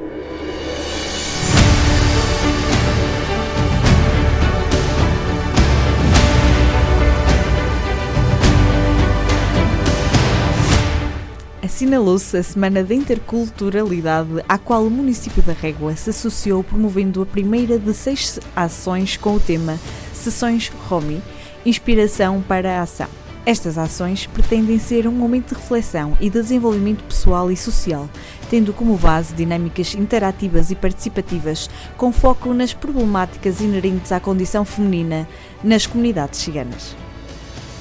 Assinalou-se 11.66 12.36
a 12.36 12.44
Semana 12.44 12.84
da 12.84 12.94
Interculturalidade, 12.94 14.40
à 14.48 14.56
qual 14.56 14.84
o 14.84 14.90
município 14.90 15.42
da 15.42 15.52
Régua 15.52 15.96
se 15.96 16.10
associou 16.10 16.62
promovendo 16.62 17.20
a 17.20 17.26
primeira 17.26 17.76
de 17.76 17.92
seis 17.92 18.38
ações 18.54 19.16
com 19.16 19.34
o 19.34 19.40
tema 19.40 19.76
Sessões 20.12 20.68
Romi, 20.88 21.20
Inspiração 21.66 22.40
para 22.40 22.78
a 22.78 22.82
Ação. 22.82 23.08
Estas 23.44 23.76
ações 23.78 24.26
pretendem 24.26 24.78
ser 24.78 25.08
um 25.08 25.12
momento 25.12 25.48
de 25.48 25.60
reflexão 25.60 26.16
e 26.20 26.30
desenvolvimento 26.30 27.02
pessoal 27.02 27.50
e 27.50 27.56
social, 27.56 28.08
tendo 28.48 28.72
como 28.72 28.96
base 28.96 29.34
dinâmicas 29.34 29.92
interativas 29.96 30.70
e 30.70 30.76
participativas, 30.76 31.68
com 31.96 32.12
foco 32.12 32.54
nas 32.54 32.72
problemáticas 32.74 33.60
inerentes 33.60 34.12
à 34.12 34.20
condição 34.20 34.64
feminina 34.64 35.28
nas 35.64 35.84
comunidades 35.84 36.38
ciganas. 36.38 36.94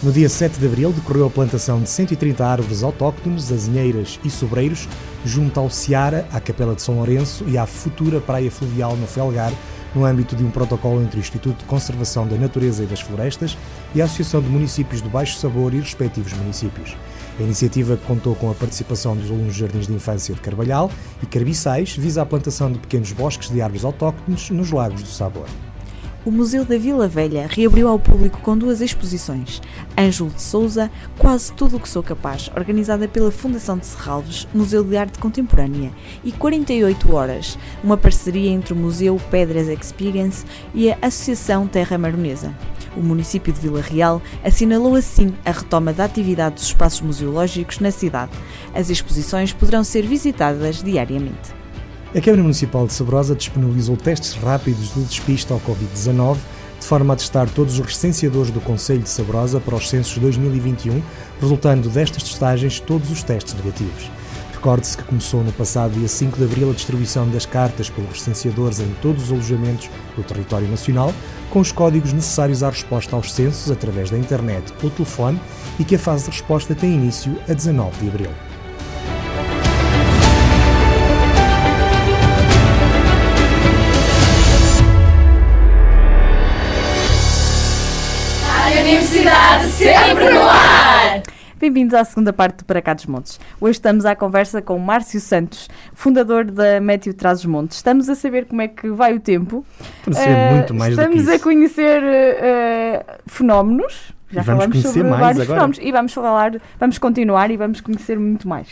No 0.05 0.11
dia 0.11 0.29
7 0.29 0.59
de 0.59 0.67
abril 0.67 0.93
decorreu 0.93 1.25
a 1.25 1.29
plantação 1.31 1.81
de 1.81 1.89
130 1.89 2.45
árvores 2.45 2.83
autóctones, 2.83 3.51
azinheiras 3.51 4.19
e 4.23 4.29
sobreiros, 4.29 4.87
junto 5.25 5.59
ao 5.59 5.67
Seara, 5.67 6.27
à 6.31 6.39
Capela 6.39 6.75
de 6.75 6.83
São 6.83 6.97
Lourenço 6.97 7.43
e 7.47 7.57
à 7.57 7.65
futura 7.65 8.21
Praia 8.21 8.51
Fluvial 8.51 8.95
no 8.97 9.07
Felgar, 9.07 9.51
no 9.95 10.05
âmbito 10.05 10.35
de 10.35 10.43
um 10.43 10.51
protocolo 10.51 11.01
entre 11.01 11.17
o 11.17 11.21
Instituto 11.21 11.57
de 11.57 11.65
Conservação 11.65 12.27
da 12.27 12.35
Natureza 12.35 12.83
e 12.83 12.85
das 12.85 13.01
Florestas 13.01 13.57
e 13.95 14.01
a 14.01 14.05
Associação 14.05 14.43
de 14.43 14.47
Municípios 14.47 15.01
do 15.01 15.09
Baixo 15.09 15.39
Sabor 15.39 15.73
e 15.73 15.79
respectivos 15.79 16.33
municípios. 16.33 16.95
A 17.39 17.41
iniciativa 17.41 17.97
contou 18.05 18.35
com 18.35 18.51
a 18.51 18.53
participação 18.53 19.17
dos 19.17 19.31
alunos 19.31 19.55
de 19.55 19.61
Jardins 19.61 19.87
de 19.87 19.93
Infância 19.93 20.35
de 20.35 20.39
Carvalhal 20.39 20.91
e 21.23 21.25
Carbiçais, 21.25 21.97
visa 21.97 22.21
a 22.21 22.25
plantação 22.27 22.71
de 22.71 22.77
pequenos 22.77 23.11
bosques 23.11 23.49
de 23.49 23.59
árvores 23.59 23.83
autóctones 23.83 24.51
nos 24.51 24.69
Lagos 24.69 25.01
do 25.01 25.09
Sabor 25.09 25.47
o 26.25 26.31
Museu 26.31 26.65
da 26.65 26.75
Vila 26.75 27.07
Velha 27.07 27.47
reabriu 27.47 27.87
ao 27.87 27.99
público 27.99 28.41
com 28.41 28.57
duas 28.57 28.81
exposições. 28.81 29.61
Ângelo 29.95 30.31
de 30.31 30.41
Souza, 30.41 30.89
Quase 31.19 31.53
Tudo 31.53 31.77
o 31.77 31.79
que 31.79 31.87
Sou 31.87 32.01
Capaz, 32.01 32.49
organizada 32.57 33.07
pela 33.07 33.31
Fundação 33.31 33.77
de 33.77 33.85
Serralves, 33.85 34.47
Museu 34.51 34.83
de 34.83 34.97
Arte 34.97 35.19
Contemporânea, 35.19 35.91
e 36.23 36.31
48 36.31 37.13
Horas, 37.13 37.59
uma 37.83 37.95
parceria 37.95 38.49
entre 38.49 38.73
o 38.73 38.75
Museu 38.75 39.21
Pedras 39.29 39.67
Experience 39.67 40.43
e 40.73 40.91
a 40.91 40.97
Associação 40.99 41.67
Terra 41.67 41.97
Maronesa. 41.97 42.51
O 42.97 43.01
município 43.01 43.53
de 43.53 43.59
Vila 43.59 43.81
Real 43.81 44.21
assinalou 44.43 44.95
assim 44.95 45.33
a 45.45 45.51
retoma 45.51 45.93
da 45.93 46.05
atividade 46.05 46.55
dos 46.55 46.63
espaços 46.63 47.01
museológicos 47.01 47.79
na 47.79 47.91
cidade. 47.91 48.31
As 48.73 48.89
exposições 48.89 49.53
poderão 49.53 49.83
ser 49.83 50.07
visitadas 50.07 50.81
diariamente. 50.81 51.64
A 52.15 52.21
Câmara 52.21 52.43
Municipal 52.43 52.87
de 52.87 52.93
Sabrosa 52.93 53.35
disponibilizou 53.35 53.97
testes 53.97 54.35
rápidos 54.35 54.93
de 54.93 55.03
despista 55.03 55.53
ao 55.53 55.59
Covid-19, 55.59 56.37
de 56.79 56.85
forma 56.85 57.13
a 57.13 57.17
testar 57.17 57.49
todos 57.49 57.77
os 57.77 57.85
recenseadores 57.85 58.51
do 58.51 58.61
Conselho 58.61 59.01
de 59.01 59.09
Sabrosa 59.09 59.59
para 59.59 59.75
os 59.75 59.89
censos 59.89 60.17
2021, 60.19 61.03
resultando 61.41 61.89
destas 61.89 62.23
testagens 62.23 62.79
todos 62.79 63.11
os 63.11 63.21
testes 63.21 63.53
negativos. 63.55 64.09
Recorde-se 64.53 64.95
que 64.95 65.03
começou 65.03 65.43
no 65.43 65.51
passado 65.51 65.91
dia 65.91 66.07
5 66.07 66.37
de 66.37 66.45
abril 66.45 66.69
a 66.69 66.73
distribuição 66.73 67.29
das 67.29 67.45
cartas 67.45 67.89
pelos 67.89 68.11
recenseadores 68.11 68.79
em 68.79 68.95
todos 69.01 69.25
os 69.25 69.31
alojamentos 69.33 69.89
do 70.15 70.23
território 70.23 70.69
nacional, 70.69 71.13
com 71.49 71.59
os 71.59 71.73
códigos 71.73 72.13
necessários 72.13 72.63
à 72.63 72.69
resposta 72.69 73.13
aos 73.13 73.33
censos 73.33 73.69
através 73.69 74.09
da 74.09 74.17
internet 74.17 74.73
ou 74.81 74.89
telefone 74.89 75.37
e 75.77 75.83
que 75.83 75.95
a 75.95 75.99
fase 75.99 76.23
de 76.23 76.31
resposta 76.31 76.73
tem 76.73 76.93
início 76.93 77.35
a 77.49 77.53
19 77.53 77.99
de 77.99 78.07
abril. 78.07 78.54
Sempre 89.77 90.31
no 90.31 90.41
ar! 90.41 91.21
Bem-vindos 91.59 91.93
à 91.93 92.03
segunda 92.03 92.33
parte 92.33 92.57
do 92.57 92.65
Para 92.65 92.81
Cá 92.81 92.93
dos 92.93 93.05
Montes. 93.05 93.39
Hoje 93.61 93.73
estamos 93.73 94.05
à 94.05 94.15
conversa 94.15 94.61
com 94.61 94.77
Márcio 94.79 95.19
Santos, 95.19 95.69
fundador 95.93 96.45
da 96.45 96.81
Méteo 96.81 97.13
Traz 97.13 97.39
os 97.39 97.45
Montes. 97.45 97.77
Estamos 97.77 98.09
a 98.09 98.15
saber 98.15 98.45
como 98.45 98.61
é 98.61 98.67
que 98.67 98.89
vai 98.89 99.13
o 99.13 99.19
tempo. 99.19 99.65
Estamos 99.99 100.17
a 100.17 100.21
saber 100.21 100.35
uh, 100.35 100.55
muito 100.55 100.73
mais 100.73 100.91
Estamos 100.91 101.23
do 101.23 101.29
que 101.29 101.35
a 101.35 101.39
conhecer 101.39 102.01
uh, 102.03 103.21
fenómenos. 103.27 104.13
Já 104.31 104.43
falamos 104.43 104.81
sobre 104.81 105.03
vários 105.03 105.41
agora. 105.41 105.45
fenómenos. 105.45 105.79
E 105.79 105.91
vamos 105.91 106.13
falar, 106.13 106.51
vamos 106.79 106.97
continuar 106.97 107.51
e 107.51 107.57
vamos 107.57 107.81
conhecer 107.81 108.17
muito 108.17 108.47
mais. 108.47 108.67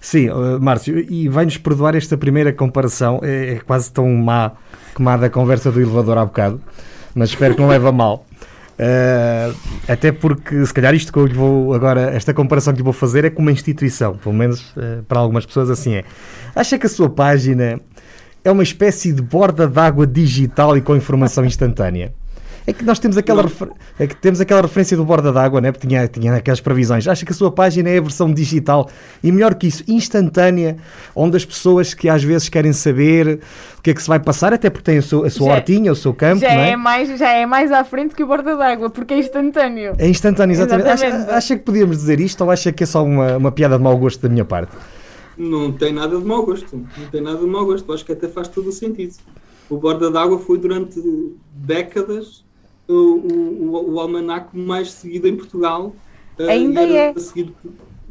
Sim, 0.00 0.30
uh, 0.30 0.60
Márcio, 0.60 0.98
e 0.98 1.28
vai-nos 1.28 1.58
perdoar 1.58 1.96
esta 1.96 2.16
primeira 2.16 2.52
comparação, 2.52 3.20
é, 3.22 3.54
é 3.54 3.60
quase 3.60 3.92
tão 3.92 4.08
má 4.08 4.52
como 4.94 5.08
a 5.08 5.16
da 5.16 5.28
conversa 5.28 5.70
do 5.72 5.80
elevador 5.80 6.16
há 6.16 6.24
bocado, 6.24 6.60
mas 7.14 7.30
espero 7.30 7.54
que 7.54 7.60
não 7.60 7.68
leve 7.68 7.86
a 7.86 7.92
mal. 7.92 8.24
Uh, 8.80 9.54
até 9.86 10.10
porque, 10.10 10.64
se 10.64 10.72
calhar, 10.72 10.94
isto 10.94 11.12
que 11.12 11.18
eu 11.18 11.26
lhe 11.26 11.34
vou 11.34 11.74
agora, 11.74 12.12
esta 12.12 12.32
comparação 12.32 12.72
que 12.72 12.78
lhe 12.78 12.82
vou 12.82 12.94
fazer 12.94 13.26
é 13.26 13.30
com 13.30 13.42
uma 13.42 13.52
instituição, 13.52 14.16
pelo 14.16 14.34
menos 14.34 14.70
uh, 14.70 15.02
para 15.06 15.20
algumas 15.20 15.44
pessoas 15.44 15.68
assim 15.68 15.96
é. 15.96 16.04
Acha 16.56 16.78
que 16.78 16.86
a 16.86 16.88
sua 16.88 17.10
página 17.10 17.78
é 18.42 18.50
uma 18.50 18.62
espécie 18.62 19.12
de 19.12 19.20
borda 19.20 19.68
d'água 19.68 20.06
digital 20.06 20.78
e 20.78 20.80
com 20.80 20.96
informação 20.96 21.44
instantânea? 21.44 22.14
É 22.70 22.72
que 22.72 22.84
nós 22.84 23.00
temos 23.00 23.18
aquela, 23.18 23.44
é 23.98 24.06
que 24.06 24.14
temos 24.14 24.40
aquela 24.40 24.62
referência 24.62 24.96
do 24.96 25.04
borda 25.04 25.32
d'água, 25.32 25.60
né? 25.60 25.72
porque 25.72 25.88
tinha, 25.88 26.06
tinha 26.06 26.36
aquelas 26.36 26.60
previsões. 26.60 27.08
Acha 27.08 27.26
que 27.26 27.32
a 27.32 27.34
sua 27.34 27.50
página 27.50 27.88
é 27.88 27.98
a 27.98 28.00
versão 28.00 28.32
digital 28.32 28.88
e, 29.24 29.32
melhor 29.32 29.56
que 29.56 29.66
isso, 29.66 29.82
instantânea, 29.88 30.76
onde 31.12 31.36
as 31.36 31.44
pessoas 31.44 31.94
que 31.94 32.08
às 32.08 32.22
vezes 32.22 32.48
querem 32.48 32.72
saber 32.72 33.40
o 33.76 33.82
que 33.82 33.90
é 33.90 33.94
que 33.94 34.00
se 34.00 34.06
vai 34.06 34.20
passar, 34.20 34.52
até 34.52 34.70
porque 34.70 34.84
tem 34.84 34.98
a 34.98 35.02
sua, 35.02 35.26
a 35.26 35.30
sua 35.30 35.48
já, 35.48 35.54
hortinha, 35.54 35.90
o 35.90 35.96
seu 35.96 36.14
campo. 36.14 36.42
Já, 36.42 36.52
é? 36.52 36.70
é? 36.70 36.76
mais, 36.76 37.18
já 37.18 37.32
é 37.32 37.44
mais 37.44 37.72
à 37.72 37.82
frente 37.82 38.14
que 38.14 38.22
o 38.22 38.26
borda 38.28 38.56
d'água, 38.56 38.88
porque 38.88 39.14
é 39.14 39.18
instantâneo. 39.18 39.96
É 39.98 40.08
instantâneo, 40.08 40.54
exatamente. 40.54 40.86
exatamente. 40.86 41.22
Acha, 41.24 41.36
acha, 41.36 41.56
que 41.56 41.64
podíamos 41.64 41.96
dizer 41.96 42.20
isto 42.20 42.44
ou 42.44 42.52
acha 42.52 42.70
que 42.70 42.84
é 42.84 42.86
só 42.86 43.02
uma, 43.02 43.36
uma 43.36 43.50
piada 43.50 43.76
de 43.76 43.82
mau 43.82 43.98
gosto 43.98 44.22
da 44.22 44.28
minha 44.28 44.44
parte? 44.44 44.76
Não 45.36 45.72
tem 45.72 45.92
nada 45.92 46.16
de 46.16 46.24
mau 46.24 46.46
gosto. 46.46 46.86
Não 46.96 47.06
tem 47.10 47.20
nada 47.20 47.38
de 47.38 47.46
mau 47.46 47.66
gosto. 47.66 47.92
Acho 47.92 48.04
que 48.04 48.12
até 48.12 48.28
faz 48.28 48.46
todo 48.46 48.68
o 48.68 48.72
sentido. 48.72 49.14
O 49.68 49.76
borda 49.76 50.08
d'água 50.08 50.38
foi 50.38 50.56
durante 50.56 51.02
décadas 51.52 52.44
o, 52.90 53.72
o, 53.72 53.94
o 53.94 54.00
almanaco 54.00 54.56
mais 54.56 54.92
seguido 54.92 55.28
em 55.28 55.36
Portugal. 55.36 55.94
Eh, 56.38 56.50
ainda 56.50 56.82
é. 56.82 57.14
Seguido, 57.18 57.54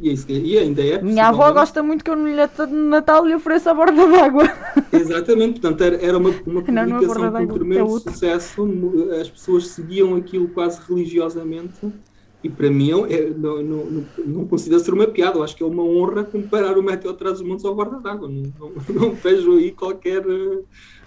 e, 0.00 0.14
e 0.28 0.58
ainda 0.58 0.82
é. 0.82 1.02
Minha 1.02 1.28
avó 1.28 1.52
gosta 1.52 1.82
muito 1.82 2.02
que 2.02 2.10
eu 2.10 2.16
no 2.16 2.88
Natal 2.88 3.26
lhe 3.26 3.34
ofereça 3.34 3.70
a 3.70 3.74
borda 3.74 4.06
d'água. 4.06 4.44
Exatamente, 4.92 5.60
portanto 5.60 5.82
era, 5.82 5.96
era 5.96 6.16
uma, 6.16 6.30
uma 6.46 6.62
publicação 6.62 6.86
não, 7.22 7.30
não 7.30 7.38
é 7.38 7.46
com 7.46 7.54
tremendo 7.54 7.96
é 7.96 8.00
sucesso, 8.00 8.68
as 9.20 9.28
pessoas 9.28 9.68
seguiam 9.68 10.14
aquilo 10.16 10.48
quase 10.48 10.80
religiosamente. 10.88 11.92
E 12.42 12.48
para 12.48 12.70
mim, 12.70 12.90
é, 13.10 13.12
é 13.12 13.30
não, 13.30 13.62
não, 13.62 14.04
não, 14.24 14.46
considero 14.46 14.80
ser 14.82 14.94
uma 14.94 15.06
piada, 15.06 15.36
eu 15.36 15.42
acho 15.42 15.54
que 15.54 15.62
é 15.62 15.66
uma 15.66 15.82
honra 15.82 16.24
comparar 16.24 16.78
o 16.78 16.82
Meteo 16.82 17.12
Traz 17.12 17.38
os 17.38 17.46
Montes 17.46 17.66
ao 17.66 17.74
Borda 17.74 18.00
d'Água. 18.00 18.28
Não, 18.28 18.50
não, 18.58 18.72
não 18.88 19.10
vejo 19.10 19.58
aí 19.58 19.70
qualquer 19.70 20.24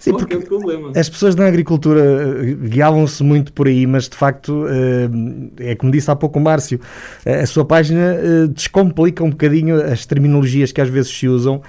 Sim, 0.04 0.12
porque 0.12 0.36
problema. 0.40 0.92
As 0.98 1.08
pessoas 1.08 1.34
na 1.34 1.48
agricultura 1.48 2.02
eh, 2.02 2.68
guiavam-se 2.68 3.24
muito 3.24 3.54
por 3.54 3.68
aí, 3.68 3.88
mas 3.88 4.10
de 4.10 4.18
facto, 4.18 4.66
eh, 4.68 5.72
é 5.72 5.76
como 5.76 5.94
disse 5.94 6.12
há 6.12 6.16
pouco 6.16 6.40
o 6.40 6.42
Márcio, 6.42 6.78
eh, 7.26 7.40
a 7.40 7.46
sua 7.46 7.64
página 7.64 8.18
descomplica 8.50 9.24
um 9.24 9.30
bocadinho 9.30 9.82
as 9.82 10.06
terminologias 10.06 10.74
que 10.74 10.82
às 10.82 10.90
vezes 10.90 11.10
se 11.10 11.26
usam. 11.26 11.62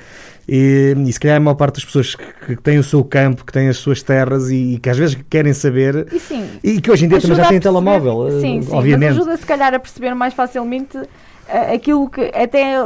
E, 0.49 0.97
e 1.07 1.13
se 1.13 1.21
calhar 1.21 1.37
a 1.37 1.41
maior 1.41 1.55
parte 1.55 1.77
das 1.77 1.85
pessoas 1.85 2.17
que, 2.17 2.57
que 2.57 2.63
têm 2.63 2.77
o 2.77 2.83
seu 2.83 3.05
campo, 3.05 3.47
que 3.47 3.53
têm 3.53 3.69
as 3.69 3.77
suas 3.77 4.03
terras 4.03 4.51
e, 4.51 4.75
e 4.75 4.79
que 4.79 4.91
às 4.91 4.99
vezes 4.99 5.17
querem 5.31 5.55
saber 5.55 6.09
e, 6.13 6.19
sim, 6.19 6.45
e 6.63 6.81
que 6.81 6.91
hoje 6.91 7.07
em 7.07 7.09
dia 7.09 7.21
também 7.21 7.37
já 7.37 7.47
têm 7.47 7.61
telemóvel, 7.61 8.41
sim, 8.41 8.61
sim, 8.61 8.75
obviamente. 8.75 9.11
Mas 9.11 9.19
ajuda 9.21 9.37
se 9.37 9.47
calhar 9.47 9.73
a 9.73 9.79
perceber 9.79 10.13
mais 10.13 10.35
facilmente 10.35 10.99
aquilo 11.73 12.11
que 12.11 12.21
até, 12.35 12.77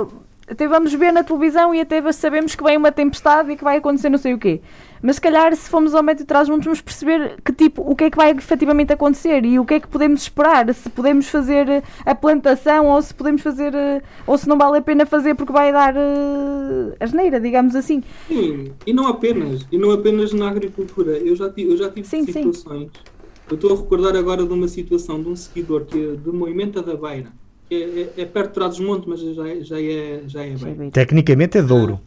até 0.47 0.69
vamos 0.69 0.93
ver 0.93 1.11
na 1.11 1.25
televisão 1.25 1.75
e 1.75 1.81
até 1.81 2.13
sabemos 2.13 2.55
que 2.55 2.63
vem 2.63 2.77
uma 2.77 2.93
tempestade 2.93 3.51
e 3.51 3.57
que 3.57 3.65
vai 3.65 3.79
acontecer 3.79 4.11
não 4.11 4.19
sei 4.19 4.35
o 4.35 4.39
quê. 4.39 4.61
Mas 5.03 5.17
se 5.17 5.21
calhar, 5.21 5.55
se 5.55 5.69
formos 5.69 5.95
ao 5.95 6.03
médio 6.03 6.27
trás 6.27 6.49
juntos, 6.49 6.65
vamos 6.65 6.81
perceber 6.81 7.37
que 7.45 7.53
tipo, 7.53 7.83
o 7.83 7.95
que 7.95 8.05
é 8.05 8.11
que 8.11 8.17
vai 8.17 8.31
efetivamente 8.31 8.93
acontecer 8.93 9.45
e 9.45 9.59
o 9.59 9.65
que 9.65 9.75
é 9.75 9.81
que 9.81 9.89
podemos 9.89 10.23
esperar, 10.23 10.73
se 10.75 10.89
podemos 10.91 11.29
fazer 11.29 11.83
a 12.05 12.15
plantação 12.15 12.87
ou 12.87 13.01
se 13.01 13.15
podemos 13.15 13.43
fazer, 13.43 13.75
eh, 13.75 14.03
ou 14.27 14.37
se 14.37 14.49
não 14.49 14.59
vale 14.59 14.79
a 14.79 14.83
pena 14.83 15.07
fazer 15.07 15.35
porque 15.35 15.53
vai 15.53 15.73
dar 15.73 15.95
uh, 15.95 16.97
asneira, 17.01 17.41
digamos 17.41 17.75
assim. 17.75 18.03
Sim, 18.27 18.73
e 18.87 18.93
não 18.93 19.07
apenas, 19.07 19.67
e 19.71 19.79
não 19.79 19.91
apenas 19.91 20.33
na 20.33 20.49
agricultura. 20.49 21.19
Eu 21.19 21.37
já 21.37 21.51
tive, 21.51 21.73
eu 21.73 21.77
já 21.77 21.91
tive 21.91 22.07
sim, 22.07 22.25
situações. 22.25 22.91
Sim. 22.93 23.19
Eu 23.51 23.55
estou 23.55 23.73
a 23.73 23.77
recordar 23.77 24.15
agora 24.15 24.45
de 24.45 24.53
uma 24.53 24.69
situação 24.69 25.23
de 25.23 25.29
um 25.29 25.37
seguidor 25.37 25.87
que 25.87 26.17
de 26.17 26.31
Moimenta 26.31 26.83
da 26.83 26.95
Beira 26.95 27.33
é, 27.71 27.75
é, 27.75 28.13
é, 28.17 28.25
perto 28.25 28.49
de 28.49 28.55
Trás-os-Montes, 28.55 29.07
mas 29.07 29.21
já 29.21 29.49
é, 29.49 29.61
já 29.63 29.81
é, 29.81 30.23
já 30.27 30.45
é 30.45 30.55
bem. 30.55 30.91
Tecnicamente 30.91 31.59
é 31.59 31.63
Douro. 31.63 32.01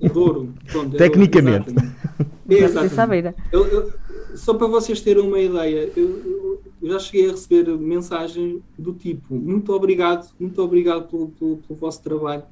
É 0.00 0.08
Douro. 0.08 0.52
Pronto, 0.70 0.96
Tecnicamente. 0.96 1.74
É, 2.48 2.54
exatamente. 2.54 3.34
Eu, 3.50 3.66
eu, 3.66 3.92
só 4.34 4.54
para 4.54 4.66
vocês 4.66 5.00
terem 5.00 5.22
uma 5.22 5.40
ideia, 5.40 5.90
eu, 5.96 6.60
eu, 6.82 6.90
já 6.90 6.98
cheguei 6.98 7.28
a 7.28 7.32
receber 7.32 7.70
mensagens 7.78 8.60
do 8.78 8.92
tipo: 8.92 9.34
muito 9.34 9.72
obrigado, 9.72 10.30
muito 10.38 10.60
obrigado 10.60 11.08
pelo, 11.08 11.28
pelo, 11.28 11.56
pelo 11.56 11.78
vosso 11.78 12.02
trabalho, 12.02 12.42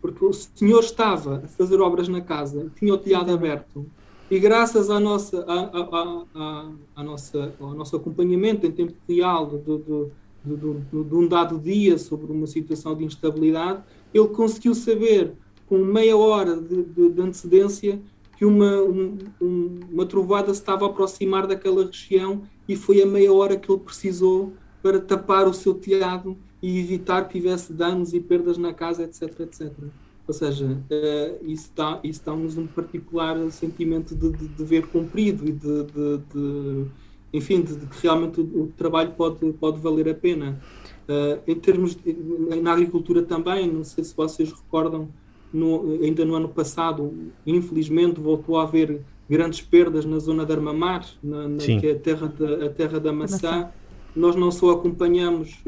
porque 0.00 0.24
o 0.24 0.32
senhor 0.32 0.80
estava 0.80 1.42
a 1.44 1.48
fazer 1.48 1.80
obras 1.80 2.08
na 2.08 2.20
casa, 2.20 2.70
tinha 2.78 2.94
o 2.94 2.98
telhado 2.98 3.32
aberto, 3.32 3.84
e 4.30 4.38
graças 4.38 4.90
à 4.90 5.00
nossa, 5.00 5.44
à, 5.48 5.60
à, 5.76 6.24
à, 6.34 6.70
à 6.96 7.02
nossa, 7.02 7.52
ao 7.58 7.74
nosso 7.74 7.96
acompanhamento 7.96 8.64
em 8.66 8.70
tempo 8.70 8.94
real 9.08 9.46
do, 9.46 9.78
do 9.78 10.12
de, 10.44 10.56
de, 10.56 11.04
de 11.04 11.14
um 11.14 11.26
dado 11.26 11.58
dia 11.58 11.98
sobre 11.98 12.32
uma 12.32 12.46
situação 12.46 12.96
de 12.96 13.04
instabilidade, 13.04 13.82
ele 14.12 14.28
conseguiu 14.28 14.74
saber 14.74 15.32
com 15.66 15.78
meia 15.78 16.16
hora 16.16 16.56
de, 16.56 16.82
de 17.10 17.22
antecedência 17.22 18.00
que 18.36 18.44
uma, 18.44 18.80
um, 18.82 19.18
uma 19.92 20.06
trovada 20.06 20.52
se 20.54 20.60
estava 20.60 20.86
a 20.86 20.88
aproximar 20.88 21.46
daquela 21.46 21.84
região 21.84 22.42
e 22.66 22.74
foi 22.74 23.02
a 23.02 23.06
meia 23.06 23.32
hora 23.32 23.56
que 23.56 23.70
ele 23.70 23.80
precisou 23.80 24.54
para 24.82 24.98
tapar 24.98 25.46
o 25.46 25.52
seu 25.52 25.74
telhado 25.74 26.36
e 26.62 26.78
evitar 26.78 27.28
que 27.28 27.38
tivesse 27.38 27.72
danos 27.72 28.14
e 28.14 28.20
perdas 28.20 28.56
na 28.56 28.72
casa, 28.72 29.02
etc, 29.02 29.40
etc. 29.40 29.72
Ou 30.26 30.34
seja, 30.34 30.66
uh, 30.66 31.44
isso 31.44 31.70
dá-nos 31.74 32.18
dá 32.20 32.32
um 32.32 32.66
particular 32.66 33.36
sentimento 33.50 34.14
de, 34.14 34.30
de 34.30 34.48
dever 34.48 34.86
cumprido 34.86 35.46
e 35.46 35.52
de, 35.52 35.84
de 35.84 36.86
enfim, 37.32 37.62
de, 37.62 37.76
de 37.76 37.86
que 37.86 38.02
realmente 38.02 38.40
o, 38.40 38.44
o, 38.44 38.72
trabalho 38.76 39.12
pode, 39.12 39.52
pode 39.54 39.80
valer 39.80 40.08
a 40.08 40.14
pena. 40.14 40.60
Uh, 41.08 41.40
em 41.46 41.54
termos 41.56 41.96
de, 41.96 42.12
na 42.62 42.72
agricultura 42.72 43.22
também, 43.22 43.70
não 43.70 43.82
sei 43.82 44.04
se 44.04 44.14
vocês 44.16 44.52
recordam, 44.52 45.08
no, 45.52 45.98
ainda 46.02 46.24
no 46.24 46.34
ano 46.34 46.48
passado, 46.48 47.12
infelizmente 47.46 48.20
voltou 48.20 48.58
a 48.58 48.62
haver 48.62 49.00
grandes 49.28 49.60
perdas 49.60 50.04
na 50.04 50.18
zona 50.18 50.44
de 50.44 50.52
Armamar, 50.52 51.06
na, 51.22 51.48
na 51.48 51.58
que 51.58 51.86
é 51.86 51.92
a 51.92 51.98
terra 51.98 52.26
da, 52.26 52.66
a 52.66 52.68
terra 52.68 53.00
da 53.00 53.12
maçã. 53.12 53.68
Nós 54.14 54.34
não 54.34 54.50
só 54.50 54.70
acompanhamos, 54.70 55.58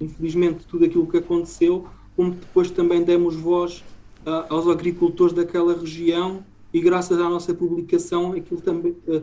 infelizmente, 0.00 0.66
tudo 0.66 0.84
aquilo 0.84 1.06
que 1.06 1.18
aconteceu, 1.18 1.86
como 2.16 2.32
depois 2.32 2.70
também 2.70 3.04
demos 3.04 3.36
voz 3.36 3.84
uh, 4.26 4.46
aos 4.48 4.66
agricultores 4.66 5.32
daquela 5.32 5.72
região 5.78 6.44
e 6.72 6.80
graças 6.80 7.18
à 7.18 7.28
nossa 7.28 7.54
publicação 7.54 8.32
aquilo 8.32 8.60
também 8.60 8.96
uh, 9.06 9.22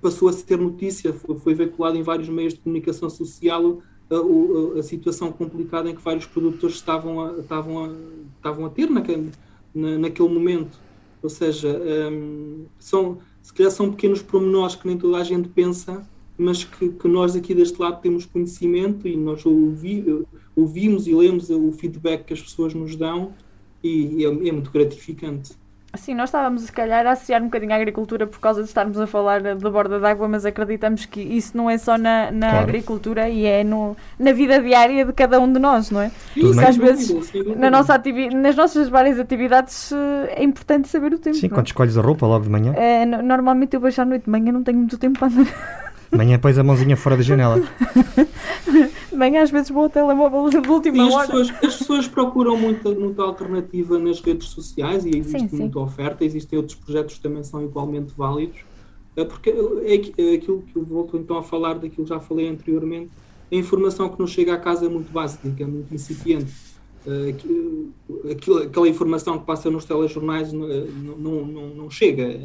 passou 0.00 0.28
a 0.28 0.32
se 0.32 0.44
ter 0.44 0.58
notícia, 0.58 1.12
foi, 1.12 1.38
foi, 1.38 1.54
veiculado 1.54 1.96
em 1.96 2.02
vários 2.02 2.28
meios 2.28 2.54
de 2.54 2.60
comunicação 2.60 3.10
social 3.10 3.82
uh, 4.10 4.78
a 4.78 4.82
situação 4.82 5.32
complicada 5.32 5.88
em 5.88 5.94
que 5.94 6.02
vários 6.02 6.26
produtores 6.26 6.76
estavam 6.76 7.20
a, 7.20 7.38
estavam 7.38 7.84
a, 7.84 7.90
estavam 8.36 8.66
a 8.66 8.70
ter 8.70 8.90
naquele, 8.90 9.30
na, 9.74 9.98
naquele 9.98 10.28
momento. 10.28 10.78
Ou 11.22 11.28
seja, 11.28 11.68
um, 12.12 12.64
são, 12.78 13.18
se 13.42 13.52
calhar 13.52 13.70
são 13.70 13.90
pequenos 13.90 14.22
pormenores 14.22 14.74
que 14.74 14.86
nem 14.86 14.96
toda 14.96 15.18
a 15.18 15.24
gente 15.24 15.48
pensa, 15.48 16.08
mas 16.36 16.64
que, 16.64 16.88
que 16.88 17.08
nós 17.08 17.36
aqui 17.36 17.54
deste 17.54 17.78
lado 17.80 18.00
temos 18.00 18.24
conhecimento 18.24 19.06
e 19.06 19.16
nós 19.16 19.44
ouvi, 19.44 20.24
ouvimos 20.56 21.06
e 21.06 21.14
lemos 21.14 21.50
o 21.50 21.70
feedback 21.72 22.24
que 22.24 22.32
as 22.32 22.40
pessoas 22.40 22.72
nos 22.72 22.96
dão 22.96 23.34
e 23.84 24.24
é, 24.24 24.48
é 24.48 24.52
muito 24.52 24.70
gratificante. 24.70 25.52
Sim, 25.94 26.14
nós 26.14 26.28
estávamos 26.28 26.62
se 26.62 26.72
calhar 26.72 27.04
a 27.04 27.12
associar 27.12 27.42
um 27.42 27.46
bocadinho 27.46 27.72
à 27.72 27.76
agricultura 27.76 28.24
por 28.24 28.38
causa 28.38 28.62
de 28.62 28.68
estarmos 28.68 28.98
a 28.98 29.08
falar 29.08 29.42
da 29.42 29.54
borda 29.56 29.98
d'água, 29.98 30.28
mas 30.28 30.46
acreditamos 30.46 31.04
que 31.04 31.20
isso 31.20 31.56
não 31.56 31.68
é 31.68 31.76
só 31.78 31.98
na, 31.98 32.30
na 32.30 32.50
claro. 32.50 32.64
agricultura 32.64 33.28
e 33.28 33.44
é 33.44 33.64
no, 33.64 33.96
na 34.16 34.32
vida 34.32 34.60
diária 34.60 35.04
de 35.04 35.12
cada 35.12 35.40
um 35.40 35.52
de 35.52 35.58
nós, 35.58 35.90
não 35.90 36.00
é? 36.00 36.12
Isso, 36.36 36.60
às 36.60 36.76
vezes, 36.76 37.32
na 37.56 37.70
nossa 37.70 37.94
ativi 37.94 38.32
nas 38.32 38.54
nossas 38.54 38.88
várias 38.88 39.18
atividades, 39.18 39.90
é 40.28 40.44
importante 40.44 40.88
saber 40.88 41.12
o 41.12 41.18
tempo. 41.18 41.36
Sim, 41.36 41.48
quando 41.48 41.66
é? 41.66 41.70
escolhes 41.70 41.98
a 41.98 42.00
roupa 42.00 42.24
logo 42.24 42.44
de 42.44 42.50
manhã? 42.50 42.72
É, 42.76 43.04
normalmente 43.04 43.74
eu 43.74 43.80
vejo 43.80 44.00
à 44.00 44.04
noite 44.04 44.24
de 44.24 44.30
manhã, 44.30 44.52
não 44.52 44.62
tenho 44.62 44.78
muito 44.78 44.96
tempo 44.96 45.18
para 45.18 45.28
andar. 45.28 45.89
Manhã 46.12 46.38
pões 46.38 46.58
a 46.58 46.64
mãozinha 46.64 46.96
fora 46.96 47.16
da 47.16 47.22
janela. 47.22 47.62
Manhã 49.12 49.42
às 49.42 49.50
vezes 49.50 49.70
vou 49.70 49.84
ao 49.84 49.90
telemóvel 49.90 50.48
de 50.48 50.68
última 50.68 51.08
sim, 51.08 51.14
hora. 51.14 51.22
As 51.22 51.50
pessoas, 51.50 51.64
as 51.64 51.76
pessoas 51.76 52.08
procuram 52.08 52.56
muita, 52.56 52.90
muita 52.90 53.22
alternativa 53.22 53.98
nas 53.98 54.20
redes 54.20 54.48
sociais 54.48 55.04
e 55.04 55.10
existe 55.10 55.40
sim, 55.40 55.48
sim. 55.48 55.56
muita 55.58 55.78
oferta. 55.78 56.24
Existem 56.24 56.58
outros 56.58 56.76
projetos 56.76 57.16
que 57.16 57.20
também 57.20 57.44
são 57.44 57.62
igualmente 57.62 58.12
válidos. 58.16 58.60
É 59.16 59.24
porque 59.24 59.50
é, 59.50 59.94
é 59.94 60.34
aquilo 60.34 60.62
que 60.62 60.76
eu 60.76 60.84
volto 60.84 61.16
então 61.16 61.36
a 61.36 61.42
falar 61.42 61.74
daquilo 61.74 62.04
que 62.04 62.08
já 62.08 62.20
falei 62.20 62.48
anteriormente. 62.48 63.10
a 63.50 63.54
informação 63.54 64.08
que 64.08 64.18
nos 64.18 64.30
chega 64.30 64.54
à 64.54 64.58
casa 64.58 64.86
é 64.86 64.88
muito 64.88 65.12
básica, 65.12 65.48
é 65.62 65.66
muito 65.66 65.94
incipiente. 65.94 66.52
Uh, 67.06 67.30
aquilo, 68.30 68.58
aquela 68.62 68.88
informação 68.88 69.38
que 69.38 69.46
passa 69.46 69.70
nos 69.70 69.84
telejornais 69.84 70.52
não, 70.52 70.66
não, 71.18 71.46
não, 71.46 71.68
não 71.68 71.90
chega. 71.90 72.40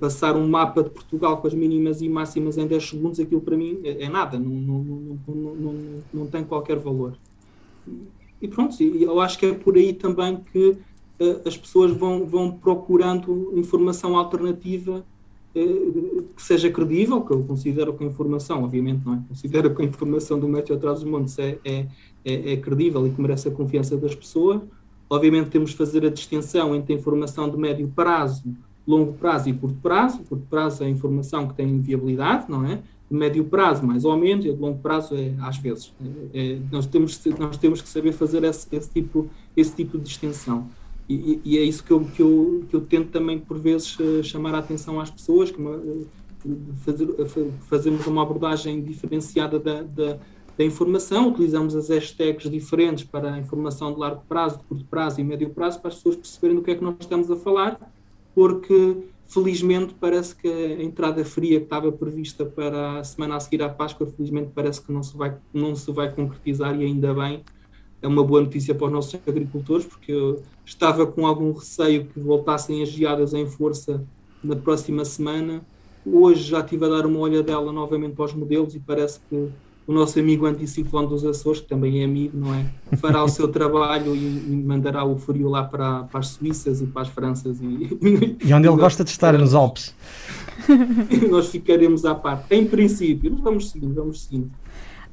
Passar 0.00 0.36
um 0.36 0.48
mapa 0.48 0.82
de 0.82 0.90
Portugal 0.90 1.36
com 1.36 1.46
as 1.46 1.54
mínimas 1.54 2.00
e 2.00 2.08
máximas 2.08 2.56
em 2.56 2.66
10 2.66 2.88
segundos, 2.88 3.20
aquilo 3.20 3.40
para 3.40 3.56
mim 3.56 3.78
é, 3.84 4.04
é 4.04 4.08
nada, 4.08 4.38
não, 4.38 4.50
não, 4.50 4.78
não, 4.82 5.54
não, 5.54 5.74
não, 6.14 6.26
tem 6.26 6.44
qualquer 6.44 6.78
valor. 6.78 7.14
E 8.40 8.48
pronto, 8.48 8.82
eu 8.82 9.20
acho 9.20 9.38
que 9.38 9.46
é 9.46 9.52
por 9.52 9.76
aí 9.76 9.92
também 9.92 10.40
que 10.52 10.68
uh, 11.20 11.42
as 11.46 11.56
pessoas 11.56 11.92
vão, 11.92 12.26
vão 12.26 12.50
procurando 12.50 13.52
informação 13.54 14.16
alternativa 14.16 15.04
que 16.36 16.42
seja 16.42 16.70
credível, 16.70 17.22
que 17.22 17.32
eu 17.32 17.42
considero 17.42 17.94
que 17.94 18.04
a 18.04 18.06
informação, 18.06 18.62
obviamente 18.62 19.02
não 19.06 19.14
é, 19.14 19.22
considero 19.26 19.74
que 19.74 19.80
a 19.80 19.84
informação 19.84 20.38
do 20.38 20.46
Médio 20.46 20.76
Atrás 20.76 21.00
dos 21.00 21.08
Montes 21.08 21.38
é, 21.38 21.58
é, 21.64 21.86
é, 22.24 22.52
é, 22.52 22.56
credível 22.58 23.06
e 23.06 23.10
que 23.10 23.20
merece 23.20 23.48
a 23.48 23.50
confiança 23.50 23.96
das 23.96 24.14
pessoas. 24.14 24.60
Obviamente 25.08 25.48
temos 25.48 25.70
de 25.70 25.76
fazer 25.76 26.04
a 26.04 26.10
distinção 26.10 26.74
entre 26.74 26.92
a 26.92 26.96
informação 26.96 27.48
de 27.48 27.56
médio 27.56 27.90
prazo, 27.96 28.44
longo 28.86 29.14
prazo 29.14 29.48
e 29.48 29.52
curto 29.52 29.78
prazo. 29.82 30.20
Curto 30.28 30.46
prazo 30.48 30.84
é 30.84 30.88
informação 30.88 31.48
que 31.48 31.54
tem 31.54 31.80
viabilidade, 31.80 32.46
não 32.48 32.64
é? 32.64 32.82
De 33.10 33.16
médio 33.16 33.44
prazo, 33.44 33.86
mais 33.86 34.04
ou 34.04 34.16
menos, 34.16 34.44
e 34.44 34.52
de 34.52 34.58
longo 34.58 34.78
prazo 34.78 35.14
é 35.14 35.34
às 35.40 35.56
vezes. 35.58 35.92
É, 36.32 36.54
é 36.54 36.58
nós, 36.70 36.86
temos, 36.86 37.20
nós 37.38 37.56
temos 37.56 37.80
que 37.80 37.88
saber 37.88 38.12
fazer 38.12 38.42
esse, 38.44 38.66
esse, 38.74 38.90
tipo, 38.90 39.28
esse 39.56 39.74
tipo 39.74 39.98
de 39.98 40.04
distinção. 40.04 40.68
E, 41.08 41.40
e, 41.44 41.58
é 41.58 41.62
isso 41.62 41.84
que 41.84 41.92
eu, 41.92 42.00
que, 42.04 42.20
eu, 42.20 42.64
que 42.68 42.74
eu 42.74 42.80
tento 42.80 43.10
também, 43.10 43.38
por 43.38 43.58
vezes, 43.58 43.96
eh, 44.00 44.24
chamar 44.24 44.54
a 44.56 44.58
atenção 44.58 45.00
às 45.00 45.08
pessoas, 45.08 45.52
que 45.52 45.58
uma, 45.58 45.76
eh, 45.76 46.04
fazer, 46.84 47.08
eh, 47.18 47.50
fazemos 47.68 48.04
uma 48.08 48.22
abordagem 48.22 48.82
diferenciada 48.82 49.58
da, 49.60 49.82
da, 49.82 50.18
da, 50.58 50.64
informação, 50.64 51.28
utilizamos 51.28 51.76
as 51.76 51.90
hashtags 51.90 52.50
diferentes 52.50 53.04
para 53.04 53.34
a 53.34 53.38
informação 53.38 53.92
de 53.92 54.00
largo 54.00 54.22
prazo, 54.28 54.58
de 54.58 54.64
curto 54.64 54.84
prazo 54.86 55.20
e 55.20 55.24
médio 55.24 55.50
prazo, 55.50 55.78
para 55.80 55.90
as 55.90 55.94
pessoas 55.94 56.16
perceberem 56.16 56.56
do 56.56 56.62
que 56.62 56.72
é 56.72 56.74
que 56.74 56.82
nós 56.82 56.96
estamos 56.98 57.30
a 57.30 57.36
falar, 57.36 57.78
porque 58.36 58.98
felizmente 59.24 59.94
parece 59.98 60.36
que 60.36 60.46
a 60.46 60.82
entrada 60.82 61.24
fria 61.24 61.58
que 61.58 61.64
estava 61.64 61.90
prevista 61.90 62.44
para 62.44 62.98
a 62.98 63.04
semana 63.04 63.36
a 63.36 63.40
seguir 63.40 63.62
à 63.62 63.68
Páscoa, 63.70 64.06
felizmente 64.06 64.50
parece 64.54 64.82
que 64.82 64.92
não 64.92 65.02
se 65.02 65.16
vai, 65.16 65.34
não 65.54 65.74
se 65.74 65.90
vai 65.90 66.12
concretizar 66.14 66.78
e 66.78 66.84
ainda 66.84 67.14
bem, 67.14 67.42
é 68.02 68.06
uma 68.06 68.22
boa 68.22 68.42
notícia 68.42 68.74
para 68.74 68.88
os 68.88 68.92
nossos 68.92 69.18
agricultores, 69.26 69.86
porque 69.86 70.12
eu 70.12 70.42
estava 70.66 71.06
com 71.06 71.26
algum 71.26 71.50
receio 71.50 72.08
que 72.08 72.20
voltassem 72.20 72.82
as 72.82 72.90
geadas 72.90 73.32
em 73.32 73.46
força 73.46 74.04
na 74.44 74.54
próxima 74.54 75.02
semana. 75.06 75.64
Hoje 76.04 76.42
já 76.42 76.60
estive 76.60 76.84
a 76.84 76.88
dar 76.88 77.06
uma 77.06 77.20
olhadela 77.20 77.72
novamente 77.72 78.14
para 78.14 78.26
os 78.26 78.34
modelos 78.34 78.74
e 78.74 78.80
parece 78.80 79.18
que 79.30 79.48
o 79.86 79.92
nosso 79.92 80.18
amigo 80.18 80.46
anticiclone 80.46 81.06
dos 81.06 81.24
Açores, 81.24 81.60
que 81.60 81.68
também 81.68 82.02
é 82.02 82.04
amigo, 82.04 82.36
não 82.36 82.52
é? 82.52 82.66
Fará 82.96 83.22
o 83.22 83.28
seu 83.28 83.46
trabalho 83.46 84.16
e, 84.16 84.18
e 84.18 84.64
mandará 84.66 85.04
o 85.04 85.16
frio 85.16 85.48
lá 85.48 85.62
para, 85.62 86.02
para, 86.04 86.18
as 86.20 86.28
Suíças 86.28 86.80
e 86.80 86.86
para 86.86 87.02
as 87.02 87.08
Franças. 87.08 87.60
E, 87.60 88.36
e 88.44 88.52
onde 88.52 88.66
ele 88.66 88.76
gosta 88.76 89.04
de 89.04 89.10
estar, 89.10 89.32
nos 89.38 89.54
Alpes. 89.54 89.94
nós 91.30 91.48
ficaremos 91.48 92.04
à 92.04 92.14
parte. 92.14 92.54
Em 92.54 92.66
princípio, 92.66 93.30
nós 93.30 93.40
vamos 93.40 93.70
seguindo, 93.70 93.94
vamos 93.94 94.24
seguindo. 94.24 94.50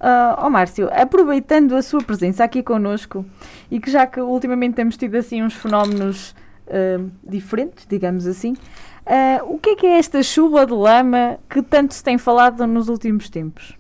Uh, 0.04 0.36
oh 0.46 0.50
Márcio, 0.50 0.90
aproveitando 0.92 1.76
a 1.76 1.82
sua 1.82 2.02
presença 2.02 2.44
aqui 2.44 2.62
connosco 2.62 3.26
e 3.72 3.80
que 3.80 3.90
já 3.90 4.06
que 4.06 4.20
ultimamente 4.20 4.74
temos 4.74 4.98
tido 4.98 5.16
assim 5.16 5.42
uns 5.42 5.54
fenómenos 5.54 6.36
uh, 6.68 7.10
diferentes, 7.24 7.86
digamos 7.88 8.28
assim, 8.28 8.52
uh, 8.52 9.46
o 9.54 9.58
que 9.60 9.70
é 9.70 9.76
que 9.76 9.86
é 9.86 9.98
esta 9.98 10.22
chuva 10.22 10.66
de 10.66 10.74
lama 10.74 11.38
que 11.50 11.62
tanto 11.62 11.94
se 11.94 12.04
tem 12.04 12.18
falado 12.18 12.66
nos 12.68 12.90
últimos 12.90 13.30
tempos? 13.30 13.78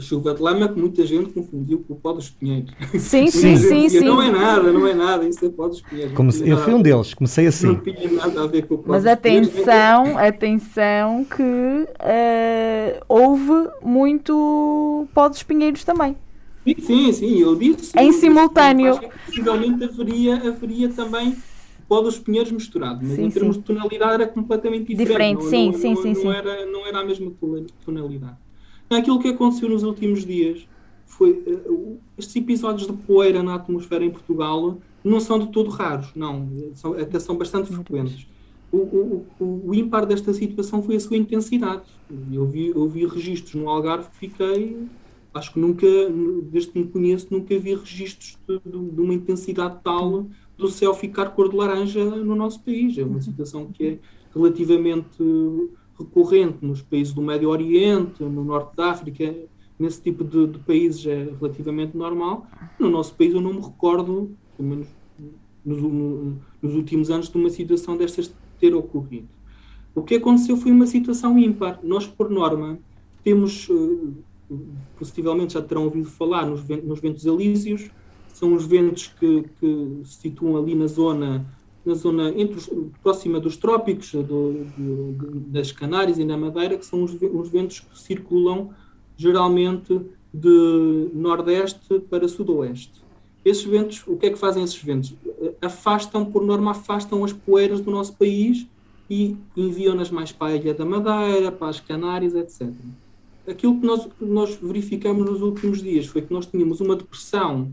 Chuva 0.00 0.34
de 0.34 0.42
lama 0.42 0.68
que 0.68 0.78
muita 0.78 1.06
gente 1.06 1.32
confundiu 1.32 1.84
com 1.86 1.94
o 1.94 1.96
pó 1.96 2.12
dos 2.12 2.30
pinheiros. 2.30 2.72
Sim, 2.98 3.28
sim, 3.30 3.56
sim, 3.56 3.88
sim. 3.88 4.04
Não 4.04 4.22
é 4.22 4.30
nada, 4.30 4.72
não 4.72 4.86
é 4.86 4.94
nada, 4.94 5.28
isso 5.28 5.44
é 5.44 5.48
pó 5.48 5.68
dos 5.68 5.80
pinheiros. 5.80 6.14
Como 6.14 6.30
se, 6.32 6.48
eu 6.48 6.58
fui 6.58 6.74
um 6.74 6.82
deles, 6.82 7.14
comecei 7.14 7.46
assim. 7.46 7.68
Não 7.68 7.80
tinha 7.80 8.10
nada 8.10 8.42
a 8.42 8.46
ver 8.46 8.66
com 8.66 8.74
o 8.74 8.78
pó 8.78 8.92
Mas 8.92 9.06
atenção, 9.06 10.18
atenção 10.18 11.24
que 11.24 11.42
uh, 11.42 13.04
houve 13.08 13.70
muito 13.82 15.06
pó 15.14 15.28
dos 15.28 15.42
pinheiros 15.42 15.84
também. 15.84 16.16
Sim, 16.64 16.74
sim, 16.80 17.12
sim, 17.12 17.38
eu 17.38 17.54
disse. 17.54 17.96
Em 17.98 18.12
simultâneo. 18.12 18.98
possivelmente 19.26 19.84
haveria, 19.84 20.36
haveria 20.48 20.88
também 20.88 21.36
pó 21.88 22.00
dos 22.00 22.18
pinheiros 22.18 22.50
misturado, 22.50 23.00
mas 23.02 23.12
sim, 23.12 23.24
em 23.24 23.30
termos 23.30 23.56
sim. 23.56 23.60
de 23.60 23.66
tonalidade 23.66 24.14
era 24.14 24.26
completamente 24.26 24.92
diferente. 24.94 25.38
Diferente, 25.38 25.42
não, 25.42 25.50
sim, 25.50 25.66
não, 25.66 25.78
sim, 25.78 25.94
não, 25.94 26.02
sim, 26.02 26.08
não 26.08 26.20
sim. 26.20 26.28
Era, 26.28 26.66
não 26.66 26.86
era 26.86 26.98
a 26.98 27.04
mesma 27.04 27.32
tonalidade. 27.84 28.45
Aquilo 28.88 29.18
que 29.18 29.28
aconteceu 29.28 29.68
nos 29.68 29.82
últimos 29.82 30.24
dias 30.24 30.66
foi 31.06 31.30
uh, 31.32 31.98
estes 32.18 32.36
episódios 32.36 32.86
de 32.86 32.92
poeira 32.92 33.42
na 33.42 33.54
atmosfera 33.54 34.04
em 34.04 34.10
Portugal 34.10 34.78
não 35.02 35.20
são 35.20 35.38
de 35.38 35.48
todo 35.52 35.70
raros, 35.70 36.08
não, 36.16 36.48
são, 36.74 36.92
até 36.94 37.18
são 37.18 37.36
bastante 37.36 37.72
frequentes. 37.72 38.26
O, 38.72 38.78
o, 38.78 39.26
o, 39.38 39.68
o 39.68 39.74
ímpar 39.74 40.04
desta 40.04 40.32
situação 40.34 40.82
foi 40.82 40.96
a 40.96 41.00
sua 41.00 41.16
intensidade. 41.16 41.84
Eu 42.32 42.44
vi, 42.46 42.68
eu 42.68 42.88
vi 42.88 43.06
registros 43.06 43.54
no 43.54 43.68
Algarve 43.68 44.10
que 44.10 44.16
fiquei, 44.16 44.76
acho 45.32 45.52
que 45.52 45.60
nunca, 45.60 45.86
desde 46.50 46.72
que 46.72 46.78
me 46.80 46.88
conheço, 46.88 47.28
nunca 47.30 47.56
vi 47.56 47.74
registros 47.74 48.36
de, 48.48 48.58
de, 48.58 48.90
de 48.90 49.00
uma 49.00 49.14
intensidade 49.14 49.78
tal 49.84 50.26
do 50.58 50.68
céu 50.68 50.92
ficar 50.94 51.30
cor 51.30 51.48
de 51.48 51.56
laranja 51.56 52.04
no 52.04 52.34
nosso 52.34 52.60
país. 52.62 52.98
É 52.98 53.04
uma 53.04 53.20
situação 53.20 53.70
que 53.72 53.86
é 53.86 53.98
relativamente 54.34 55.22
recorrente 55.98 56.58
nos 56.62 56.82
países 56.82 57.12
do 57.12 57.22
Médio 57.22 57.48
Oriente, 57.48 58.22
no 58.22 58.44
Norte 58.44 58.76
da 58.76 58.90
África, 58.90 59.34
nesse 59.78 60.02
tipo 60.02 60.24
de, 60.24 60.46
de, 60.46 60.58
países 60.60 61.06
é 61.06 61.28
relativamente 61.38 61.96
normal. 61.96 62.46
No 62.78 62.90
nosso 62.90 63.14
país 63.14 63.34
eu 63.34 63.40
não 63.40 63.54
me 63.54 63.60
recordo, 63.60 64.30
pelo 64.56 64.68
menos 64.68 64.88
nos, 65.64 65.82
no, 65.82 66.36
nos 66.62 66.74
últimos 66.74 67.10
anos, 67.10 67.28
de 67.28 67.36
uma 67.36 67.50
situação 67.50 67.96
destas 67.96 68.32
ter 68.58 68.74
ocorrido. 68.74 69.28
O 69.94 70.02
que 70.02 70.16
aconteceu 70.16 70.56
foi 70.56 70.72
uma 70.72 70.86
situação 70.86 71.38
ímpar. 71.38 71.80
Nós, 71.82 72.06
por 72.06 72.30
norma, 72.30 72.78
temos, 73.24 73.68
eh, 73.70 74.54
possivelmente 74.98 75.54
já 75.54 75.62
terão 75.62 75.84
ouvido 75.84 76.08
falar 76.08 76.46
nos, 76.46 76.66
nos 76.68 77.00
ventos 77.00 77.24
elíseos, 77.24 77.90
são 78.28 78.52
os 78.52 78.66
ventos 78.66 79.08
que, 79.18 79.44
que 79.58 80.00
se 80.04 80.20
situam 80.20 80.56
ali 80.56 80.74
na 80.74 80.86
zona 80.86 81.46
na 81.86 81.94
zona 81.94 82.32
entre 82.36 82.58
os, 82.58 82.68
próxima 83.02 83.38
dos 83.38 83.56
trópicos, 83.56 84.12
do, 84.12 84.64
do, 84.76 85.40
das 85.48 85.70
Canárias 85.70 86.18
e 86.18 86.24
na 86.24 86.36
Madeira, 86.36 86.76
que 86.76 86.84
são 86.84 87.04
os, 87.04 87.12
os, 87.12 87.48
ventos 87.48 87.80
que 87.80 87.98
circulam 87.98 88.70
geralmente 89.16 90.00
de 90.34 91.10
nordeste 91.14 92.00
para 92.10 92.28
sudoeste. 92.28 93.04
Esses 93.44 93.64
ventos, 93.64 94.02
o 94.06 94.16
que 94.16 94.26
é 94.26 94.30
que 94.30 94.38
fazem 94.38 94.64
esses 94.64 94.82
ventos? 94.82 95.14
Afastam, 95.62 96.24
por 96.24 96.44
norma, 96.44 96.72
afastam 96.72 97.24
as 97.24 97.32
poeiras 97.32 97.80
do 97.80 97.90
nosso 97.90 98.14
país 98.14 98.66
e 99.08 99.36
enviam-nas 99.56 100.10
mais 100.10 100.32
para 100.32 100.52
a 100.52 100.56
Ilha 100.56 100.74
da 100.74 100.84
Madeira, 100.84 101.52
para 101.52 101.68
as 101.68 101.78
Canárias, 101.78 102.34
etc. 102.34 102.72
Aquilo 103.46 103.80
que 103.80 103.86
nós, 103.86 104.04
que 104.04 104.24
nós 104.24 104.58
verificamos 104.60 105.24
nos 105.24 105.40
últimos 105.40 105.80
dias 105.80 106.06
foi 106.06 106.22
que 106.22 106.32
nós 106.32 106.46
tínhamos 106.46 106.80
uma 106.80 106.96
depressão 106.96 107.72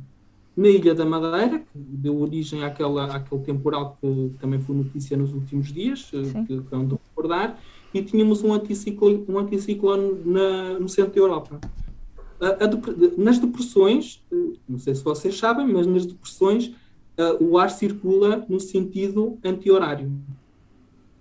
na 0.56 0.68
Ilha 0.68 0.93
da 0.93 1.06
Madeira, 1.06 1.60
que 1.60 1.78
deu 1.78 2.20
origem 2.22 2.64
àquela, 2.64 3.06
àquele 3.16 3.41
temporal 3.41 3.97
que 3.99 4.32
também 4.39 4.60
foi 4.60 4.76
notícia 4.76 5.18
nos 5.18 5.34
últimos 5.34 5.74
dias, 5.74 6.12
eh, 6.14 6.24
Sim. 6.26 6.45
que 6.45 6.58
vão 6.60 6.86
de 6.86 6.93
recordar, 6.93 7.60
e 7.93 8.01
tínhamos 8.04 8.43
um 8.43 8.54
anticiclone, 8.54 9.26
um 9.28 9.39
anticiclone 9.39 10.22
na, 10.26 10.80
no 10.80 10.88
centro 10.88 11.14
da 11.14 11.20
Europa. 11.20 11.60
A, 12.39 12.66
a, 12.66 13.18
nas 13.18 13.39
depressões, 13.39 14.24
eh, 14.32 14.54
não 14.70 14.78
sei 14.78 14.93
se 14.93 15.04
vocês 15.04 15.38
sabem, 15.38 15.68
mas 15.68 15.88
nas 15.88 16.06
depressões 16.06 16.68
uh, 16.68 17.43
o 17.43 17.58
ar 17.58 17.72
circula 17.72 18.45
no 18.47 18.60
sentido 18.60 19.39
anti-horário. 19.43 20.12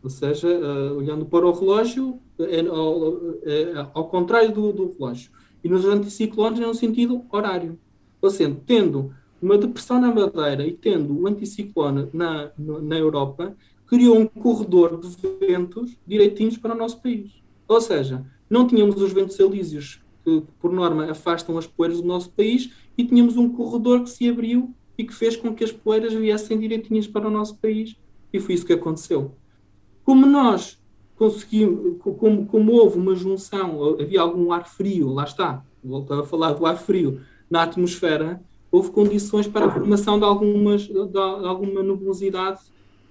Ou 0.03 0.11
seja, 0.11 0.49
olhando 0.97 1.25
para 1.25 1.47
o 1.47 1.53
relógio, 1.53 2.19
é, 2.41 2.61
ao, 2.67 3.19
é, 3.45 3.87
ao 3.95 4.09
contrário 4.09 4.53
do, 4.53 4.73
do 4.73 4.93
relógio. 4.99 5.31
E 5.63 5.69
nos 5.69 5.85
anticiclones 5.85 6.59
é 6.59 6.67
no 6.67 6.75
sentido 6.75 7.23
horário. 7.31 7.79
Ou 8.21 8.29
seja, 8.29 8.57
tendo 8.67 9.15
uma 9.43 9.59
depressão 9.59 10.01
na 10.01 10.15
Madeira 10.15 10.67
e 10.67 10.73
tendo 10.73 11.21
o 11.21 11.27
anticiclone 11.27 12.09
na, 12.13 12.53
na 12.57 12.97
Europa, 12.97 13.57
criou 13.87 14.19
um 14.19 14.27
corredor 14.27 15.01
de 15.01 15.47
ventos 15.47 15.97
direitinhos 16.07 16.57
para 16.57 16.75
o 16.75 16.79
nosso 16.79 17.03
país. 17.03 17.43
Ou 17.67 17.81
seja, 17.81 18.25
não 18.49 18.67
tínhamos 18.67 19.01
os 19.03 19.13
ventos 19.13 19.39
elíseos 19.41 20.01
que, 20.25 20.43
por 20.61 20.73
norma, 20.73 21.11
afastam 21.11 21.59
as 21.59 21.67
poeiras 21.67 22.01
do 22.01 22.07
nosso 22.07 22.31
país 22.31 22.71
e 22.97 23.05
tínhamos 23.05 23.37
um 23.37 23.49
corredor 23.49 24.03
que 24.03 24.11
se 24.11 24.29
abriu 24.29 24.75
e 24.97 25.05
que 25.05 25.15
fez 25.15 25.37
com 25.37 25.55
que 25.55 25.65
as 25.65 25.73
poeiras 25.73 26.13
viessem 26.13 26.59
direitinhas 26.59 27.07
para 27.07 27.27
o 27.27 27.31
nosso 27.31 27.57
país. 27.59 27.97
E 28.33 28.39
foi 28.39 28.55
isso 28.55 28.65
que 28.65 28.73
aconteceu. 28.73 29.33
Como 30.05 30.25
nós 30.25 30.81
conseguimos, 31.17 31.97
como, 32.01 32.47
como 32.47 32.73
houve 32.73 32.99
uma 32.99 33.15
junção, 33.15 33.97
havia 34.01 34.21
algum 34.21 34.53
ar 34.53 34.69
frio, 34.69 35.11
lá 35.11 35.25
está, 35.25 35.65
voltava 35.83 36.23
a 36.23 36.27
falar 36.27 36.53
do 36.53 36.65
ar 36.65 36.77
frio, 36.77 37.21
na 37.51 37.63
atmosfera, 37.63 38.43
houve 38.73 38.91
condições 38.91 39.47
para 39.47 39.67
a 39.67 39.71
formação 39.71 40.19
de, 40.19 40.25
algumas, 40.25 40.83
de, 40.83 41.07
de 41.07 41.19
alguma 41.19 41.83
nubosidade 41.83 42.61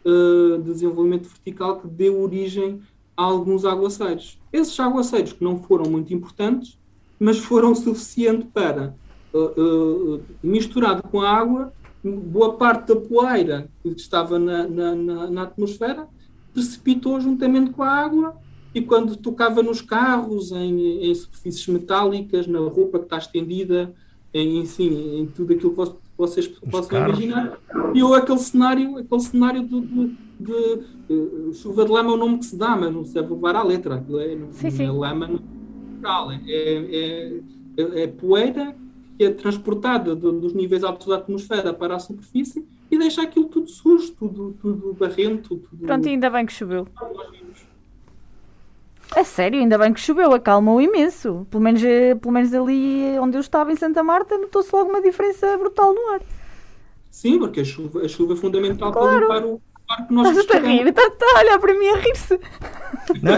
uh, 0.03 0.57
de 0.57 0.71
desenvolvimento 0.71 1.29
vertical 1.29 1.79
que 1.79 1.87
deu 1.87 2.19
origem 2.19 2.81
a 3.15 3.23
alguns 3.23 3.63
aguaceiros. 3.63 4.39
Esses 4.51 4.77
aguaceiros, 4.79 5.33
que 5.33 5.43
não 5.43 5.61
foram 5.61 5.89
muito 5.89 6.11
importantes, 6.11 6.79
mas 7.19 7.37
foram 7.37 7.75
suficiente 7.75 8.47
para, 8.47 8.95
uh, 9.31 10.15
uh, 10.15 10.21
misturado 10.41 11.03
com 11.03 11.21
a 11.21 11.29
água, 11.29 11.71
boa 12.03 12.53
parte 12.53 12.87
da 12.87 12.95
poeira 12.95 13.69
que 13.83 13.89
estava 13.89 14.39
na, 14.39 14.67
na, 14.67 14.95
na, 14.95 15.29
na 15.29 15.41
atmosfera 15.43 16.07
precipitou 16.51 17.19
juntamente 17.19 17.71
com 17.71 17.83
a 17.83 17.89
água 17.89 18.35
e 18.73 18.81
quando 18.81 19.15
tocava 19.15 19.61
nos 19.61 19.81
carros, 19.81 20.51
em, 20.51 21.09
em 21.09 21.13
superfícies 21.15 21.67
metálicas, 21.67 22.47
na 22.47 22.59
roupa 22.59 22.99
que 22.99 23.05
está 23.05 23.17
estendida, 23.17 23.93
em, 24.33 24.59
enfim, 24.59 25.19
em 25.19 25.25
tudo 25.27 25.53
aquilo 25.53 25.71
que 25.71 25.95
vocês 26.17 26.47
possam 26.47 26.99
imaginar, 26.99 27.57
e 27.93 28.03
ou 28.03 28.13
aquele 28.13 28.39
cenário, 28.39 28.97
aquele 28.97 29.21
cenário 29.21 29.63
de, 29.63 29.81
de, 29.81 30.15
de, 30.39 31.49
de, 31.49 31.53
chuva 31.55 31.85
de 31.85 31.91
lama 31.91 32.11
é 32.11 32.13
o 32.13 32.17
nome 32.17 32.37
que 32.39 32.45
se 32.45 32.55
dá, 32.55 32.75
mas 32.75 32.93
não 32.93 33.03
se 33.03 33.13
deve 33.13 33.33
levar 33.33 33.55
à 33.55 33.63
letra. 33.63 33.95
Aquilo 33.95 34.19
é, 34.19 34.29
sim, 34.29 34.37
não, 34.37 34.71
sim. 34.71 34.85
é 34.85 34.91
lama 34.91 35.27
natural, 35.27 36.31
é, 36.31 36.37
é, 36.47 37.39
é, 37.77 38.03
é, 38.03 38.07
poeira 38.07 38.75
que 39.17 39.25
é 39.25 39.31
transportada 39.31 40.15
dos 40.15 40.53
níveis 40.53 40.83
altos 40.83 41.07
da 41.07 41.17
atmosfera 41.17 41.73
para 41.73 41.95
a 41.95 41.99
superfície 41.99 42.65
e 42.89 42.97
deixa 42.97 43.21
aquilo 43.21 43.45
tudo 43.45 43.69
sujo, 43.69 44.11
tudo, 44.13 44.55
tudo 44.61 44.93
barrento. 44.93 45.57
Tudo... 45.57 45.85
Pronto, 45.85 46.07
ainda 46.07 46.29
bem 46.29 46.45
que 46.45 46.53
choveu. 46.53 46.87
É 49.15 49.23
sério, 49.23 49.59
ainda 49.59 49.77
bem 49.77 49.93
que 49.93 49.99
choveu, 49.99 50.33
acalmou 50.33 50.81
imenso. 50.81 51.45
Pelo 51.49 51.63
menos, 51.63 51.83
eh, 51.83 52.15
pelo 52.15 52.33
menos 52.33 52.53
ali 52.53 53.17
onde 53.19 53.37
eu 53.37 53.41
estava, 53.41 53.71
em 53.71 53.75
Santa 53.75 54.01
Marta, 54.01 54.37
notou-se 54.37 54.73
logo 54.73 54.89
uma 54.89 55.01
diferença 55.01 55.57
brutal 55.57 55.93
no 55.93 56.13
ar. 56.13 56.21
Sim, 57.09 57.37
porque 57.39 57.59
a 57.59 57.65
chuva, 57.65 58.01
a 58.01 58.07
chuva 58.07 58.33
é 58.33 58.35
fundamental 58.37 58.91
claro. 58.91 59.27
para 59.27 59.39
limpar 59.39 59.45
o 59.45 59.61
ar 59.89 60.07
que 60.07 60.13
nós 60.13 60.37
Estás 60.37 60.63
a 60.63 60.65
rir, 60.65 60.87
está, 60.87 61.01
está 61.01 61.25
a 61.25 61.39
olhar 61.41 61.59
para 61.59 61.77
mim 61.77 61.87
a 61.87 61.97
rir-se. 61.97 62.39
Não, 63.21 63.33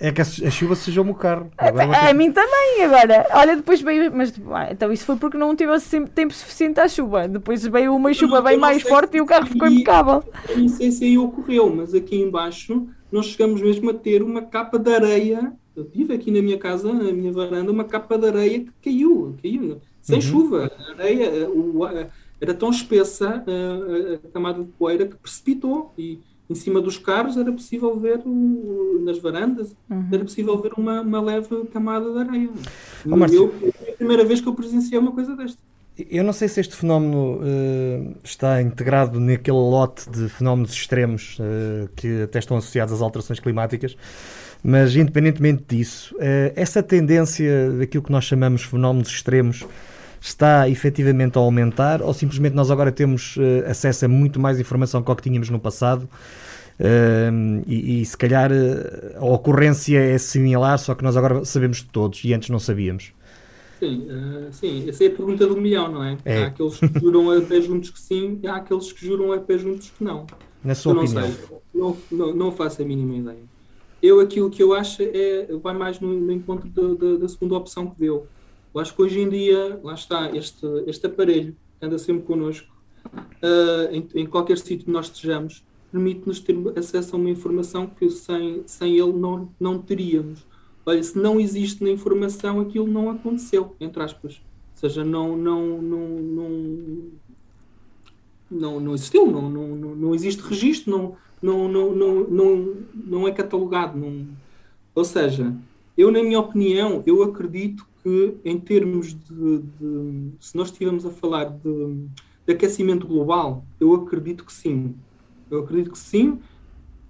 é 0.00 0.10
que 0.10 0.22
a, 0.22 0.24
a 0.24 0.50
chuva 0.50 0.74
sujou-me 0.74 1.10
o 1.10 1.14
carro. 1.14 1.50
Agora 1.58 1.94
a, 1.94 2.08
a, 2.08 2.14
mim 2.14 2.32
também, 2.32 2.84
agora. 2.84 3.26
Olha, 3.32 3.56
depois 3.56 3.82
veio. 3.82 4.10
Mas 4.14 4.32
ah, 4.50 4.68
então 4.70 4.90
isso 4.90 5.04
foi 5.04 5.16
porque 5.16 5.36
não 5.36 5.54
tive 5.54 5.72
tempo 6.14 6.32
suficiente 6.32 6.80
à 6.80 6.88
chuva. 6.88 7.28
Depois 7.28 7.66
veio 7.66 7.94
uma 7.94 8.14
chuva 8.14 8.40
bem 8.40 8.56
mais 8.56 8.82
forte 8.82 9.18
e 9.18 9.20
o 9.20 9.26
carro 9.26 9.46
ficou 9.46 9.68
impecável. 9.68 10.24
não 10.56 10.68
sei 10.68 10.90
se 10.90 11.04
aí 11.04 11.18
ocorreu, 11.18 11.68
mas 11.74 11.92
aqui 11.92 12.16
embaixo 12.16 12.88
nós 13.10 13.26
chegamos 13.26 13.60
mesmo 13.60 13.90
a 13.90 13.94
ter 13.94 14.22
uma 14.22 14.42
capa 14.42 14.78
de 14.78 14.92
areia. 14.92 15.52
Eu 15.74 15.84
tive 15.84 16.14
aqui 16.14 16.30
na 16.30 16.42
minha 16.42 16.58
casa, 16.58 16.92
na 16.92 17.12
minha 17.12 17.32
varanda, 17.32 17.70
uma 17.70 17.84
capa 17.84 18.18
de 18.18 18.26
areia 18.26 18.60
que 18.60 18.72
caiu, 18.82 19.36
caiu 19.42 19.80
sem 20.02 20.16
uhum. 20.16 20.22
chuva. 20.22 20.72
A 20.78 20.90
areia 20.92 21.48
o, 21.48 21.80
era 22.40 22.54
tão 22.54 22.70
espessa 22.70 23.44
a, 23.46 24.14
a, 24.14 24.28
camada 24.32 24.62
de 24.62 24.70
poeira 24.72 25.06
que 25.06 25.16
precipitou 25.16 25.92
e 25.98 26.18
em 26.48 26.54
cima 26.54 26.80
dos 26.80 26.96
carros 26.96 27.36
era 27.36 27.52
possível 27.52 27.98
ver 27.98 28.22
nas 29.04 29.18
varandas 29.18 29.76
uhum. 29.90 30.08
era 30.10 30.24
possível 30.24 30.56
ver 30.58 30.72
uma, 30.78 31.02
uma 31.02 31.20
leve 31.20 31.66
camada 31.66 32.10
de 32.10 32.18
areia. 32.18 32.50
Oh, 33.04 33.24
eu, 33.26 33.54
é 33.86 33.90
a 33.90 33.96
primeira 33.96 34.24
vez 34.24 34.40
que 34.40 34.48
eu 34.48 34.54
presenciei 34.54 34.98
uma 34.98 35.12
coisa 35.12 35.36
desta. 35.36 35.58
Eu 35.98 36.22
não 36.22 36.32
sei 36.32 36.46
se 36.46 36.60
este 36.60 36.76
fenómeno 36.76 37.40
uh, 37.40 38.16
está 38.22 38.62
integrado 38.62 39.18
naquele 39.18 39.56
lote 39.56 40.08
de 40.08 40.28
fenómenos 40.28 40.72
extremos 40.72 41.36
uh, 41.40 41.88
que 41.96 42.22
até 42.22 42.38
estão 42.38 42.56
associados 42.56 42.94
às 42.94 43.02
alterações 43.02 43.40
climáticas, 43.40 43.96
mas 44.62 44.94
independentemente 44.94 45.64
disso, 45.66 46.14
uh, 46.14 46.52
essa 46.54 46.84
tendência 46.84 47.72
daquilo 47.72 48.04
que 48.04 48.12
nós 48.12 48.24
chamamos 48.24 48.62
fenómenos 48.62 49.08
extremos 49.08 49.66
está 50.20 50.68
efetivamente 50.68 51.36
a 51.36 51.40
aumentar 51.40 52.00
ou 52.00 52.14
simplesmente 52.14 52.54
nós 52.54 52.70
agora 52.70 52.92
temos 52.92 53.36
acesso 53.68 54.04
a 54.04 54.08
muito 54.08 54.38
mais 54.38 54.58
informação 54.58 55.02
que 55.02 55.10
o 55.10 55.16
que 55.16 55.22
tínhamos 55.22 55.48
no 55.48 55.60
passado? 55.60 56.08
E, 57.68 58.00
e, 58.00 58.04
se 58.04 58.16
calhar 58.16 58.50
a 59.16 59.24
ocorrência 59.24 59.96
é 59.96 60.18
similar, 60.18 60.76
só 60.78 60.96
que 60.96 61.04
nós 61.04 61.16
agora 61.16 61.44
sabemos 61.44 61.78
de 61.78 61.84
todos 61.84 62.24
e 62.24 62.34
antes 62.34 62.50
não 62.50 62.58
sabíamos. 62.58 63.12
Sim, 63.78 64.08
uh, 64.10 64.52
sim, 64.52 64.88
essa 64.88 65.04
é 65.04 65.06
a 65.06 65.10
pergunta 65.10 65.46
do 65.46 65.56
milhão, 65.56 65.90
não 65.90 66.02
é? 66.02 66.18
é. 66.24 66.42
Há 66.42 66.46
aqueles 66.48 66.78
que 66.78 66.98
juram 66.98 67.30
a 67.30 67.40
pé 67.40 67.60
juntos 67.60 67.90
que 67.90 68.00
sim, 68.00 68.40
e 68.42 68.46
há 68.48 68.56
aqueles 68.56 68.90
que 68.90 69.06
juram 69.06 69.32
a 69.32 69.38
pé 69.38 69.56
juntos 69.56 69.90
que 69.90 70.02
não. 70.02 70.26
Na 70.64 70.74
sua 70.74 70.94
eu 70.94 71.00
opinião? 71.00 71.22
Não, 71.22 71.32
sei, 71.32 71.58
não, 71.74 71.96
não, 72.10 72.34
não, 72.34 72.52
faço 72.52 72.82
a 72.82 72.84
mínima 72.84 73.14
ideia. 73.14 73.44
Eu, 74.02 74.18
aquilo 74.18 74.50
que 74.50 74.62
eu 74.62 74.74
acho 74.74 75.02
é, 75.02 75.46
vai 75.62 75.74
mais 75.74 76.00
no, 76.00 76.08
no 76.08 76.32
encontro 76.32 76.68
da, 76.68 76.94
da, 76.94 77.16
da, 77.18 77.28
segunda 77.28 77.54
opção 77.54 77.88
que 77.88 78.00
deu. 78.00 78.26
Eu 78.74 78.80
acho 78.80 78.94
que 78.94 79.02
hoje 79.02 79.20
em 79.20 79.28
dia, 79.28 79.78
lá 79.82 79.94
está, 79.94 80.30
este, 80.36 80.66
este 80.86 81.06
aparelho 81.06 81.56
que 81.78 81.86
anda 81.86 81.98
sempre 81.98 82.24
connosco, 82.24 82.68
uh, 83.14 83.92
em, 83.92 84.08
em, 84.14 84.26
qualquer 84.26 84.58
sítio 84.58 84.86
que 84.86 84.90
nós 84.90 85.06
estejamos, 85.06 85.64
permite-nos 85.92 86.40
ter 86.40 86.56
acesso 86.76 87.14
a 87.14 87.18
uma 87.18 87.30
informação 87.30 87.86
que 87.86 88.10
sem, 88.10 88.62
sem 88.66 88.98
ele 88.98 89.12
não, 89.12 89.48
não 89.58 89.78
teríamos 89.78 90.44
olha, 90.88 91.02
se 91.02 91.18
não 91.18 91.38
existe 91.38 91.84
na 91.84 91.90
informação, 91.90 92.60
aquilo 92.60 92.86
não 92.86 93.10
aconteceu, 93.10 93.76
entre 93.78 94.02
aspas. 94.02 94.40
Ou 94.72 94.80
seja, 94.80 95.04
não, 95.04 95.36
não, 95.36 95.82
não, 95.82 96.08
não, 96.08 96.50
não, 98.50 98.80
não 98.80 98.94
existiu, 98.94 99.30
não, 99.30 99.50
não, 99.50 99.76
não 99.76 100.14
existe 100.14 100.40
registro, 100.40 100.90
não, 100.90 101.16
não, 101.42 101.68
não, 101.68 101.94
não, 101.94 102.20
não, 102.24 102.76
não 102.94 103.28
é 103.28 103.32
catalogado. 103.32 103.98
Não... 103.98 104.26
Ou 104.94 105.04
seja, 105.04 105.54
eu, 105.96 106.10
na 106.10 106.22
minha 106.22 106.40
opinião, 106.40 107.02
eu 107.04 107.22
acredito 107.22 107.86
que 108.02 108.34
em 108.42 108.58
termos 108.58 109.08
de, 109.14 109.58
de 109.58 110.32
se 110.40 110.56
nós 110.56 110.70
estivermos 110.70 111.04
a 111.04 111.10
falar 111.10 111.50
de, 111.50 112.06
de 112.46 112.52
aquecimento 112.54 113.06
global, 113.06 113.62
eu 113.78 113.92
acredito 113.94 114.42
que 114.42 114.52
sim. 114.52 114.94
Eu 115.50 115.60
acredito 115.60 115.90
que 115.90 115.98
sim, 115.98 116.38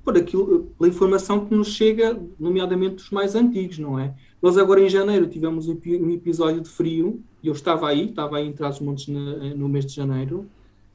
por 0.04 0.16
aquilo, 0.16 0.70
pela 0.78 0.88
informação 0.88 1.44
que 1.44 1.54
nos 1.54 1.68
chega, 1.68 2.20
nomeadamente 2.38 2.96
dos 2.96 3.10
mais 3.10 3.34
antigos, 3.34 3.78
não 3.78 3.98
é? 3.98 4.14
Nós 4.40 4.56
agora 4.56 4.80
em 4.80 4.88
janeiro 4.88 5.26
tivemos 5.26 5.68
um 5.68 6.10
episódio 6.10 6.60
de 6.60 6.68
frio, 6.68 7.20
e 7.42 7.48
eu 7.48 7.52
estava 7.52 7.88
aí, 7.88 8.08
estava 8.08 8.38
aí 8.38 8.46
em 8.46 8.52
Trás-os-Montes 8.52 9.08
no 9.08 9.68
mês 9.68 9.84
de 9.84 9.94
janeiro, 9.94 10.46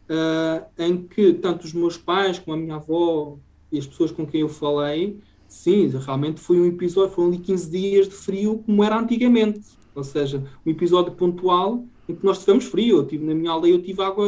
uh, 0.10 0.66
em 0.78 1.04
que 1.04 1.34
tanto 1.34 1.66
os 1.66 1.74
meus 1.74 1.98
pais, 1.98 2.40
como 2.40 2.58
a 2.58 2.60
minha 2.60 2.76
avó 2.76 3.38
e 3.72 3.78
as 3.78 3.86
pessoas 3.86 4.12
com 4.12 4.26
quem 4.26 4.42
eu 4.42 4.50
falei, 4.50 5.18
sim, 5.48 5.88
realmente 5.88 6.40
foi 6.40 6.60
um 6.60 6.66
episódio, 6.66 7.14
foram 7.14 7.30
ali 7.30 7.38
15 7.38 7.70
dias 7.70 8.10
de 8.10 8.16
frio 8.16 8.64
como 8.66 8.84
era 8.84 9.00
antigamente. 9.00 9.62
Ou 9.96 10.04
seja, 10.04 10.44
um 10.66 10.72
episódio 10.72 11.14
pontual 11.14 11.86
em 12.10 12.16
que 12.16 12.26
nós 12.26 12.40
tivemos 12.40 12.66
frio. 12.66 12.98
Eu 12.98 13.06
tive, 13.06 13.24
na 13.26 13.36
minha 13.36 13.52
aldeia 13.52 13.74
eu 13.74 13.82
tive 13.82 14.02
água, 14.02 14.26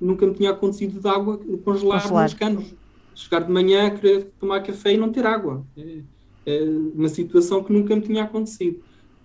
nunca 0.00 0.26
me 0.26 0.34
tinha 0.34 0.50
acontecido 0.50 0.98
de 0.98 1.08
água 1.08 1.38
congelar. 1.64 2.10
nos 2.10 2.34
canos 2.34 2.74
chegar 3.16 3.40
de 3.40 3.50
manhã, 3.50 3.90
querer 3.90 4.30
tomar 4.38 4.62
café 4.62 4.92
e 4.92 4.96
não 4.96 5.10
ter 5.10 5.26
água. 5.26 5.66
É, 5.76 6.00
é 6.46 6.62
uma 6.62 7.08
situação 7.08 7.64
que 7.64 7.72
nunca 7.72 7.96
me 7.96 8.02
tinha 8.02 8.22
acontecido. 8.22 8.80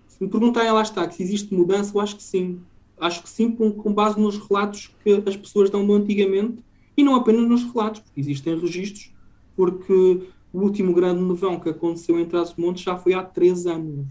Se 0.08 0.24
me 0.24 0.30
perguntarem, 0.30 0.72
lá 0.72 0.82
está, 0.82 1.06
que 1.08 1.16
se 1.16 1.24
existe 1.24 1.54
mudança, 1.54 1.96
eu 1.96 2.02
acho 2.02 2.16
que 2.16 2.24
sim. 2.24 2.60
Acho 3.00 3.22
que 3.22 3.30
sim, 3.30 3.52
com, 3.52 3.72
com 3.72 3.94
base 3.94 4.20
nos 4.20 4.38
relatos 4.38 4.92
que 5.04 5.24
as 5.26 5.36
pessoas 5.36 5.70
dão 5.70 5.92
antigamente 5.92 6.64
e 6.96 7.04
não 7.04 7.16
apenas 7.16 7.48
nos 7.48 7.64
relatos, 7.72 8.02
porque 8.02 8.20
existem 8.20 8.58
registros, 8.58 9.12
porque 9.56 10.22
o 10.54 10.62
último 10.62 10.94
grande 10.94 11.22
nevão 11.22 11.60
que 11.60 11.70
aconteceu 11.70 12.20
em 12.20 12.26
Trás-os-Montes 12.26 12.84
já 12.84 12.98
foi 12.98 13.14
há 13.14 13.24
três 13.24 13.66
anos. 13.66 14.06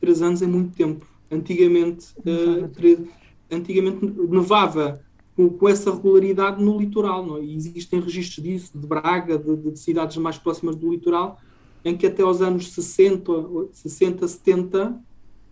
Três 0.00 0.22
anos 0.22 0.42
é 0.42 0.46
muito 0.46 0.74
tempo. 0.76 1.06
Antigamente, 1.30 2.08
uh, 2.18 3.08
antigamente 3.50 4.04
nevava 4.04 5.03
com, 5.36 5.48
com, 5.50 5.68
essa 5.68 5.92
regularidade 5.92 6.62
no 6.62 6.78
litoral. 6.78 7.24
Não 7.24 7.38
é? 7.38 7.44
E 7.44 7.56
existem 7.56 8.00
registros 8.00 8.44
disso, 8.44 8.72
de 8.74 8.86
Braga, 8.86 9.38
de, 9.38 9.56
de, 9.56 9.78
cidades 9.78 10.16
mais 10.16 10.38
próximas 10.38 10.76
do 10.76 10.90
litoral, 10.90 11.38
em 11.84 11.96
que 11.96 12.06
até 12.06 12.22
aos 12.22 12.40
anos 12.40 12.72
60, 12.72 13.32
60 13.72 14.26
70 14.26 15.00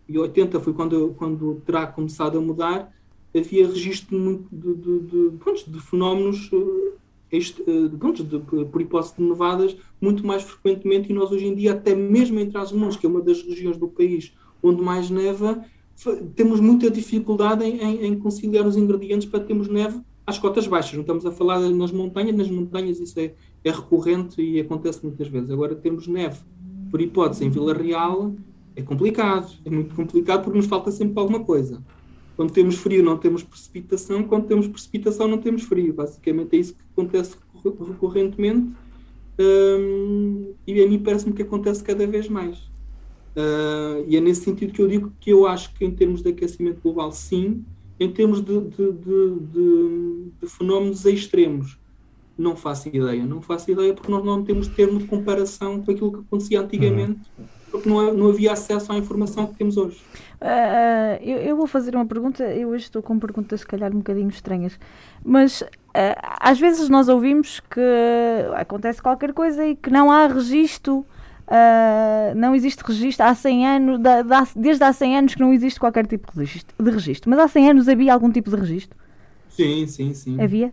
e 0.08 0.18
80 0.18 0.60
foi 0.60 0.72
quando, 0.72 1.14
quando 1.16 1.62
terá 1.66 1.86
começado 1.86 2.38
a 2.38 2.40
mudar, 2.40 2.92
havia 3.34 3.66
registro 3.66 4.18
de, 4.50 4.74
de, 4.74 5.00
de, 5.00 5.70
de 5.70 5.80
fenómenos 5.80 6.50
eh, 6.52 6.92
este, 7.32 7.62
eh, 7.62 7.88
de, 7.88 8.38
por 8.66 8.80
hipótese 8.80 9.16
de 9.16 9.22
nevadas 9.22 9.76
muito 10.00 10.26
mais 10.26 10.42
frequentemente 10.42 11.10
e 11.10 11.14
nós 11.14 11.30
hoje 11.30 11.46
em 11.46 11.54
dia, 11.54 11.72
até 11.72 11.94
mesmo 11.94 12.38
em 12.38 12.50
Trás-os-Montes, 12.50 12.98
que 12.98 13.06
é 13.06 13.08
uma 13.08 13.22
das 13.22 13.42
regiões 13.42 13.78
do 13.78 13.88
país 13.88 14.34
onde 14.62 14.82
mais 14.82 15.08
neva, 15.08 15.64
temos 16.34 16.60
muita 16.60 16.90
dificuldade 16.90 17.64
em, 17.64 17.80
em, 17.80 18.06
em, 18.06 18.18
conciliar 18.18 18.66
os 18.66 18.76
ingredientes 18.76 19.28
para 19.28 19.40
termos 19.40 19.68
neve 19.68 20.00
às 20.26 20.38
cotas 20.38 20.66
baixas. 20.66 20.94
Não 20.94 21.02
estamos 21.02 21.26
a 21.26 21.32
falar 21.32 21.60
nas 21.60 21.92
montanhas, 21.92 22.36
nas 22.36 22.50
montanhas 22.50 23.00
isso 23.00 23.18
é, 23.18 23.34
é 23.64 23.70
recorrente 23.70 24.40
e 24.40 24.60
acontece 24.60 25.00
muitas 25.02 25.28
vezes. 25.28 25.50
Agora 25.50 25.74
temos 25.74 26.06
neve, 26.06 26.38
por 26.90 27.00
hipótese, 27.00 27.44
em 27.44 27.50
Vila 27.50 27.74
Real, 27.74 28.34
é 28.74 28.82
complicado. 28.82 29.52
É 29.64 29.70
muito 29.70 29.94
complicado 29.94 30.44
porque 30.44 30.58
nos 30.58 30.66
falta 30.66 30.90
sempre 30.90 31.18
alguma 31.18 31.40
coisa. 31.40 31.82
Quando 32.36 32.52
temos 32.52 32.76
frio, 32.76 33.02
não 33.02 33.18
temos 33.18 33.42
precipitação. 33.42 34.22
Quando 34.24 34.46
temos 34.46 34.66
precipitação, 34.66 35.28
não 35.28 35.38
temos 35.38 35.62
frio. 35.62 35.92
Basicamente 35.92 36.56
é 36.56 36.58
isso 36.58 36.74
que 36.74 36.82
acontece 36.92 37.36
recorrentemente. 37.64 38.72
Hum, 39.38 40.52
e 40.66 40.82
a 40.82 40.88
mim 40.88 40.98
parece-me 40.98 41.32
que 41.32 41.42
acontece 41.42 41.82
cada 41.82 42.06
vez 42.06 42.28
mais. 42.28 42.71
Uh, 43.36 44.04
e 44.06 44.16
é 44.16 44.20
nesse 44.20 44.42
sentido 44.42 44.72
que 44.72 44.82
eu 44.82 44.88
digo 44.88 45.12
que 45.18 45.30
eu 45.30 45.46
acho 45.46 45.72
que, 45.74 45.84
em 45.84 45.90
termos 45.90 46.22
de 46.22 46.30
aquecimento 46.30 46.80
global, 46.82 47.12
sim, 47.12 47.64
em 47.98 48.10
termos 48.10 48.42
de, 48.42 48.60
de, 48.60 48.92
de, 48.92 50.30
de 50.40 50.46
fenómenos 50.48 51.04
extremos, 51.06 51.78
não 52.36 52.56
faço 52.56 52.88
ideia. 52.88 53.24
Não 53.24 53.40
faço 53.40 53.70
ideia 53.70 53.94
porque 53.94 54.10
nós 54.10 54.24
não 54.24 54.42
temos 54.42 54.68
termo 54.68 54.98
de 54.98 55.06
comparação 55.06 55.82
com 55.82 55.90
aquilo 55.90 56.12
que 56.12 56.20
acontecia 56.20 56.60
antigamente. 56.60 57.20
Uhum. 57.38 57.44
porque 57.70 57.88
não, 57.88 58.12
não 58.12 58.28
havia 58.28 58.52
acesso 58.52 58.92
à 58.92 58.96
informação 58.96 59.46
que 59.46 59.54
temos 59.54 59.76
hoje. 59.76 59.98
Uh, 60.40 61.22
eu, 61.22 61.38
eu, 61.38 61.56
vou 61.56 61.66
fazer 61.66 61.94
uma 61.94 62.04
pergunta, 62.04 62.42
eu 62.44 62.68
hoje 62.68 62.84
estou 62.84 63.00
com 63.00 63.18
perguntas 63.18 63.60
se 63.60 63.66
calhar 63.66 63.90
um 63.92 63.98
bocadinho 63.98 64.28
estranhas, 64.28 64.78
mas 65.24 65.62
uh, 65.62 65.66
às 66.20 66.58
vezes 66.58 66.88
nós 66.88 67.08
ouvimos 67.08 67.60
que 67.60 67.80
acontece 68.56 69.00
qualquer 69.00 69.32
coisa 69.32 69.64
e 69.64 69.76
que 69.76 69.88
não 69.88 70.10
há 70.10 70.26
registro, 70.26 71.06
uh, 71.52 72.34
não 72.34 72.54
existe 72.54 72.82
registro 72.82 73.26
há 73.26 73.34
100 73.34 73.66
anos, 73.66 74.00
da, 74.00 74.22
da, 74.22 74.48
desde 74.56 74.82
há 74.82 74.92
100 74.92 75.18
anos 75.18 75.34
que 75.34 75.40
não 75.40 75.52
existe 75.52 75.78
qualquer 75.78 76.06
tipo 76.06 76.32
de 76.32 76.38
registro, 76.38 76.74
de 76.82 76.90
registro. 76.90 77.30
Mas 77.30 77.38
há 77.38 77.48
100 77.48 77.70
anos 77.70 77.88
havia 77.88 78.14
algum 78.14 78.30
tipo 78.30 78.50
de 78.50 78.56
registro? 78.56 78.98
Sim, 79.50 79.86
sim, 79.86 80.14
sim. 80.14 80.40
Havia? 80.40 80.72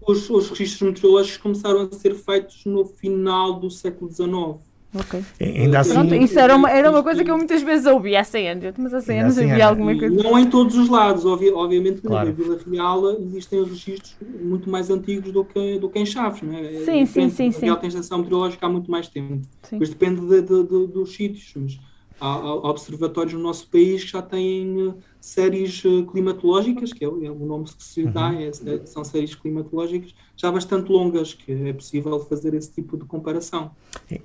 Os, 0.00 0.30
os 0.30 0.48
registros 0.50 0.88
meteorológicos 0.88 1.38
começaram 1.38 1.82
a 1.82 1.94
ser 1.94 2.14
feitos 2.14 2.64
no 2.64 2.84
final 2.84 3.58
do 3.58 3.68
século 3.68 4.10
XIX. 4.10 4.69
Ok. 4.92 5.22
Ainda 5.40 5.80
assim, 5.80 5.92
Pronto, 5.94 6.14
isso 6.16 6.36
era 6.38 6.56
uma, 6.56 6.68
era 6.68 6.90
uma 6.90 7.02
coisa 7.02 7.22
que 7.22 7.30
eu 7.30 7.36
muitas 7.36 7.62
vezes 7.62 7.86
ouvi 7.86 8.16
há 8.16 8.24
100 8.24 8.48
anos, 8.50 8.74
mas 8.76 8.92
há 8.92 9.00
100 9.00 9.14
Ainda 9.14 9.24
anos 9.26 9.38
assim 9.38 9.50
havia 9.50 9.62
era. 9.62 9.70
alguma 9.70 9.96
coisa. 9.96 10.22
Não 10.22 10.36
em 10.38 10.46
todos 10.50 10.76
os 10.76 10.88
lados, 10.88 11.24
obvi- 11.24 11.52
obviamente 11.52 12.00
que 12.00 12.08
Claro. 12.08 12.28
na 12.28 12.34
Vila 12.34 12.58
Real 12.68 13.10
existem 13.22 13.62
registros 13.62 14.16
muito 14.42 14.68
mais 14.68 14.90
antigos 14.90 15.30
do 15.30 15.44
que, 15.44 15.78
do 15.78 15.88
que 15.88 15.98
em 16.00 16.04
Chaves, 16.06 16.42
não 16.42 16.58
é? 16.58 16.64
Sim, 16.84 17.02
É 17.02 17.06
sim, 17.06 17.30
sim, 17.30 17.52
sim. 17.52 17.66
Real 17.66 17.76
tem 17.76 17.86
estação 17.88 18.18
meteorológica 18.18 18.66
há 18.66 18.68
muito 18.68 18.90
mais 18.90 19.06
tempo. 19.06 19.42
Sim. 19.62 19.76
Mas 19.78 19.90
depende 19.90 20.22
de- 20.22 20.42
de- 20.42 20.62
de- 20.64 20.86
dos 20.88 21.14
sítios. 21.14 21.52
Mas 21.54 21.78
há, 22.20 22.36
observatórios 22.68 23.32
no 23.34 23.40
nosso 23.40 23.68
país 23.68 24.04
que 24.04 24.10
já 24.12 24.20
têm 24.22 24.88
eh, 24.90 24.94
séries 25.20 25.82
eh, 25.84 26.02
climatológicas, 26.10 26.92
que 26.92 27.04
é, 27.04 27.08
o- 27.08 27.24
é 27.24 27.30
o 27.30 27.46
nome 27.46 27.64
que 27.64 27.82
se 27.82 28.04
dá, 28.06 28.32
é- 28.34 28.48
é- 28.48 28.86
são 28.86 29.02
séries 29.04 29.34
climatológicas, 29.34 30.14
já 30.36 30.50
bastante 30.52 30.90
longas, 30.92 31.34
que 31.34 31.52
é 31.52 31.72
possível 31.72 32.18
fazer 32.20 32.54
esse 32.54 32.72
tipo 32.72 32.96
de 32.96 33.04
comparação. 33.04 33.70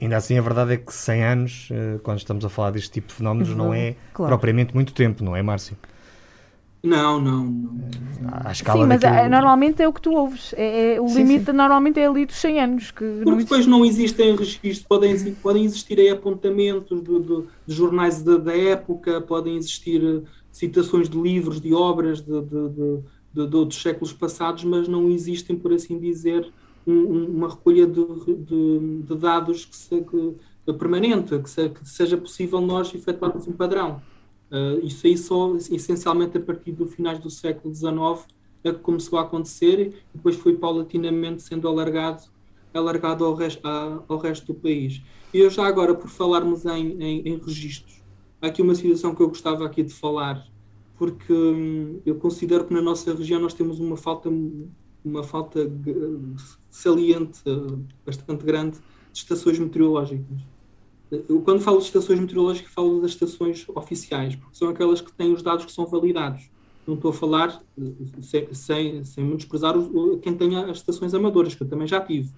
ainda 0.01 0.17
assim, 0.17 0.37
a 0.37 0.41
verdade 0.41 0.73
é 0.73 0.77
que 0.77 0.93
100 0.93 1.23
anos, 1.23 1.69
eh, 1.71 1.99
quando 2.03 2.17
estamos 2.17 2.43
a 2.45 2.49
falar 2.49 2.71
deste 2.71 2.91
tipo 2.91 3.07
de 3.07 3.13
fenómenos, 3.13 3.55
não 3.55 3.73
é 3.73 3.95
Claro. 4.13 4.31
propriamente 4.31 4.73
muito 4.73 4.93
tempo, 4.93 5.23
não 5.23 5.35
é, 5.35 5.41
Márcio? 5.41 5.77
Não, 6.85 7.19
não, 7.19 7.43
não. 7.45 7.75
À 8.43 8.51
escala 8.51 8.81
Sim, 8.81 8.87
mas 8.87 9.01
daquilo- 9.01 9.21
é, 9.25 9.29
normalmente 9.29 9.81
é 9.81 9.87
o 9.87 9.93
que 9.93 10.01
tu 10.01 10.11
ouves. 10.13 10.53
É, 10.57 10.95
é- 10.95 11.01
o 11.01 11.07
Sim, 11.07 11.23
limite 11.23 11.51
normalmente 11.51 11.99
é 11.99 12.07
ali 12.07 12.25
dos 12.25 12.35
100 12.37 12.59
anos. 12.59 12.91
Que 12.91 13.03
não 13.03 13.13
Porque 13.17 13.29
existe. 13.31 13.43
depois 13.49 13.67
não 13.67 13.85
existem 13.85 14.35
registros, 14.35 14.79
podem, 14.87 15.33
podem 15.35 15.65
existir 15.65 15.99
aí 15.99 16.09
apontamentos 16.09 17.01
do- 17.01 17.19
do- 17.19 17.47
de 17.67 17.73
jornais 17.73 18.21
da, 18.23 18.37
da 18.37 18.55
época, 18.55 19.21
podem 19.21 19.57
existir 19.57 20.01
eh, 20.03 20.21
citações 20.51 21.09
de 21.09 21.19
livros, 21.19 21.59
de 21.61 21.73
obras 21.73 22.21
de, 22.21 22.31
de, 22.41 22.69
de- 22.69 22.99
de- 23.33 23.47
de 23.47 23.55
outros 23.55 23.81
séculos 23.81 24.13
passados, 24.13 24.63
mas 24.63 24.87
não 24.87 25.09
existem, 25.09 25.55
por 25.55 25.71
assim 25.73 25.99
dizer, 25.99 26.47
um- 26.87 26.93
um- 26.93 27.25
uma 27.37 27.49
recolha 27.49 27.85
de, 27.85 28.03
de- 28.05 29.01
de 29.03 29.15
dados 29.17 29.65
que, 29.65 29.75
se- 29.75 30.01
que- 30.01 30.73
permanente, 30.73 31.37
que, 31.39 31.49
se- 31.49 31.69
que 31.69 31.87
seja 31.87 32.17
possível 32.17 32.59
nós 32.61 32.93
efetuarmos 32.93 33.47
um 33.47 33.51
padrão. 33.53 34.01
Eh, 34.51 34.79
isso 34.83 35.05
aí 35.07 35.17
só, 35.17 35.55
essencialmente, 35.55 36.37
a 36.37 36.41
partir 36.41 36.71
do 36.71 36.87
finais 36.87 37.19
do 37.19 37.29
século 37.29 37.73
XIX, 37.73 38.27
é 38.63 38.71
que 38.73 38.79
começou 38.79 39.19
a 39.19 39.23
acontecer 39.23 39.79
e 40.13 40.17
depois 40.17 40.35
foi 40.35 40.55
paulatinamente 40.57 41.43
sendo 41.43 41.67
alargado 41.67 42.23
alargado 42.73 43.23
ao 43.23 43.33
resto, 43.35 43.65
a- 43.65 44.03
ao 44.07 44.17
resto 44.17 44.47
do 44.47 44.59
país. 44.59 45.01
E 45.33 45.39
eu 45.39 45.49
já 45.49 45.65
agora, 45.65 45.95
por 45.95 46.09
falarmos 46.09 46.65
em, 46.65 47.01
em, 47.01 47.21
em 47.29 47.37
registros, 47.39 48.03
há 48.41 48.47
aqui 48.47 48.61
uma 48.61 48.75
situação 48.75 49.15
que 49.15 49.21
eu 49.21 49.29
gostava 49.29 49.65
aqui 49.65 49.81
de 49.83 49.93
falar, 49.93 50.45
porque 50.95 51.31
hum, 51.31 52.01
eu 52.05 52.15
considero 52.17 52.65
que 52.65 52.73
na 52.73 52.81
nossa 52.81 53.13
região 53.13 53.39
nós 53.39 53.53
temos 53.53 53.79
uma 53.79 53.95
falta, 53.97 54.29
uma 55.03 55.23
falta 55.23 55.61
g- 55.69 56.35
saliente, 56.69 57.39
bastante 58.05 58.45
grande, 58.45 58.77
de 59.11 59.19
estações 59.19 59.57
meteorológicas. 59.59 60.41
Eu, 61.29 61.41
quando 61.41 61.59
falo 61.61 61.77
de 61.79 61.85
estações 61.85 62.19
meteorológicas, 62.19 62.71
falo 62.71 63.01
das 63.01 63.11
estações 63.11 63.65
oficiais, 63.75 64.35
porque 64.35 64.55
são 64.55 64.69
aquelas 64.69 65.01
que 65.01 65.11
têm 65.13 65.33
os 65.33 65.41
dados 65.41 65.65
que 65.65 65.71
são 65.71 65.85
validados. 65.85 66.49
Não 66.87 66.95
estou 66.95 67.11
a 67.11 67.13
falar, 67.13 67.61
sem, 68.21 68.53
sem, 68.53 69.03
sem 69.03 69.23
menosprezar 69.23 69.75
os- 69.77 69.87
o- 69.93 70.17
quem 70.19 70.35
tenha 70.35 70.65
as 70.65 70.77
estações 70.77 71.13
amadoras, 71.13 71.55
que 71.55 71.63
eu 71.63 71.67
também 71.67 71.87
já 71.87 71.99
tive. 71.99 72.29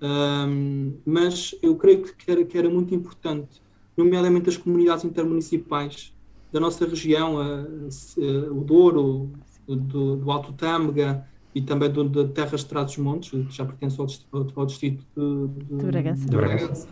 Ahm, 0.00 0.92
mas 1.04 1.54
eu 1.60 1.76
creio 1.76 2.02
que 2.02 2.30
era, 2.30 2.44
que 2.44 2.56
era 2.56 2.70
muito 2.70 2.94
importante, 2.94 3.60
nomeadamente 3.96 4.48
as 4.48 4.56
comunidades 4.56 5.04
intermunicipais 5.04 6.14
da 6.52 6.58
nossa 6.60 6.86
região, 6.86 7.38
a- 7.38 7.66
se- 7.90 8.20
o 8.20 8.62
Douro, 8.64 9.30
do, 9.68 10.16
do 10.16 10.30
Alto 10.30 10.52
Tâmega 10.52 11.24
e 11.54 11.60
também 11.60 11.90
do, 11.90 12.02
da 12.08 12.26
Terras 12.26 12.60
de 12.60 12.66
Trás-os-Montes, 12.66 13.30
que 13.30 13.50
já 13.54 13.64
pertence 13.64 14.00
ao, 14.00 14.06
dist- 14.06 14.26
ao, 14.32 14.46
ao 14.56 14.66
distrito 14.66 15.04
de, 15.16 15.48
de, 15.64 15.76
De 15.76 15.86
Bragança. 15.86 16.24
De 16.28 16.36
Bragança. 16.36 16.88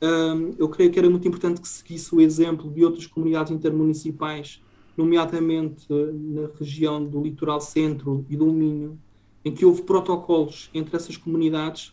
Ahm, 0.00 0.52
eu 0.58 0.68
creio 0.68 0.90
que 0.90 0.98
era 0.98 1.10
muito 1.10 1.26
importante 1.26 1.60
que 1.60 1.68
seguisse 1.68 2.14
o 2.14 2.20
exemplo 2.20 2.70
de 2.70 2.84
outras 2.84 3.06
comunidades 3.06 3.52
intermunicipais, 3.52 4.62
nomeadamente 4.96 5.86
eh, 5.90 6.12
na 6.12 6.48
região 6.58 7.04
do 7.04 7.22
Litoral 7.22 7.60
Centro 7.60 8.24
e 8.28 8.36
do 8.36 8.46
Minho, 8.46 8.98
em 9.44 9.52
que 9.52 9.64
houve 9.64 9.82
protocolos 9.82 10.70
entre 10.72 10.96
essas 10.96 11.16
comunidades 11.16 11.92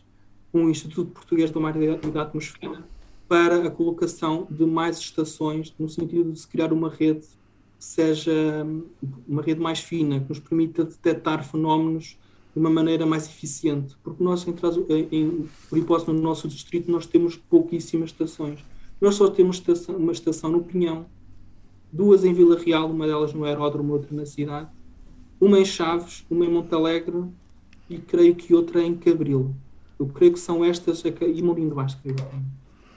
com 0.52 0.64
o 0.64 0.70
Instituto 0.70 1.10
Português 1.10 1.50
do 1.50 1.60
Mar 1.60 1.74
e 1.80 1.96
da 2.10 2.22
Atmosfera 2.22 2.84
para 3.28 3.66
a 3.66 3.70
colocação 3.70 4.46
de 4.50 4.64
mais 4.64 4.98
estações, 4.98 5.74
no 5.78 5.88
sentido 5.88 6.32
de 6.32 6.38
se 6.38 6.46
criar 6.46 6.72
uma 6.72 6.88
rede 6.88 7.26
que 7.78 7.84
seja 7.84 8.32
hum, 8.64 8.84
uma 9.26 9.42
rede 9.42 9.60
mais 9.60 9.80
fina, 9.80 10.20
que 10.20 10.28
nos 10.28 10.38
permita 10.38 10.84
detectar 10.84 11.44
fenómenos 11.44 12.16
de 12.56 12.60
uma 12.60 12.70
maneira 12.70 13.04
mais 13.04 13.26
eficiente, 13.26 13.94
porque 14.02 14.24
nós, 14.24 14.46
em, 14.88 15.08
em, 15.12 15.46
hipótese, 15.74 16.10
no 16.10 16.18
nosso 16.18 16.48
distrito, 16.48 16.90
nós 16.90 17.04
temos 17.04 17.36
pouquíssimas 17.36 18.08
estações. 18.08 18.64
Nós 18.98 19.14
só 19.14 19.28
temos 19.28 19.56
estação- 19.56 19.96
uma 19.96 20.10
estação 20.10 20.50
no 20.50 20.62
Pinhão, 20.64 21.04
duas 21.92 22.24
em 22.24 22.32
Vila 22.32 22.58
Real, 22.58 22.90
uma 22.90 23.06
delas 23.06 23.34
no 23.34 23.44
aeródromo, 23.44 23.92
outra 23.92 24.16
na 24.16 24.24
cidade, 24.24 24.70
uma 25.38 25.60
em 25.60 25.66
Chaves, 25.66 26.24
uma 26.30 26.46
em 26.46 26.50
Montalegre 26.50 27.24
e 27.90 27.98
creio 27.98 28.34
que 28.34 28.54
outra 28.54 28.82
em 28.82 28.96
Cabril. 28.96 29.54
Eu 29.98 30.06
creio 30.06 30.32
que 30.32 30.40
são 30.40 30.64
estas, 30.64 31.04
e 31.04 31.42
Mourinho 31.42 31.68
de 31.68 31.74
Baixo, 31.74 31.98
creio. 32.02 32.16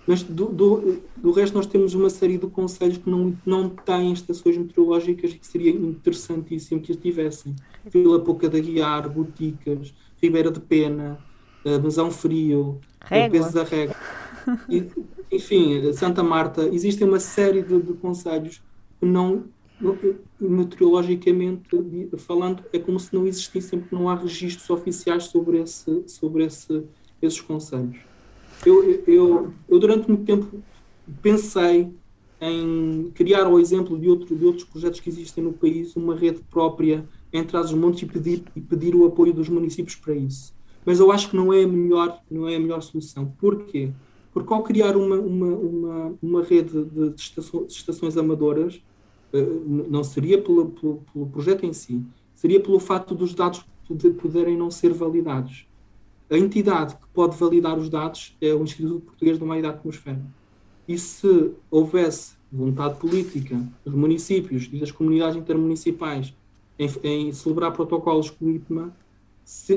Mas 0.09 0.23
do, 0.23 0.45
do, 0.47 0.97
do 1.17 1.31
resto 1.31 1.53
nós 1.53 1.67
temos 1.67 1.93
uma 1.93 2.09
série 2.09 2.39
de 2.39 2.47
conselhos 2.47 2.97
que 2.97 3.07
não, 3.07 3.37
não 3.45 3.69
têm 3.69 4.11
estações 4.11 4.57
meteorológicas 4.57 5.29
e 5.33 5.37
que 5.37 5.45
seria 5.45 5.69
interessantíssimo 5.69 6.81
que 6.81 6.91
as 6.91 6.97
tivessem. 6.97 7.55
Vila 7.85 8.19
Pouca 8.19 8.49
da 8.49 8.57
Guiar, 8.59 9.07
Boticas, 9.07 9.93
Ribeira 10.19 10.49
de 10.49 10.59
Pena, 10.61 11.19
eh, 11.63 11.77
Mesão 11.77 12.09
Frio, 12.09 12.79
eh. 13.07 13.29
Peso 13.29 13.53
da 13.53 13.63
Régua. 13.63 13.95
E, 14.67 14.83
enfim, 15.31 15.93
Santa 15.93 16.23
Marta, 16.23 16.63
existem 16.73 17.07
uma 17.07 17.19
série 17.19 17.61
de, 17.61 17.79
de 17.79 17.93
conselhos 17.93 18.63
que 18.99 19.05
não, 19.05 19.43
não- 19.79 19.95
meteorologicamente 20.41 21.69
falando, 22.17 22.63
é 22.73 22.79
como 22.79 22.99
se 22.99 23.13
não 23.13 23.27
existissem, 23.27 23.79
porque 23.79 23.93
não 23.95 24.09
há 24.09 24.15
registros 24.15 24.67
oficiais 24.71 25.25
sobre, 25.25 25.61
esse, 25.61 26.03
sobre 26.07 26.45
esse, 26.45 26.83
esses 27.21 27.41
conselhos. 27.41 27.97
Eu, 28.65 28.83
eu, 29.07 29.53
eu, 29.67 29.79
durante 29.79 30.07
muito 30.07 30.25
tempo, 30.25 30.61
pensei 31.21 31.89
em 32.41 33.11
criar, 33.13 33.45
ao 33.45 33.59
exemplo 33.59 33.99
de, 33.99 34.09
outro, 34.09 34.35
de 34.35 34.45
outros 34.45 34.63
projetos 34.65 34.99
que 34.99 35.09
existem 35.09 35.43
no 35.43 35.53
país, 35.53 35.95
uma 35.95 36.15
rede 36.15 36.41
própria 36.49 37.05
em 37.31 37.43
Trás-os-Montes 37.43 38.01
e 38.03 38.05
pedir, 38.05 38.43
e 38.55 38.61
pedir 38.61 38.95
o 38.95 39.05
apoio 39.05 39.33
dos 39.33 39.49
municípios 39.49 39.95
para 39.95 40.15
isso. 40.15 40.53
Mas 40.85 40.99
eu 40.99 41.11
acho 41.11 41.29
que 41.29 41.35
não 41.35 41.53
é 41.53 41.63
a 41.63 41.67
melhor, 41.67 42.21
não 42.29 42.47
é 42.47 42.55
a 42.55 42.59
melhor 42.59 42.81
solução. 42.81 43.33
Porquê? 43.39 43.91
Porque 44.33 44.53
ao 44.53 44.63
criar 44.63 44.95
uma, 44.95 45.15
uma, 45.17 45.47
uma, 45.47 46.17
uma 46.21 46.43
rede 46.43 46.83
de, 46.85 47.13
estações, 47.15 47.67
de 47.67 47.73
estações 47.73 48.17
amadoras, 48.17 48.81
eh, 49.33 49.45
não 49.65 50.03
seria 50.03 50.41
pelo, 50.41 50.69
pelo, 50.69 51.03
pelo 51.11 51.27
projeto 51.27 51.65
em 51.65 51.73
si, 51.73 52.01
seria 52.33 52.59
pelo 52.59 52.79
facto 52.79 53.13
dos 53.13 53.33
dados 53.33 53.65
poder- 53.87 54.13
poderem 54.13 54.57
não 54.57 54.71
ser 54.71 54.93
validados. 54.93 55.67
A 56.31 56.37
entidade 56.37 56.95
que 56.95 57.07
pode 57.13 57.35
validar 57.37 57.77
os 57.77 57.89
dados 57.89 58.37
é 58.39 58.53
o 58.53 58.63
Instituto 58.63 59.01
Português 59.01 59.39
do 59.39 59.55
e 59.55 59.61
da 59.61 59.69
Atmosfera. 59.69 60.21
E 60.87 60.97
se 60.97 61.51
houvesse 61.71 62.33
vontade 62.51 62.99
política 62.99 63.59
dos 63.83 63.93
municípios 63.93 64.69
e 64.71 64.79
das 64.79 64.91
comunidades 64.91 65.37
intermunicipais 65.37 66.33
em, 66.77 66.89
em 67.03 67.31
celebrar 67.31 67.71
protocolos 67.73 68.29
com 68.29 68.45
o 68.45 68.51
IPMA, 68.51 68.93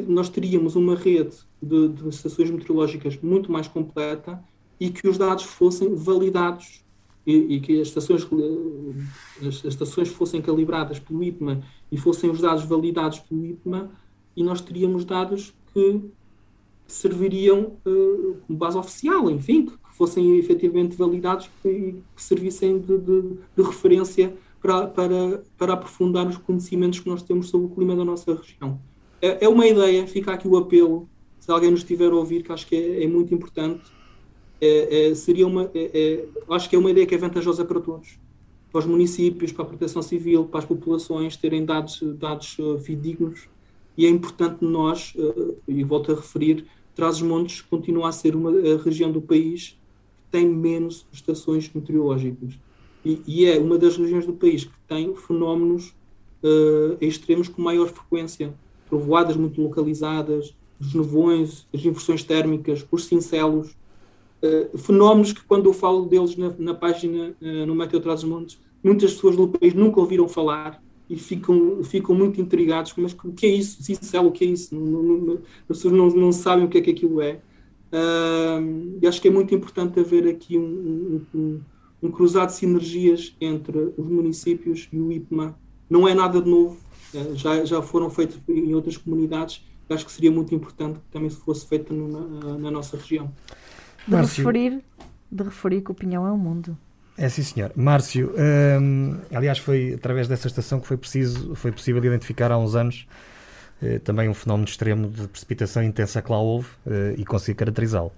nós 0.07 0.29
teríamos 0.29 0.77
uma 0.77 0.95
rede 0.95 1.37
de, 1.63 1.89
de 1.89 2.09
estações 2.09 2.51
meteorológicas 2.51 3.19
muito 3.23 3.51
mais 3.51 3.67
completa 3.67 4.43
e 4.79 4.91
que 4.91 5.09
os 5.09 5.17
dados 5.17 5.45
fossem 5.45 5.95
validados 5.95 6.85
e, 7.27 7.57
e 7.57 7.61
que 7.61 7.81
as 7.81 7.89
estações, 7.89 8.27
as 9.41 9.65
estações 9.65 10.09
fossem 10.09 10.43
calibradas 10.43 10.99
pelo 10.99 11.23
IPMA 11.23 11.63
e 11.91 11.97
fossem 11.97 12.31
os 12.31 12.41
dados 12.41 12.65
validados 12.65 13.21
pelo 13.21 13.47
IPMA 13.47 13.91
e 14.37 14.43
nós 14.43 14.61
teríamos 14.61 15.05
dados 15.05 15.55
que 15.73 16.03
serviriam 16.95 17.73
eh, 17.87 18.35
como 18.47 18.59
base 18.59 18.77
oficial, 18.79 19.31
enfim, 19.31 19.67
que 19.67 19.73
fossem 19.97 20.37
efetivamente 20.39 20.97
validados 20.97 21.49
e 21.65 21.95
que 22.15 22.23
servissem 22.23 22.79
de, 22.79 22.99
de- 22.99 23.35
de 23.57 23.63
referência 23.63 24.35
para, 24.61 24.87
para, 24.87 25.43
para 25.59 25.73
aprofundar 25.75 26.27
os 26.29 26.37
conhecimentos 26.37 27.01
que 27.01 27.09
nós 27.09 27.23
temos 27.23 27.49
sobre 27.49 27.67
o 27.67 27.71
clima 27.71 27.95
da 27.97 28.05
nossa 28.05 28.35
região. 28.35 28.79
É, 29.21 29.45
é 29.45 29.49
uma 29.49 29.67
ideia, 29.67 30.07
fica 30.07 30.33
aqui 30.33 30.47
o 30.49 30.57
apelo, 30.57 31.09
se 31.41 31.51
alguém 31.51 31.71
nos 31.71 31.81
estiver 31.81 32.11
a 32.13 32.17
ouvir, 32.17 32.43
que 32.43 32.53
acho 32.53 32.67
que 32.67 32.77
é, 32.77 33.05
é 33.05 33.07
muito 33.09 33.35
importante. 33.35 33.83
é, 34.61 35.09
é, 35.11 35.15
seria 35.15 35.47
uma, 35.47 35.71
é, 35.75 35.91
é, 35.93 36.25
acho 36.55 36.71
que 36.71 36.77
é 36.77 36.79
uma 36.79 36.91
ideia 36.91 37.05
que 37.07 37.15
é 37.15 37.19
vantajosa 37.19 37.65
para 37.65 37.81
todos, 37.81 38.19
para 38.71 38.79
os 38.79 38.87
municípios, 38.87 39.51
para 39.53 39.65
a 39.65 39.69
proteção 39.69 40.01
civil, 40.03 40.45
para 40.45 40.61
as 40.61 40.65
populações 40.65 41.37
terem 41.37 41.65
dados, 41.65 42.01
dados 42.17 42.57
uh, 42.59 42.79
fidedignos 42.79 43.49
e 43.99 44.07
é 44.07 44.09
importante 44.09 44.65
nós, 44.65 45.13
uh, 45.17 45.57
e 45.67 45.83
volto 45.85 46.13
a 46.13 46.15
referir, 46.15 46.65
Trás-os-Montes 46.95 47.63
continua 47.63 48.09
a 48.09 48.13
ser 48.13 48.37
uma 48.37 48.51
a 48.51 48.83
região 48.83 49.11
do 49.11 49.21
país 49.21 49.79
que 50.17 50.31
tem 50.31 50.49
menos 50.49 51.07
estações 51.13 51.71
meteorológicas. 51.75 52.59
E, 53.05 53.21
e 53.27 53.47
é 53.47 53.59
uma 53.59 53.79
das 53.79 53.97
regiões 53.97 54.27
do 54.27 54.33
país 54.33 54.65
que 54.65 54.73
tem 54.87 55.15
fenómenos 55.17 55.95
uh, 56.43 56.97
extremos 57.01 57.49
com 57.49 57.63
maior 57.63 57.89
frequência, 57.89 58.55
trovoadas 58.89 59.37
muito 59.37 59.61
localizadas, 59.61 60.55
os 60.81 60.95
nevões, 60.95 61.67
as 61.73 61.85
inversões 61.85 62.23
térmicas, 62.23 62.87
os 62.91 63.07
cincelos, 63.07 63.71
uh, 64.43 64.79
fenómenos 64.79 65.33
que 65.33 65.45
quando 65.45 65.67
eu 65.67 65.73
falo 65.73 66.07
deles 66.07 66.37
na, 66.37 66.53
na 66.59 66.75
página 66.75 67.35
uh, 67.41 67.67
no 67.67 67.75
Meteo 67.75 68.01
Traz 68.01 68.23
Montes, 68.23 68.61
muitas 68.83 69.15
pessoas 69.15 69.37
do 69.37 69.49
país 69.49 69.75
nunca 69.75 70.01
ouviram 70.01 70.29
falar 70.29 70.83
e 71.13 71.17
ficam, 71.17 71.85
ficam 71.85 72.15
muito 72.15 72.41
intrigados, 72.41 72.95
mas 72.97 73.13
o 73.13 73.33
que 73.33 73.45
é 73.45 73.51
isso? 73.51 73.83
Cincelo, 73.83 74.29
o 74.29 74.33
que 74.33 74.45
é 74.45 74.49
isso? 74.49 74.75
Não, 74.75 75.03
não, 75.03 75.17
não, 75.19 75.35
as 75.35 75.77
pessoas 75.77 75.93
não, 75.93 76.09
não 76.09 76.33
sabem 76.33 76.65
o 76.65 76.69
que 76.69 76.79
é 76.79 76.81
que 76.81 76.91
aquilo 76.91 77.21
é. 77.21 77.41
Uh, 77.93 78.99
e 79.03 79.07
acho 79.07 79.21
que 79.21 79.29
é 79.29 79.31
muito 79.31 79.55
importante 79.55 80.01
haver 80.01 80.27
aqui 80.27 80.57
um, 80.57 81.23
um, 81.35 81.61
um, 82.03 82.11
cruzado 82.11 82.49
de 82.49 82.55
sinergias 82.55 83.37
entre 83.39 83.93
os 83.99 84.07
municípios 84.07 84.89
e 84.91 84.99
o 84.99 85.13
IPMA. 85.13 85.55
Não 85.91 86.09
é 86.09 86.15
nada 86.15 86.41
de 86.41 86.49
novo, 86.49 86.79
uh, 87.13 87.37
já, 87.37 87.63
já 87.67 87.83
foram 87.83 88.09
feitos 88.09 88.41
em 88.49 88.75
outras 88.75 88.97
comunidades 88.97 89.63
acho 89.95 90.07
que 90.07 90.13
seria 90.13 90.31
muito 90.31 90.55
importante 90.55 90.99
que 90.99 91.11
também 91.11 91.29
se 91.29 91.37
fosse 91.37 91.67
feito 91.67 91.93
na, 91.93 92.59
na 92.59 92.71
nossa 92.71 92.97
região. 92.97 93.31
De 94.09 94.17
referir, 94.17 94.83
de 95.31 95.45
referir 95.45 95.83
que 95.83 95.91
o 95.91 95.95
Pinhão 95.95 96.27
é 96.27 96.33
o 96.33 96.39
mundo. 96.39 96.77
É 97.17 97.29
sim, 97.29 97.43
senhor. 97.43 97.73
Márcio, 97.77 98.35
hum, 98.81 99.19
aliás, 99.33 99.59
foi 99.59 99.95
através 99.95 100.29
dessa 100.29 100.47
estação 100.47 100.81
que 100.81 100.87
foi, 100.87 100.97
preciso, 100.97 101.55
foi 101.55 101.71
possível 101.71 102.03
identificar 102.05 102.51
há 102.51 102.59
uns 102.59 102.75
anos 102.75 103.07
eh, 103.83 103.99
também 103.99 104.29
um 104.29 104.35
fenómeno 104.35 104.69
extremo 104.69 105.09
de 105.09 105.27
precipitação 105.27 105.83
intensa 105.83 106.23
que 106.23 106.31
lá 106.31 106.39
houve 106.41 106.69
eh, 106.87 107.15
e 107.19 107.25
conseguir 107.25 107.57
caracterizá-lo. 107.57 108.13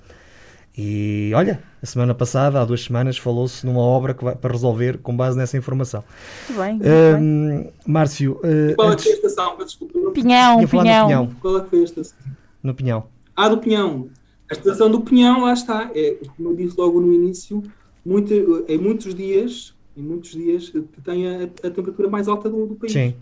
E 0.77 1.33
olha, 1.35 1.63
a 1.83 1.87
semana 1.87 2.15
passada, 2.15 2.61
há 2.61 2.65
duas 2.65 2.83
semanas, 2.83 3.17
falou-se 3.17 3.65
numa 3.65 3.81
obra 3.81 4.13
que 4.13 4.25
vai, 4.25 4.35
para 4.35 4.53
resolver 4.53 4.99
com 4.99 5.17
base 5.17 5.39
nessa 5.39 5.57
informação. 5.57 6.05
Muito 6.49 6.61
bem. 6.61 6.73
Muito 6.75 6.89
um, 6.89 7.49
bem. 7.63 7.73
Márcio. 7.87 8.33
Uh, 8.43 8.75
qual 8.75 8.89
antes... 8.89 9.07
é 9.07 9.11
que 9.11 9.17
foi 9.17 9.25
a 9.25 9.31
estação? 9.31 9.57
Desculpa. 9.57 10.11
Pinhão, 10.11 10.67
Pinhão. 10.67 11.07
Pinhão. 11.07 11.31
Qual 11.41 11.59
é 11.59 11.61
que 11.63 11.71
foi 11.71 11.81
a 11.81 11.85
estação? 11.85 12.19
No 12.63 12.75
Pinhão. 12.75 13.07
Ah, 13.37 13.49
do 13.49 13.59
Pinhão. 13.59 14.09
A 14.51 14.53
estação 14.53 14.91
do 14.91 15.01
Pinhão, 15.01 15.43
lá 15.43 15.53
está. 15.53 15.91
É, 15.95 16.17
como 16.37 16.51
eu 16.51 16.57
disse 16.57 16.77
logo 16.77 17.01
no 17.01 17.13
início, 17.13 17.63
muito, 18.05 18.65
em 18.69 18.79
muitos 18.79 19.15
dias, 19.15 19.75
em 19.97 20.03
muitos 20.03 20.31
dias, 20.31 20.73
tem 21.05 21.29
a, 21.29 21.45
a 21.45 21.71
temperatura 21.71 22.09
mais 22.09 22.29
alta 22.29 22.49
do, 22.51 22.67
do 22.67 22.75
país. 22.75 22.93
Sim. 22.93 23.15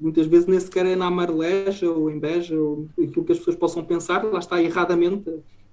Muitas 0.00 0.26
vezes 0.26 0.46
nem 0.46 0.58
sequer 0.58 0.86
é 0.86 0.96
na 0.96 1.06
Amareleja 1.06 1.90
ou 1.90 2.10
em 2.10 2.18
Beja, 2.18 2.58
ou 2.58 2.88
aquilo 2.92 3.24
que 3.24 3.32
as 3.32 3.38
pessoas 3.38 3.56
possam 3.56 3.84
pensar, 3.84 4.24
lá 4.24 4.38
está 4.38 4.62
erradamente 4.62 5.30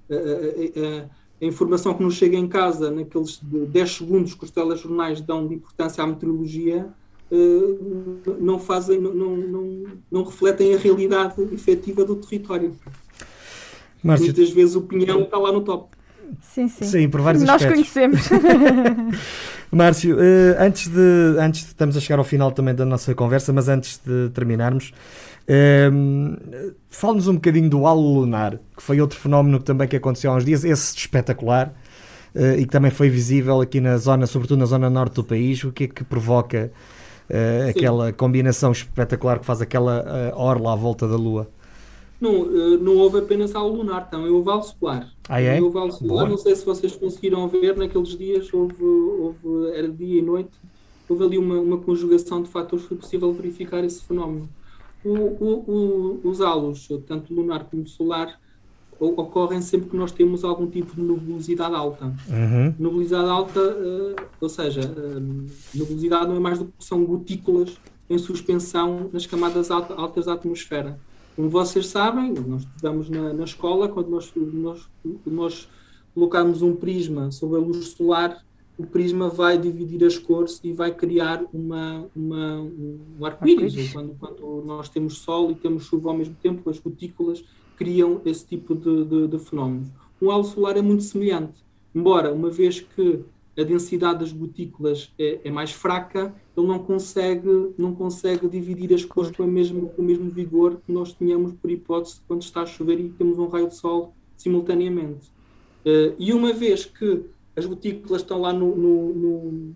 a, 0.09 0.15
a, 0.15 1.03
a, 1.41 1.45
informação 1.45 1.93
que 1.93 2.03
nos 2.03 2.15
chega 2.15 2.35
em 2.35 2.47
casa, 2.47 2.91
naqueles 2.91 3.39
10 3.41 3.91
segundos 3.91 4.33
que 4.33 4.43
os 4.43 4.51
telejornais 4.51 5.21
dão 5.21 5.47
de 5.47 5.55
importância 5.55 6.03
à 6.03 6.07
meteorologia, 6.07 6.89
uh, 7.31 8.35
não 8.39 8.59
fazem, 8.59 8.99
não, 8.99 9.13
não, 9.13 9.83
não, 10.11 10.23
refletem 10.23 10.73
a 10.73 10.77
realidade 10.77 11.41
efetiva 11.53 12.03
do 12.03 12.15
território. 12.15 12.75
Márcio... 14.03 14.25
Muitas 14.25 14.49
vezes 14.49 14.75
o 14.75 14.81
pinhão 14.81 15.21
está 15.21 15.37
lá 15.37 15.51
no 15.51 15.61
top. 15.61 15.96
Sim, 16.41 16.67
sim. 16.67 16.85
Sim, 16.85 17.09
por 17.09 17.21
vários 17.21 17.43
Nós 17.43 17.61
aspectos. 17.61 17.91
conhecemos. 17.91 18.29
Márcio, 19.71 20.15
uh, 20.15 20.19
antes, 20.59 20.87
de, 20.87 21.39
antes 21.39 21.61
de. 21.61 21.67
Estamos 21.67 21.97
a 21.97 21.99
chegar 21.99 22.19
ao 22.19 22.23
final 22.25 22.51
também 22.51 22.73
da 22.73 22.85
nossa 22.85 23.13
conversa, 23.13 23.51
mas 23.51 23.67
antes 23.67 23.99
de 24.05 24.29
terminarmos, 24.29 24.93
uh, 25.49 26.73
fale-nos 26.89 27.27
um 27.27 27.35
bocadinho 27.35 27.69
do 27.69 27.85
halo 27.85 28.19
lunar, 28.21 28.59
que 28.75 28.81
foi 28.81 29.01
outro 29.01 29.19
fenómeno 29.19 29.59
que 29.59 29.65
também 29.65 29.87
que 29.87 29.95
aconteceu 29.95 30.31
há 30.31 30.35
uns 30.35 30.45
dias, 30.45 30.63
esse 30.63 30.97
espetacular, 30.97 31.73
uh, 32.33 32.57
e 32.57 32.65
que 32.65 32.71
também 32.71 32.91
foi 32.91 33.09
visível 33.09 33.59
aqui 33.59 33.81
na 33.81 33.97
zona, 33.97 34.25
sobretudo 34.25 34.59
na 34.59 34.65
zona 34.65 34.89
norte 34.89 35.15
do 35.15 35.23
país. 35.23 35.63
O 35.63 35.71
que 35.71 35.83
é 35.85 35.87
que 35.87 36.03
provoca 36.03 36.71
aquela 37.69 38.13
combinação 38.13 38.71
espetacular 38.71 39.39
que 39.39 39.45
faz 39.45 39.61
aquela 39.61 40.31
orla 40.33 40.71
à 40.71 40.75
volta 40.77 41.05
da 41.05 41.17
Lua? 41.17 41.49
Não, 42.19 42.45
eh, 42.45 42.77
não 42.77 42.97
houve 42.97 43.19
apenas 43.19 43.55
halo 43.55 43.75
lunar, 43.75 44.09
também 44.09 44.29
houve 44.29 44.49
halo 44.49 44.63
solar. 44.63 45.13
Ah, 45.29 45.39
é? 45.39 45.61
Houve 45.61 45.77
halo 45.77 45.91
solar, 45.91 46.27
não 46.27 46.37
sei 46.37 46.55
se 46.55 46.65
vocês 46.65 46.95
conseguiram 46.95 47.47
ver, 47.47 47.77
naqueles 47.77 48.17
dias 48.17 48.51
houve, 48.51 48.83
houve 48.83 49.71
era 49.73 49.87
dia 49.87 50.19
e 50.19 50.21
noite, 50.21 50.51
houve 51.07 51.23
ali 51.23 51.37
uma, 51.37 51.59
uma 51.59 51.77
conjugação 51.77 52.41
de 52.41 52.49
fatores 52.49 52.83
que 52.83 52.89
foi 52.89 52.97
possível 52.97 53.31
verificar 53.33 53.83
esse 53.83 54.03
fenómeno. 54.03 54.49
O, 55.05 55.11
o, 55.13 56.19
o, 56.23 56.29
os 56.29 56.41
halos, 56.41 56.87
tanto 57.07 57.33
lunar 57.33 57.65
como 57.65 57.87
solar, 57.87 58.39
ocorrem 58.99 59.61
sempre 59.61 59.89
que 59.89 59.95
nós 59.95 60.11
temos 60.11 60.43
algum 60.43 60.67
tipo 60.67 60.95
de 60.95 61.01
nubosidade 61.01 61.75
alta. 61.75 62.05
Uhum. 62.05 62.73
Nubosidade 62.79 63.29
alta, 63.29 63.59
uh, 63.59 64.15
ou 64.41 64.49
seja, 64.49 64.81
uh, 64.81 65.45
nubosidade 65.75 66.27
não 66.27 66.35
é 66.35 66.39
mais 66.39 66.59
do 66.59 66.65
que 66.65 66.83
são 66.83 67.03
gotículas 67.05 67.77
em 68.09 68.17
suspensão 68.17 69.09
nas 69.13 69.25
camadas 69.25 69.69
alta, 69.69 69.93
altas 69.93 70.25
da 70.25 70.33
atmosfera. 70.33 70.99
Como 71.37 71.49
vocês 71.49 71.85
sabem, 71.85 72.33
nós 72.33 72.63
estudamos 72.63 73.11
na, 73.11 73.31
na 73.31 73.43
escola, 73.43 73.87
quando 73.87 74.09
nós, 74.09 74.33
nós, 74.35 74.89
nós 75.23 75.69
colocamos 76.11 76.63
um 76.63 76.75
prisma 76.75 77.29
sobre 77.31 77.59
a 77.59 77.61
luz 77.61 77.89
solar, 77.89 78.43
o 78.75 78.83
prisma 78.83 79.29
vai 79.29 79.55
dividir 79.55 80.03
as 80.03 80.17
cores 80.17 80.59
e 80.63 80.73
vai 80.73 80.91
criar 80.91 81.43
uma, 81.53 82.07
uma 82.15 82.59
um 82.59 83.23
arco-íris. 83.23 83.93
Quando, 83.93 84.15
quando 84.19 84.63
nós 84.65 84.89
temos 84.89 85.19
sol 85.19 85.51
e 85.51 85.55
temos 85.55 85.83
chuva 85.83 86.09
ao 86.09 86.17
mesmo 86.17 86.35
tempo, 86.41 86.67
as 86.71 86.79
gotículas 86.79 87.45
criam 87.75 88.19
esse 88.25 88.43
tipo 88.43 88.73
de, 88.73 89.05
de, 89.05 89.27
de 89.27 89.37
fenómenos. 89.37 89.89
Um 90.19 90.31
halo 90.31 90.43
solar 90.43 90.75
é 90.75 90.81
muito 90.81 91.03
semelhante, 91.03 91.63
embora, 91.93 92.33
uma 92.33 92.49
vez 92.49 92.79
que 92.79 93.23
a 93.57 93.63
densidade 93.63 94.19
das 94.19 94.31
gotículas 94.31 95.11
é, 95.17 95.39
é, 95.43 95.51
mais 95.51 95.71
fraca, 95.71 96.33
ele 96.55 96.67
não 96.67 96.79
consegue, 96.79 97.73
não 97.77 97.95
consegue 97.95 98.47
dividir 98.47 98.93
as 98.93 99.03
cores 99.03 99.35
com, 99.35 99.43
a 99.43 99.47
mesmo, 99.47 99.89
com 99.89 100.01
o 100.01 100.05
mesmo 100.05 100.29
vigor 100.29 100.79
que 100.85 100.91
nós 100.91 101.11
tínhamos, 101.13 101.53
por 101.53 101.71
hipótese, 101.71 102.21
quando 102.27 102.43
está 102.43 102.61
a 102.61 102.65
chover 102.67 102.99
e 102.99 103.09
temos 103.09 103.39
um 103.39 103.47
raio 103.47 103.67
de 103.67 103.75
sol 103.75 104.13
simultaneamente. 104.37 105.27
Uh, 105.83 106.13
e 106.19 106.33
uma 106.33 106.53
vez 106.53 106.85
que 106.85 107.23
as 107.55 107.65
gotículas 107.65 108.21
estão 108.21 108.39
lá 108.39 108.53
no, 108.53 108.75
no, 108.75 109.13
no 109.13 109.75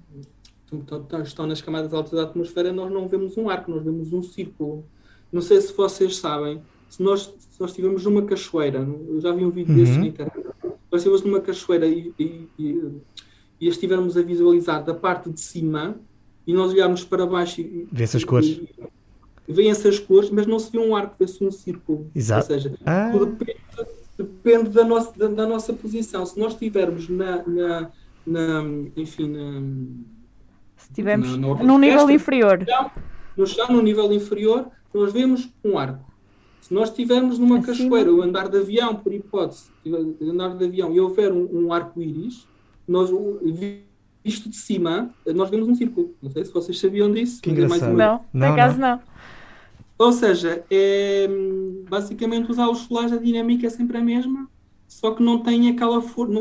estão 1.24 1.48
nas 1.48 1.62
camadas 1.62 1.94
altas 1.94 2.12
da 2.12 2.24
atmosfera, 2.24 2.72
nós 2.72 2.92
não 2.92 3.08
vemos 3.08 3.36
um 3.36 3.50
arco, 3.50 3.72
nós 3.72 3.84
vemos 3.84 4.14
um 4.14 4.22
círculo. 4.22 4.86
Não 5.32 5.42
sei 5.42 5.60
se 5.60 5.74
vocês 5.74 6.18
sabem, 6.18 6.62
se 6.88 7.02
nós, 7.02 7.34
se 7.38 7.60
nós 7.60 7.72
estivermos 7.72 8.06
numa 8.06 8.22
cachoeira, 8.22 8.80
eu 8.80 9.20
já 9.20 9.32
vi 9.32 9.44
um 9.44 9.50
vídeo 9.50 9.74
uhum. 9.74 9.84
desse 9.84 9.98
na 9.98 10.08
internet, 10.08 10.36
se 10.36 10.68
nós 10.92 11.02
estivermos 11.02 11.22
numa 11.24 11.42
cachoeira 11.42 11.88
e, 11.88 12.14
e, 12.20 12.48
e 12.60 12.92
e 13.62 13.68
estivermos 13.68 14.18
a 14.18 14.24
visualizar 14.24 14.84
da 14.84 14.94
parte 14.94 15.30
de 15.30 15.40
cima 15.40 15.96
e 16.48 16.54
nós 16.54 16.74
olharmos 16.74 17.04
para 17.04 17.28
baixo 17.28 17.62
e 17.62 17.88
vê 17.92 18.04
essas 18.04 18.24
cores. 18.24 18.60
Vêem 19.48 19.70
essas 19.70 20.00
cores, 20.00 20.32
mas 20.32 20.48
não 20.48 20.58
se 20.58 20.72
vê 20.72 20.80
um 20.80 20.96
arco, 20.96 21.16
vê-se 21.20 21.44
um 21.44 21.52
círculo. 21.52 22.10
Exato. 22.16 22.52
Ou 22.52 22.60
seja, 22.60 22.76
ah. 22.86 23.12
depende, 23.12 23.60
depende, 24.18 24.70
da, 24.70 24.84
nossa, 24.84 25.18
da, 25.18 25.28
da, 25.28 25.48
nossa 25.48 25.74
posição. 25.74 26.26
Se 26.26 26.40
nós 26.40 26.54
estivermos 26.54 27.08
na, 27.08 27.44
na, 27.46 27.92
na 28.26 28.64
enfim, 28.96 29.28
na, 29.28 29.62
se 30.78 30.90
estivermos 30.90 31.38
num 31.38 31.78
nível 31.78 32.10
inferior. 32.10 32.66
No 33.38 33.46
chão, 33.46 33.68
no 33.68 33.82
nível 33.82 34.12
inferior, 34.12 34.68
nós 34.94 35.14
vemos 35.14 35.50
um 35.64 35.78
arco. 35.78 36.12
Se 36.62 36.74
nós 36.74 36.90
estivermos 36.90 37.38
numa 37.38 37.60
Acima. 37.60 37.74
cachoeira, 37.74 38.12
ou 38.12 38.22
andar 38.22 38.48
de 38.48 38.58
avião, 38.58 38.96
por 38.96 39.14
hipótese, 39.14 39.70
andar 40.22 40.56
de 40.56 40.66
avião 40.66 40.94
e 40.94 41.00
houver 41.00 41.32
um, 41.32 41.66
um 41.66 41.74
arco-íris, 41.74 42.48
nós, 42.92 43.10
visto 44.24 44.50
de 44.50 44.56
cima, 44.56 45.10
nós 45.34 45.50
vemos 45.50 45.68
um 45.68 45.76
círculo. 45.76 46.14
Não 46.22 46.30
sei 46.30 46.46
se 46.46 46.54
vocês 46.54 46.80
sabiam 46.80 47.12
disso. 47.12 47.42
Que 47.42 47.50
engraçado. 47.50 47.94
Não, 47.94 48.20
por 48.20 48.44
acaso 48.44 48.80
não. 48.80 48.90
não. 48.90 49.12
Ou 49.98 50.12
seja, 50.12 50.66
é, 50.72 51.30
basicamente 51.88 52.50
os 52.50 52.58
halos 52.58 52.80
solares, 52.80 53.14
a 53.14 53.18
dinâmica 53.18 53.68
é 53.68 53.70
sempre 53.70 53.98
a 53.98 54.02
mesma, 54.02 54.50
só 54.88 55.12
que 55.12 55.22
não 55.22 55.44
tem 55.44 55.70
aquela 55.70 56.02
força, 56.02 56.34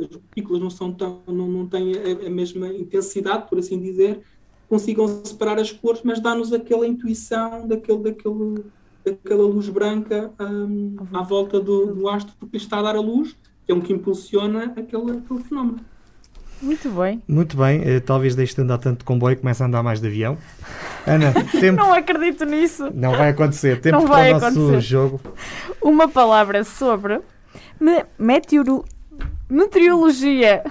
as 0.00 0.06
partículas 0.06 0.62
não 0.62 0.70
são 0.70 0.92
tão, 0.92 1.22
não, 1.26 1.48
não 1.48 1.66
têm 1.66 1.94
a, 1.94 2.28
a, 2.28 2.30
mesma 2.30 2.68
intensidade, 2.68 3.48
por 3.48 3.58
assim 3.58 3.80
dizer, 3.80 4.20
consigam 4.68 5.08
separar 5.24 5.58
as 5.58 5.72
cores, 5.72 6.02
mas 6.04 6.20
dá-nos 6.20 6.52
aquela 6.52 6.86
intuição 6.86 7.66
daquele, 7.66 7.98
daquele, 7.98 8.64
daquela 9.04 9.42
luz 9.42 9.68
branca 9.68 10.32
um, 10.40 10.96
à 11.12 11.22
volta 11.22 11.58
do, 11.58 11.94
do 11.94 12.08
astro, 12.08 12.32
porque 12.38 12.58
está 12.58 12.78
a 12.78 12.82
dar 12.82 12.94
a 12.94 13.00
luz, 13.00 13.36
é 13.68 13.74
um 13.74 13.80
que 13.80 13.92
impulsiona 13.92 14.64
aquele, 14.76 15.18
aquele 15.18 15.42
fenómeno. 15.42 15.80
Muito 16.60 16.88
bem. 16.90 17.22
Muito 17.28 17.56
bem. 17.56 17.80
Uh, 17.80 18.00
talvez 18.00 18.34
deixe 18.34 18.54
de 18.54 18.62
andar 18.62 18.78
tanto 18.78 19.00
de 19.00 19.04
comboio 19.04 19.34
e 19.34 19.36
comece 19.36 19.62
a 19.62 19.66
andar 19.66 19.82
mais 19.82 20.00
de 20.00 20.06
avião. 20.06 20.38
Ana, 21.06 21.32
tempo... 21.60 21.76
não 21.76 21.92
acredito 21.92 22.44
nisso. 22.44 22.90
Não 22.94 23.12
vai 23.12 23.30
acontecer. 23.30 23.80
Tempo 23.80 23.98
não 23.98 24.06
vai 24.06 24.30
para 24.30 24.38
o 24.38 24.40
nosso 24.40 24.60
acontecer. 24.60 24.80
jogo. 24.80 25.20
Uma 25.82 26.08
palavra 26.08 26.64
sobre 26.64 27.20
meteoro... 28.18 28.84
Meteorologia. 29.48 30.64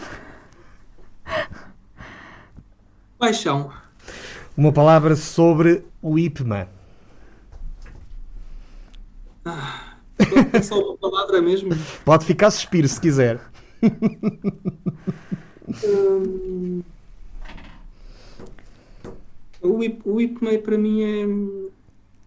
Paixão. 3.18 3.72
Uma 4.58 4.72
palavra 4.72 5.16
sobre 5.16 5.84
o 6.02 6.20
IPMA. 6.20 6.68
É 10.53 10.61
só 10.61 10.80
uma 10.80 10.97
palavra 10.97 11.41
mesmo. 11.41 11.72
Pode 12.03 12.26
ficar 12.26 12.49
suspiro 12.51 12.88
se 12.88 12.99
quiser. 12.99 13.39
Hum, 15.84 16.82
o, 19.61 19.84
IP, 19.84 20.01
o 20.05 20.22
IPMA 20.22 20.57
para 20.59 20.78
mim 20.78 21.01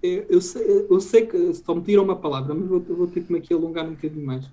é, 0.02 0.06
é- 0.08 0.26
eu, 0.28 0.40
sei, 0.40 0.86
eu 0.90 1.00
sei 1.00 1.26
que 1.26 1.54
só 1.54 1.74
me 1.74 1.82
tiram 1.82 2.04
uma 2.04 2.16
palavra, 2.16 2.54
mas 2.54 2.68
vou, 2.68 2.80
vou 2.80 3.06
ter 3.06 3.22
que 3.22 3.32
me 3.32 3.38
aqui 3.38 3.54
alongar 3.54 3.86
um 3.86 3.92
bocadinho 3.94 4.26
mais. 4.26 4.44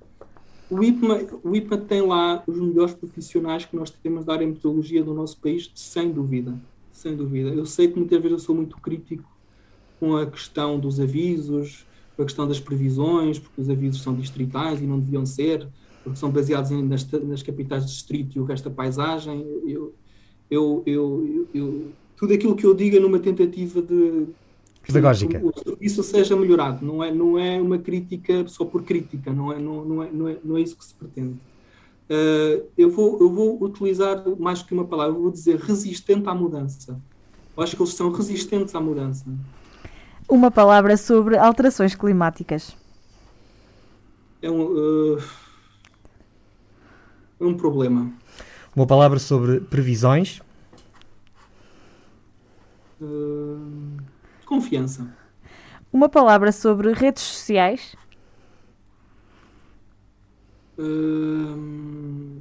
O 0.70 0.84
IPMA, 0.84 1.20
o 1.44 1.56
IPMA 1.56 1.78
tem 1.78 2.02
lá 2.02 2.44
os 2.48 2.58
melhores 2.58 2.94
profissionais 2.94 3.66
que 3.66 3.76
nós 3.76 3.90
temos 3.90 4.26
da 4.26 4.34
área 4.34 4.46
de 4.46 4.54
meteorologia 4.54 5.04
do 5.04 5.14
nosso 5.14 5.38
país, 5.38 5.72
sem 5.76 6.12
dúvida. 6.12 6.56
Sem 6.92 7.16
dúvida. 7.16 7.50
Eu 7.50 7.66
sei 7.66 7.88
que 7.88 7.98
muitas 7.98 8.18
vezes 8.20 8.32
eu 8.40 8.44
sou 8.44 8.56
muito 8.56 8.78
crítico 8.78 9.30
com 10.00 10.16
a 10.18 10.26
questão 10.26 10.80
dos 10.80 11.00
avisos, 11.00 11.86
a 12.18 12.24
questão 12.24 12.48
das 12.48 12.60
previsões, 12.60 13.40
porque 13.40 13.62
os 13.62 13.70
avisos 13.70 14.02
são 14.02 14.14
distritais 14.16 14.82
e 14.82 14.86
não 14.86 15.00
deviam 15.00 15.26
ser, 15.26 15.68
porque 16.04 16.18
são 16.20 16.30
baseados 16.32 16.72
em- 16.72 16.84
nas, 16.84 17.10
nas 17.12 17.42
capitais 17.44 17.86
de 17.86 17.92
distrito 17.92 18.38
e 18.38 18.40
o 18.40 18.46
resto 18.46 18.70
da 18.70 18.76
paisagem. 18.76 19.46
Eu, 19.68 19.94
eu, 20.50 20.84
eu, 20.86 21.48
eu- 21.54 21.92
tudo 22.16 22.34
aquilo 22.34 22.56
que 22.56 22.66
eu 22.66 22.74
digo 22.74 22.96
é 22.96 23.00
numa 23.00 23.20
tentativa 23.20 23.82
de 23.82 24.28
que 24.82 24.94
Pedagógica. 24.94 25.42
o 25.44 25.52
serviço 25.58 26.04
seja 26.04 26.36
melhorado. 26.36 26.86
Não 26.86 27.04
é, 27.04 27.12
não 27.12 27.40
é 27.40 27.60
uma 27.60 27.80
crítica 27.80 28.48
só 28.48 28.64
por 28.64 28.84
crítica, 28.84 29.34
não 29.34 29.52
é, 29.52 29.60
não, 29.60 29.84
não 29.84 30.04
é, 30.04 30.12
não 30.12 30.28
é, 30.30 30.38
não 30.44 30.58
é 30.58 30.62
isso 30.62 30.78
que 30.78 30.86
se 30.86 30.94
pretende. 30.94 31.36
Uh, 32.08 32.64
eu, 32.78 32.92
vou, 32.92 33.20
eu 33.20 33.32
vou 33.34 33.64
utilizar 33.64 34.24
mais 34.38 34.62
que 34.62 34.76
uma 34.76 34.86
palavra, 34.86 35.18
eu 35.18 35.22
vou 35.24 35.32
dizer 35.32 35.58
resistente 35.58 36.30
à 36.30 36.36
mudança. 36.36 37.02
Eu 37.58 37.64
acho 37.64 37.76
que 37.76 37.82
eles 37.82 37.94
são 37.96 38.12
resistentes 38.12 38.76
à 38.76 38.80
mudança. 38.80 39.26
Uma 40.28 40.50
palavra 40.50 40.98
sobre 40.98 41.38
alterações 41.38 41.94
climáticas. 41.94 42.76
É 44.42 44.50
um, 44.50 45.16
uh, 45.16 45.24
um 47.40 47.54
problema. 47.56 48.12
Uma 48.76 48.88
palavra 48.88 49.20
sobre 49.20 49.60
previsões. 49.60 50.42
Uh, 53.00 53.98
confiança. 54.46 55.08
Uma 55.94 56.10
palavra 56.10 56.52
sobre 56.52 56.92
redes 56.92 57.24
sociais. 57.24 57.96
Uh, 60.78 62.40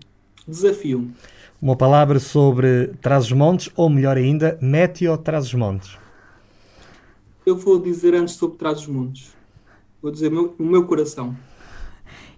desafio. 0.49 1.13
Uma 1.61 1.77
palavra 1.77 2.19
sobre 2.19 2.89
Trás-os-Montes, 3.01 3.71
ou 3.77 3.89
melhor 3.89 4.17
ainda, 4.17 4.59
Meteo 4.61 5.17
Trás-os-Montes. 5.17 6.04
Eu 7.45 7.57
vou 7.57 7.79
dizer 7.79 8.15
antes 8.15 8.35
sobre 8.35 8.57
trás 8.59 8.81
os 8.81 8.87
montes. 8.87 9.35
Vou 10.01 10.11
dizer 10.11 10.31
meu- 10.31 10.55
o 10.59 10.63
meu 10.65 10.87
coração. 10.87 11.37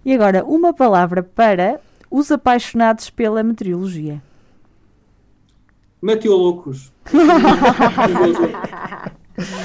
E 0.05 0.13
agora, 0.13 0.43
uma 0.45 0.73
palavra 0.73 1.23
para 1.23 1.79
os 2.09 2.31
apaixonados 2.31 3.09
pela 3.09 3.43
meteorologia. 3.43 4.21
Meteoloucos. 6.01 6.91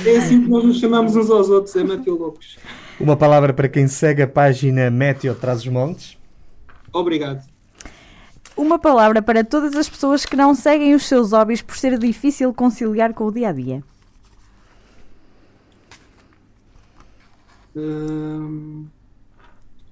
é 0.06 0.16
assim 0.16 0.42
que 0.42 0.48
nós 0.48 0.64
nos 0.64 0.80
chamamos 0.80 1.14
uns 1.14 1.30
aos 1.30 1.48
outros, 1.48 1.74
é 1.76 1.84
meteoloucos. 1.84 2.58
Uma 2.98 3.16
palavra 3.16 3.52
para 3.52 3.68
quem 3.68 3.86
segue 3.88 4.22
a 4.22 4.28
página 4.28 4.90
Meteo 4.90 5.34
Trás-os-Montes. 5.34 6.16
Obrigado. 6.92 7.44
Uma 8.56 8.78
palavra 8.78 9.22
para 9.22 9.42
todas 9.44 9.74
as 9.76 9.88
pessoas 9.88 10.24
que 10.26 10.36
não 10.36 10.54
seguem 10.54 10.94
os 10.94 11.06
seus 11.06 11.32
hobbies 11.32 11.62
por 11.62 11.76
ser 11.76 11.98
difícil 11.98 12.52
conciliar 12.52 13.12
com 13.14 13.24
o 13.26 13.32
dia 13.32 13.48
a 13.48 13.52
dia. 13.52 13.82
Hum, 17.74 18.86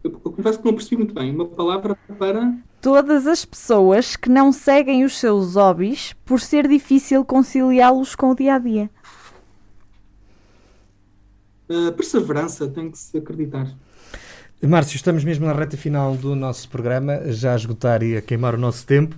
eu, 0.02 0.10
eu 0.24 0.32
confesso 0.32 0.58
que 0.58 0.64
não 0.64 0.74
percebi 0.74 0.96
muito 0.96 1.14
bem. 1.14 1.34
Uma 1.34 1.46
palavra 1.46 1.96
para. 2.18 2.54
Todas 2.80 3.26
as 3.26 3.44
pessoas 3.44 4.16
que 4.16 4.30
não 4.30 4.52
seguem 4.52 5.04
os 5.04 5.18
seus 5.18 5.54
hobbies 5.54 6.14
por 6.24 6.40
ser 6.40 6.66
difícil 6.66 7.24
conciliá-los 7.24 8.14
com 8.14 8.30
o 8.30 8.34
dia 8.34 8.54
a 8.54 8.58
dia. 8.58 8.90
uh, 11.70 11.92
perseverança, 11.92 12.68
tem 12.68 12.90
que 12.90 12.98
se 12.98 13.16
acreditar. 13.18 13.66
Márcio, 14.62 14.96
estamos 14.96 15.24
mesmo 15.24 15.46
na 15.46 15.54
reta 15.54 15.76
final 15.76 16.14
do 16.14 16.34
nosso 16.34 16.68
programa, 16.68 17.32
já 17.32 17.54
a 17.54 17.56
esgotar 17.56 18.02
e 18.02 18.16
a 18.16 18.20
queimar 18.20 18.54
o 18.54 18.58
nosso 18.58 18.86
tempo, 18.86 19.16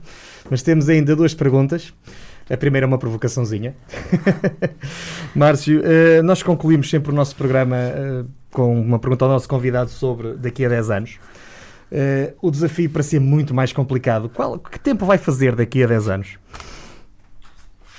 mas 0.48 0.62
temos 0.62 0.88
ainda 0.88 1.16
duas 1.16 1.34
perguntas. 1.34 1.92
A 2.48 2.56
primeira 2.56 2.84
é 2.84 2.88
uma 2.88 2.98
provocaçãozinha. 2.98 3.74
Márcio, 5.34 5.80
eh, 5.84 6.22
nós 6.22 6.42
concluímos 6.42 6.90
sempre 6.90 7.10
o 7.10 7.14
nosso 7.14 7.34
programa 7.34 7.76
eh, 7.76 8.24
com 8.52 8.80
uma 8.80 8.98
pergunta 8.98 9.24
ao 9.24 9.30
nosso 9.30 9.48
convidado 9.48 9.90
sobre 9.90 10.34
daqui 10.34 10.64
a 10.64 10.68
10 10.68 10.90
anos. 10.90 11.18
Eh, 11.90 12.34
o 12.40 12.50
desafio 12.50 12.88
para 12.88 13.02
ser 13.02 13.20
muito 13.20 13.52
mais 13.52 13.72
complicado, 13.72 14.28
qual, 14.28 14.58
que 14.58 14.78
tempo 14.78 15.04
vai 15.04 15.18
fazer 15.18 15.56
daqui 15.56 15.82
a 15.82 15.86
10 15.86 16.08
anos? 16.08 16.38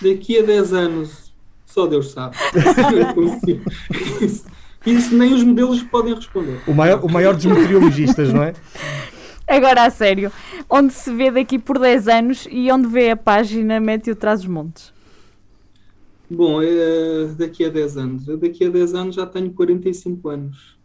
Daqui 0.01 0.39
a 0.39 0.43
10 0.43 0.74
anos, 0.74 1.34
só 1.66 1.86
Deus 1.86 2.12
sabe. 2.12 2.36
isso, 4.22 4.45
isso 4.86 5.16
nem 5.16 5.34
os 5.34 5.43
modelos 5.43 5.84
podem 5.84 6.16
responder. 6.16 6.60
O 6.66 6.74
maior, 6.74 7.04
o 7.04 7.12
maior 7.12 7.36
dos 7.36 7.45
meteorologistas, 7.45 8.32
não 8.34 8.43
é? 8.43 8.54
Agora 9.47 9.86
a 9.86 9.89
sério, 9.89 10.32
onde 10.70 10.93
se 10.93 11.14
vê 11.14 11.30
daqui 11.30 11.60
por 11.60 11.78
10 11.78 12.08
anos 12.08 12.47
e 12.49 12.72
onde 12.72 12.88
vê 12.88 13.12
a 13.12 13.18
página 13.18 13.80
Meteo 13.80 14.16
Traz 14.16 14.41
os 14.41 14.47
Montes? 14.47 14.93
Bom, 16.36 16.61
é, 16.61 17.25
daqui 17.38 17.63
a 17.63 17.69
10 17.69 17.97
anos. 17.97 18.27
Eu 18.27 18.38
daqui 18.38 18.65
a 18.65 18.69
10 18.69 18.93
anos 18.95 19.15
já 19.15 19.25
tenho 19.25 19.51
45 19.51 20.29
anos. 20.29 20.77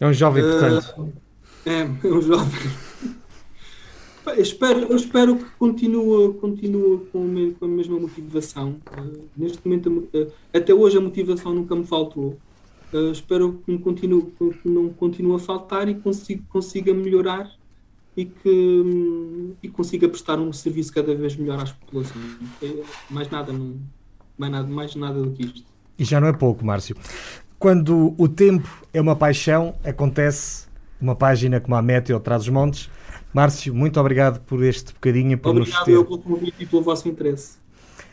É 0.00 0.06
um 0.06 0.12
jovem, 0.12 0.42
portanto. 0.42 1.12
É, 1.66 1.80
é 1.80 2.12
um 2.12 2.22
jovem. 2.22 2.70
Eu 4.26 4.42
espero, 4.42 4.80
eu 4.80 4.96
espero 4.96 5.36
que 5.36 5.50
continue, 5.58 6.34
continue 6.34 7.00
com, 7.06 7.24
a 7.62 7.66
mesma 7.66 7.98
motivação. 7.98 8.76
Uh, 8.96 9.24
neste 9.36 9.58
momento, 9.66 10.08
até 10.52 10.72
hoje, 10.72 10.98
a 10.98 11.00
motivação 11.00 11.54
nunca 11.54 11.74
me 11.74 11.84
faltou. 11.84 12.38
Uh, 12.92 13.10
espero 13.10 13.60
que 13.64 13.72
me 13.72 13.78
continue, 13.78 14.22
que 14.22 14.68
não 14.68 14.90
continue 14.90 15.34
a 15.34 15.38
faltar 15.38 15.88
e 15.88 15.94
consiga, 15.94 16.42
consiga 16.48 16.92
melhorar 16.94 17.50
e 18.16 18.26
que 18.26 18.48
hum, 18.48 19.54
e 19.62 19.68
consiga 19.68 20.08
prestar 20.08 20.38
um 20.38 20.52
serviço 20.52 20.92
cada 20.92 21.14
vez 21.14 21.34
melhor 21.34 21.60
às 21.60 21.72
populações. 21.72 22.36
Mais 23.10 23.28
nada, 23.30 23.52
não, 23.52 23.74
mais 24.40 24.52
nada, 24.52 24.68
mais 24.68 24.96
nada 24.96 25.22
do 25.22 25.30
que 25.30 25.44
isto. 25.44 25.64
E 25.98 26.04
já 26.04 26.18
não 26.20 26.28
é 26.28 26.32
pouco, 26.32 26.64
Márcio. 26.64 26.96
Quando 27.58 28.14
o 28.16 28.26
tempo 28.26 28.68
é 28.92 29.00
uma 29.00 29.14
paixão, 29.14 29.74
acontece 29.84 30.66
uma 31.00 31.14
página 31.14 31.60
como 31.60 31.76
a 31.76 31.82
Meteo 31.82 32.18
traz 32.18 32.42
os 32.42 32.48
montes. 32.48 32.90
Márcio, 33.34 33.74
muito 33.74 34.00
obrigado 34.00 34.40
por 34.40 34.64
este 34.64 34.94
bocadinho 34.94 35.36
por 35.36 35.54
nos 35.54 35.68
Obrigado 35.68 35.84
ter. 35.84 35.92
eu 35.92 36.04
pelo 36.04 36.18
convite 36.18 36.54
e 36.58 36.66
pelo 36.66 36.82
vosso 36.82 37.06
interesse. 37.08 37.58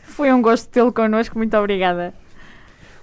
Foi 0.04 0.30
um 0.32 0.42
gosto 0.42 0.68
tê-lo 0.68 0.92
connosco, 0.92 1.36
muito 1.38 1.56
obrigada. 1.56 2.12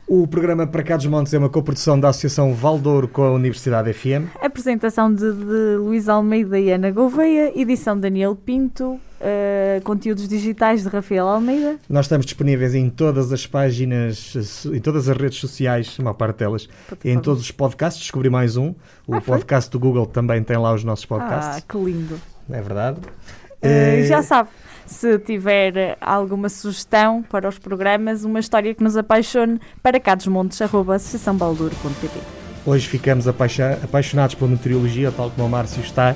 O 0.08 0.28
programa 0.28 0.68
Para 0.68 0.84
Cá 0.84 0.98
dos 0.98 1.08
Montes 1.08 1.34
é 1.34 1.40
uma 1.40 1.50
coprodução 1.50 2.00
da 2.00 2.10
Associação 2.10 2.54
Valdouro 2.54 3.08
com 3.08 3.24
a 3.24 3.32
Universidade 3.32 3.92
FM. 3.92 4.30
Apresentação 4.40 5.12
de, 5.12 5.32
de 5.34 5.78
Luís 5.78 6.08
Almeida 6.08 6.60
e 6.60 6.70
Ana 6.70 6.92
Gouveia, 6.92 7.60
edição 7.60 8.00
Daniel 8.00 8.36
Pinto, 8.36 9.00
eh, 9.28 9.82
conteúdos 9.84 10.28
digitais 10.30 10.84
de 10.84 10.90
Rafael 10.90 11.28
Almeida. 11.28 11.78
Nós 11.90 12.06
estamos 12.06 12.26
disponíveis 12.28 12.76
em 12.76 12.88
todas 12.90 13.34
as 13.34 13.48
páginas, 13.48 14.36
em 14.72 14.80
todas 14.80 15.10
as 15.10 15.18
redes 15.18 15.40
sociais, 15.40 15.98
uma 15.98 16.14
parte 16.14 16.38
delas, 16.40 16.70
em 17.04 17.18
todos 17.20 17.42
os 17.42 17.50
podcasts. 17.52 18.02
Descobri 18.04 18.30
mais 18.30 18.56
um. 18.56 18.70
O 19.08 19.16
Ah, 19.16 19.22
foi? 19.22 19.38
podcast 19.38 19.72
do 19.72 19.80
Google 19.80 20.06
também 20.06 20.44
tem 20.44 20.58
lá 20.58 20.72
os 20.74 20.84
nossos 20.84 21.06
Ah, 21.06 21.08
podcasts. 21.08 21.66
que 21.68 21.76
lindo. 21.78 22.22
É 22.50 22.62
verdade. 22.62 23.00
Eh, 23.62 24.04
já 24.08 24.22
sabe, 24.22 24.50
se 24.86 25.18
tiver 25.18 25.98
alguma 26.00 26.48
sugestão 26.50 27.24
para 27.24 27.50
os 27.50 27.58
programas, 27.58 28.24
uma 28.24 28.40
história 28.40 28.76
que 28.76 28.84
nos 28.84 28.96
apaixone, 28.96 29.60
para 29.82 30.00
cadosmontes.associaçãobaldur.pt 30.00 32.20
Hoje 32.66 32.88
ficamos 32.88 33.28
apaixo- 33.28 33.64
apaixonados 33.84 34.36
pela 34.36 34.52
meteorologia, 34.52 35.12
tal 35.12 35.32
como 35.32 35.48
o 35.48 35.50
Márcio 35.50 35.82
está 35.82 36.16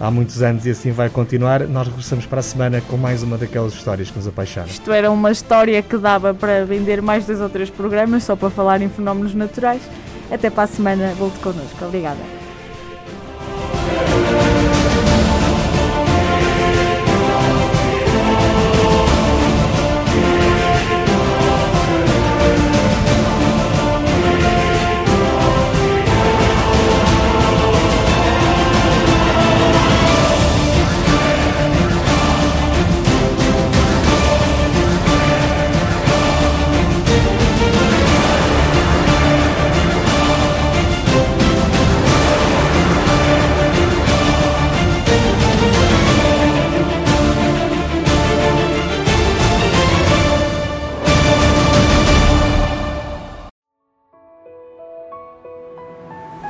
há 0.00 0.10
muitos 0.10 0.42
anos 0.42 0.64
e 0.64 0.70
assim 0.70 0.90
vai 0.90 1.10
continuar. 1.10 1.68
Nós 1.68 1.86
regressamos 1.86 2.24
para 2.24 2.40
a 2.40 2.42
semana 2.42 2.80
com 2.80 2.96
mais 2.96 3.22
uma 3.22 3.36
daquelas 3.36 3.74
histórias 3.74 4.10
que 4.10 4.16
nos 4.16 4.26
apaixonam. 4.26 4.68
Isto 4.68 4.90
era 4.90 5.10
uma 5.10 5.30
história 5.30 5.80
que 5.82 5.96
dava 5.98 6.32
para 6.32 6.64
vender 6.64 7.02
mais 7.02 7.26
dois 7.26 7.40
ou 7.40 7.50
três 7.50 7.68
programas 7.68 8.24
só 8.24 8.34
para 8.34 8.48
falar 8.48 8.80
em 8.80 8.88
fenómenos 8.88 9.34
naturais. 9.34 9.82
Até 10.30 10.48
para 10.48 10.62
a 10.64 10.66
semana, 10.66 11.12
volte 11.14 11.38
connosco. 11.40 11.84
Obrigada. 11.84 12.39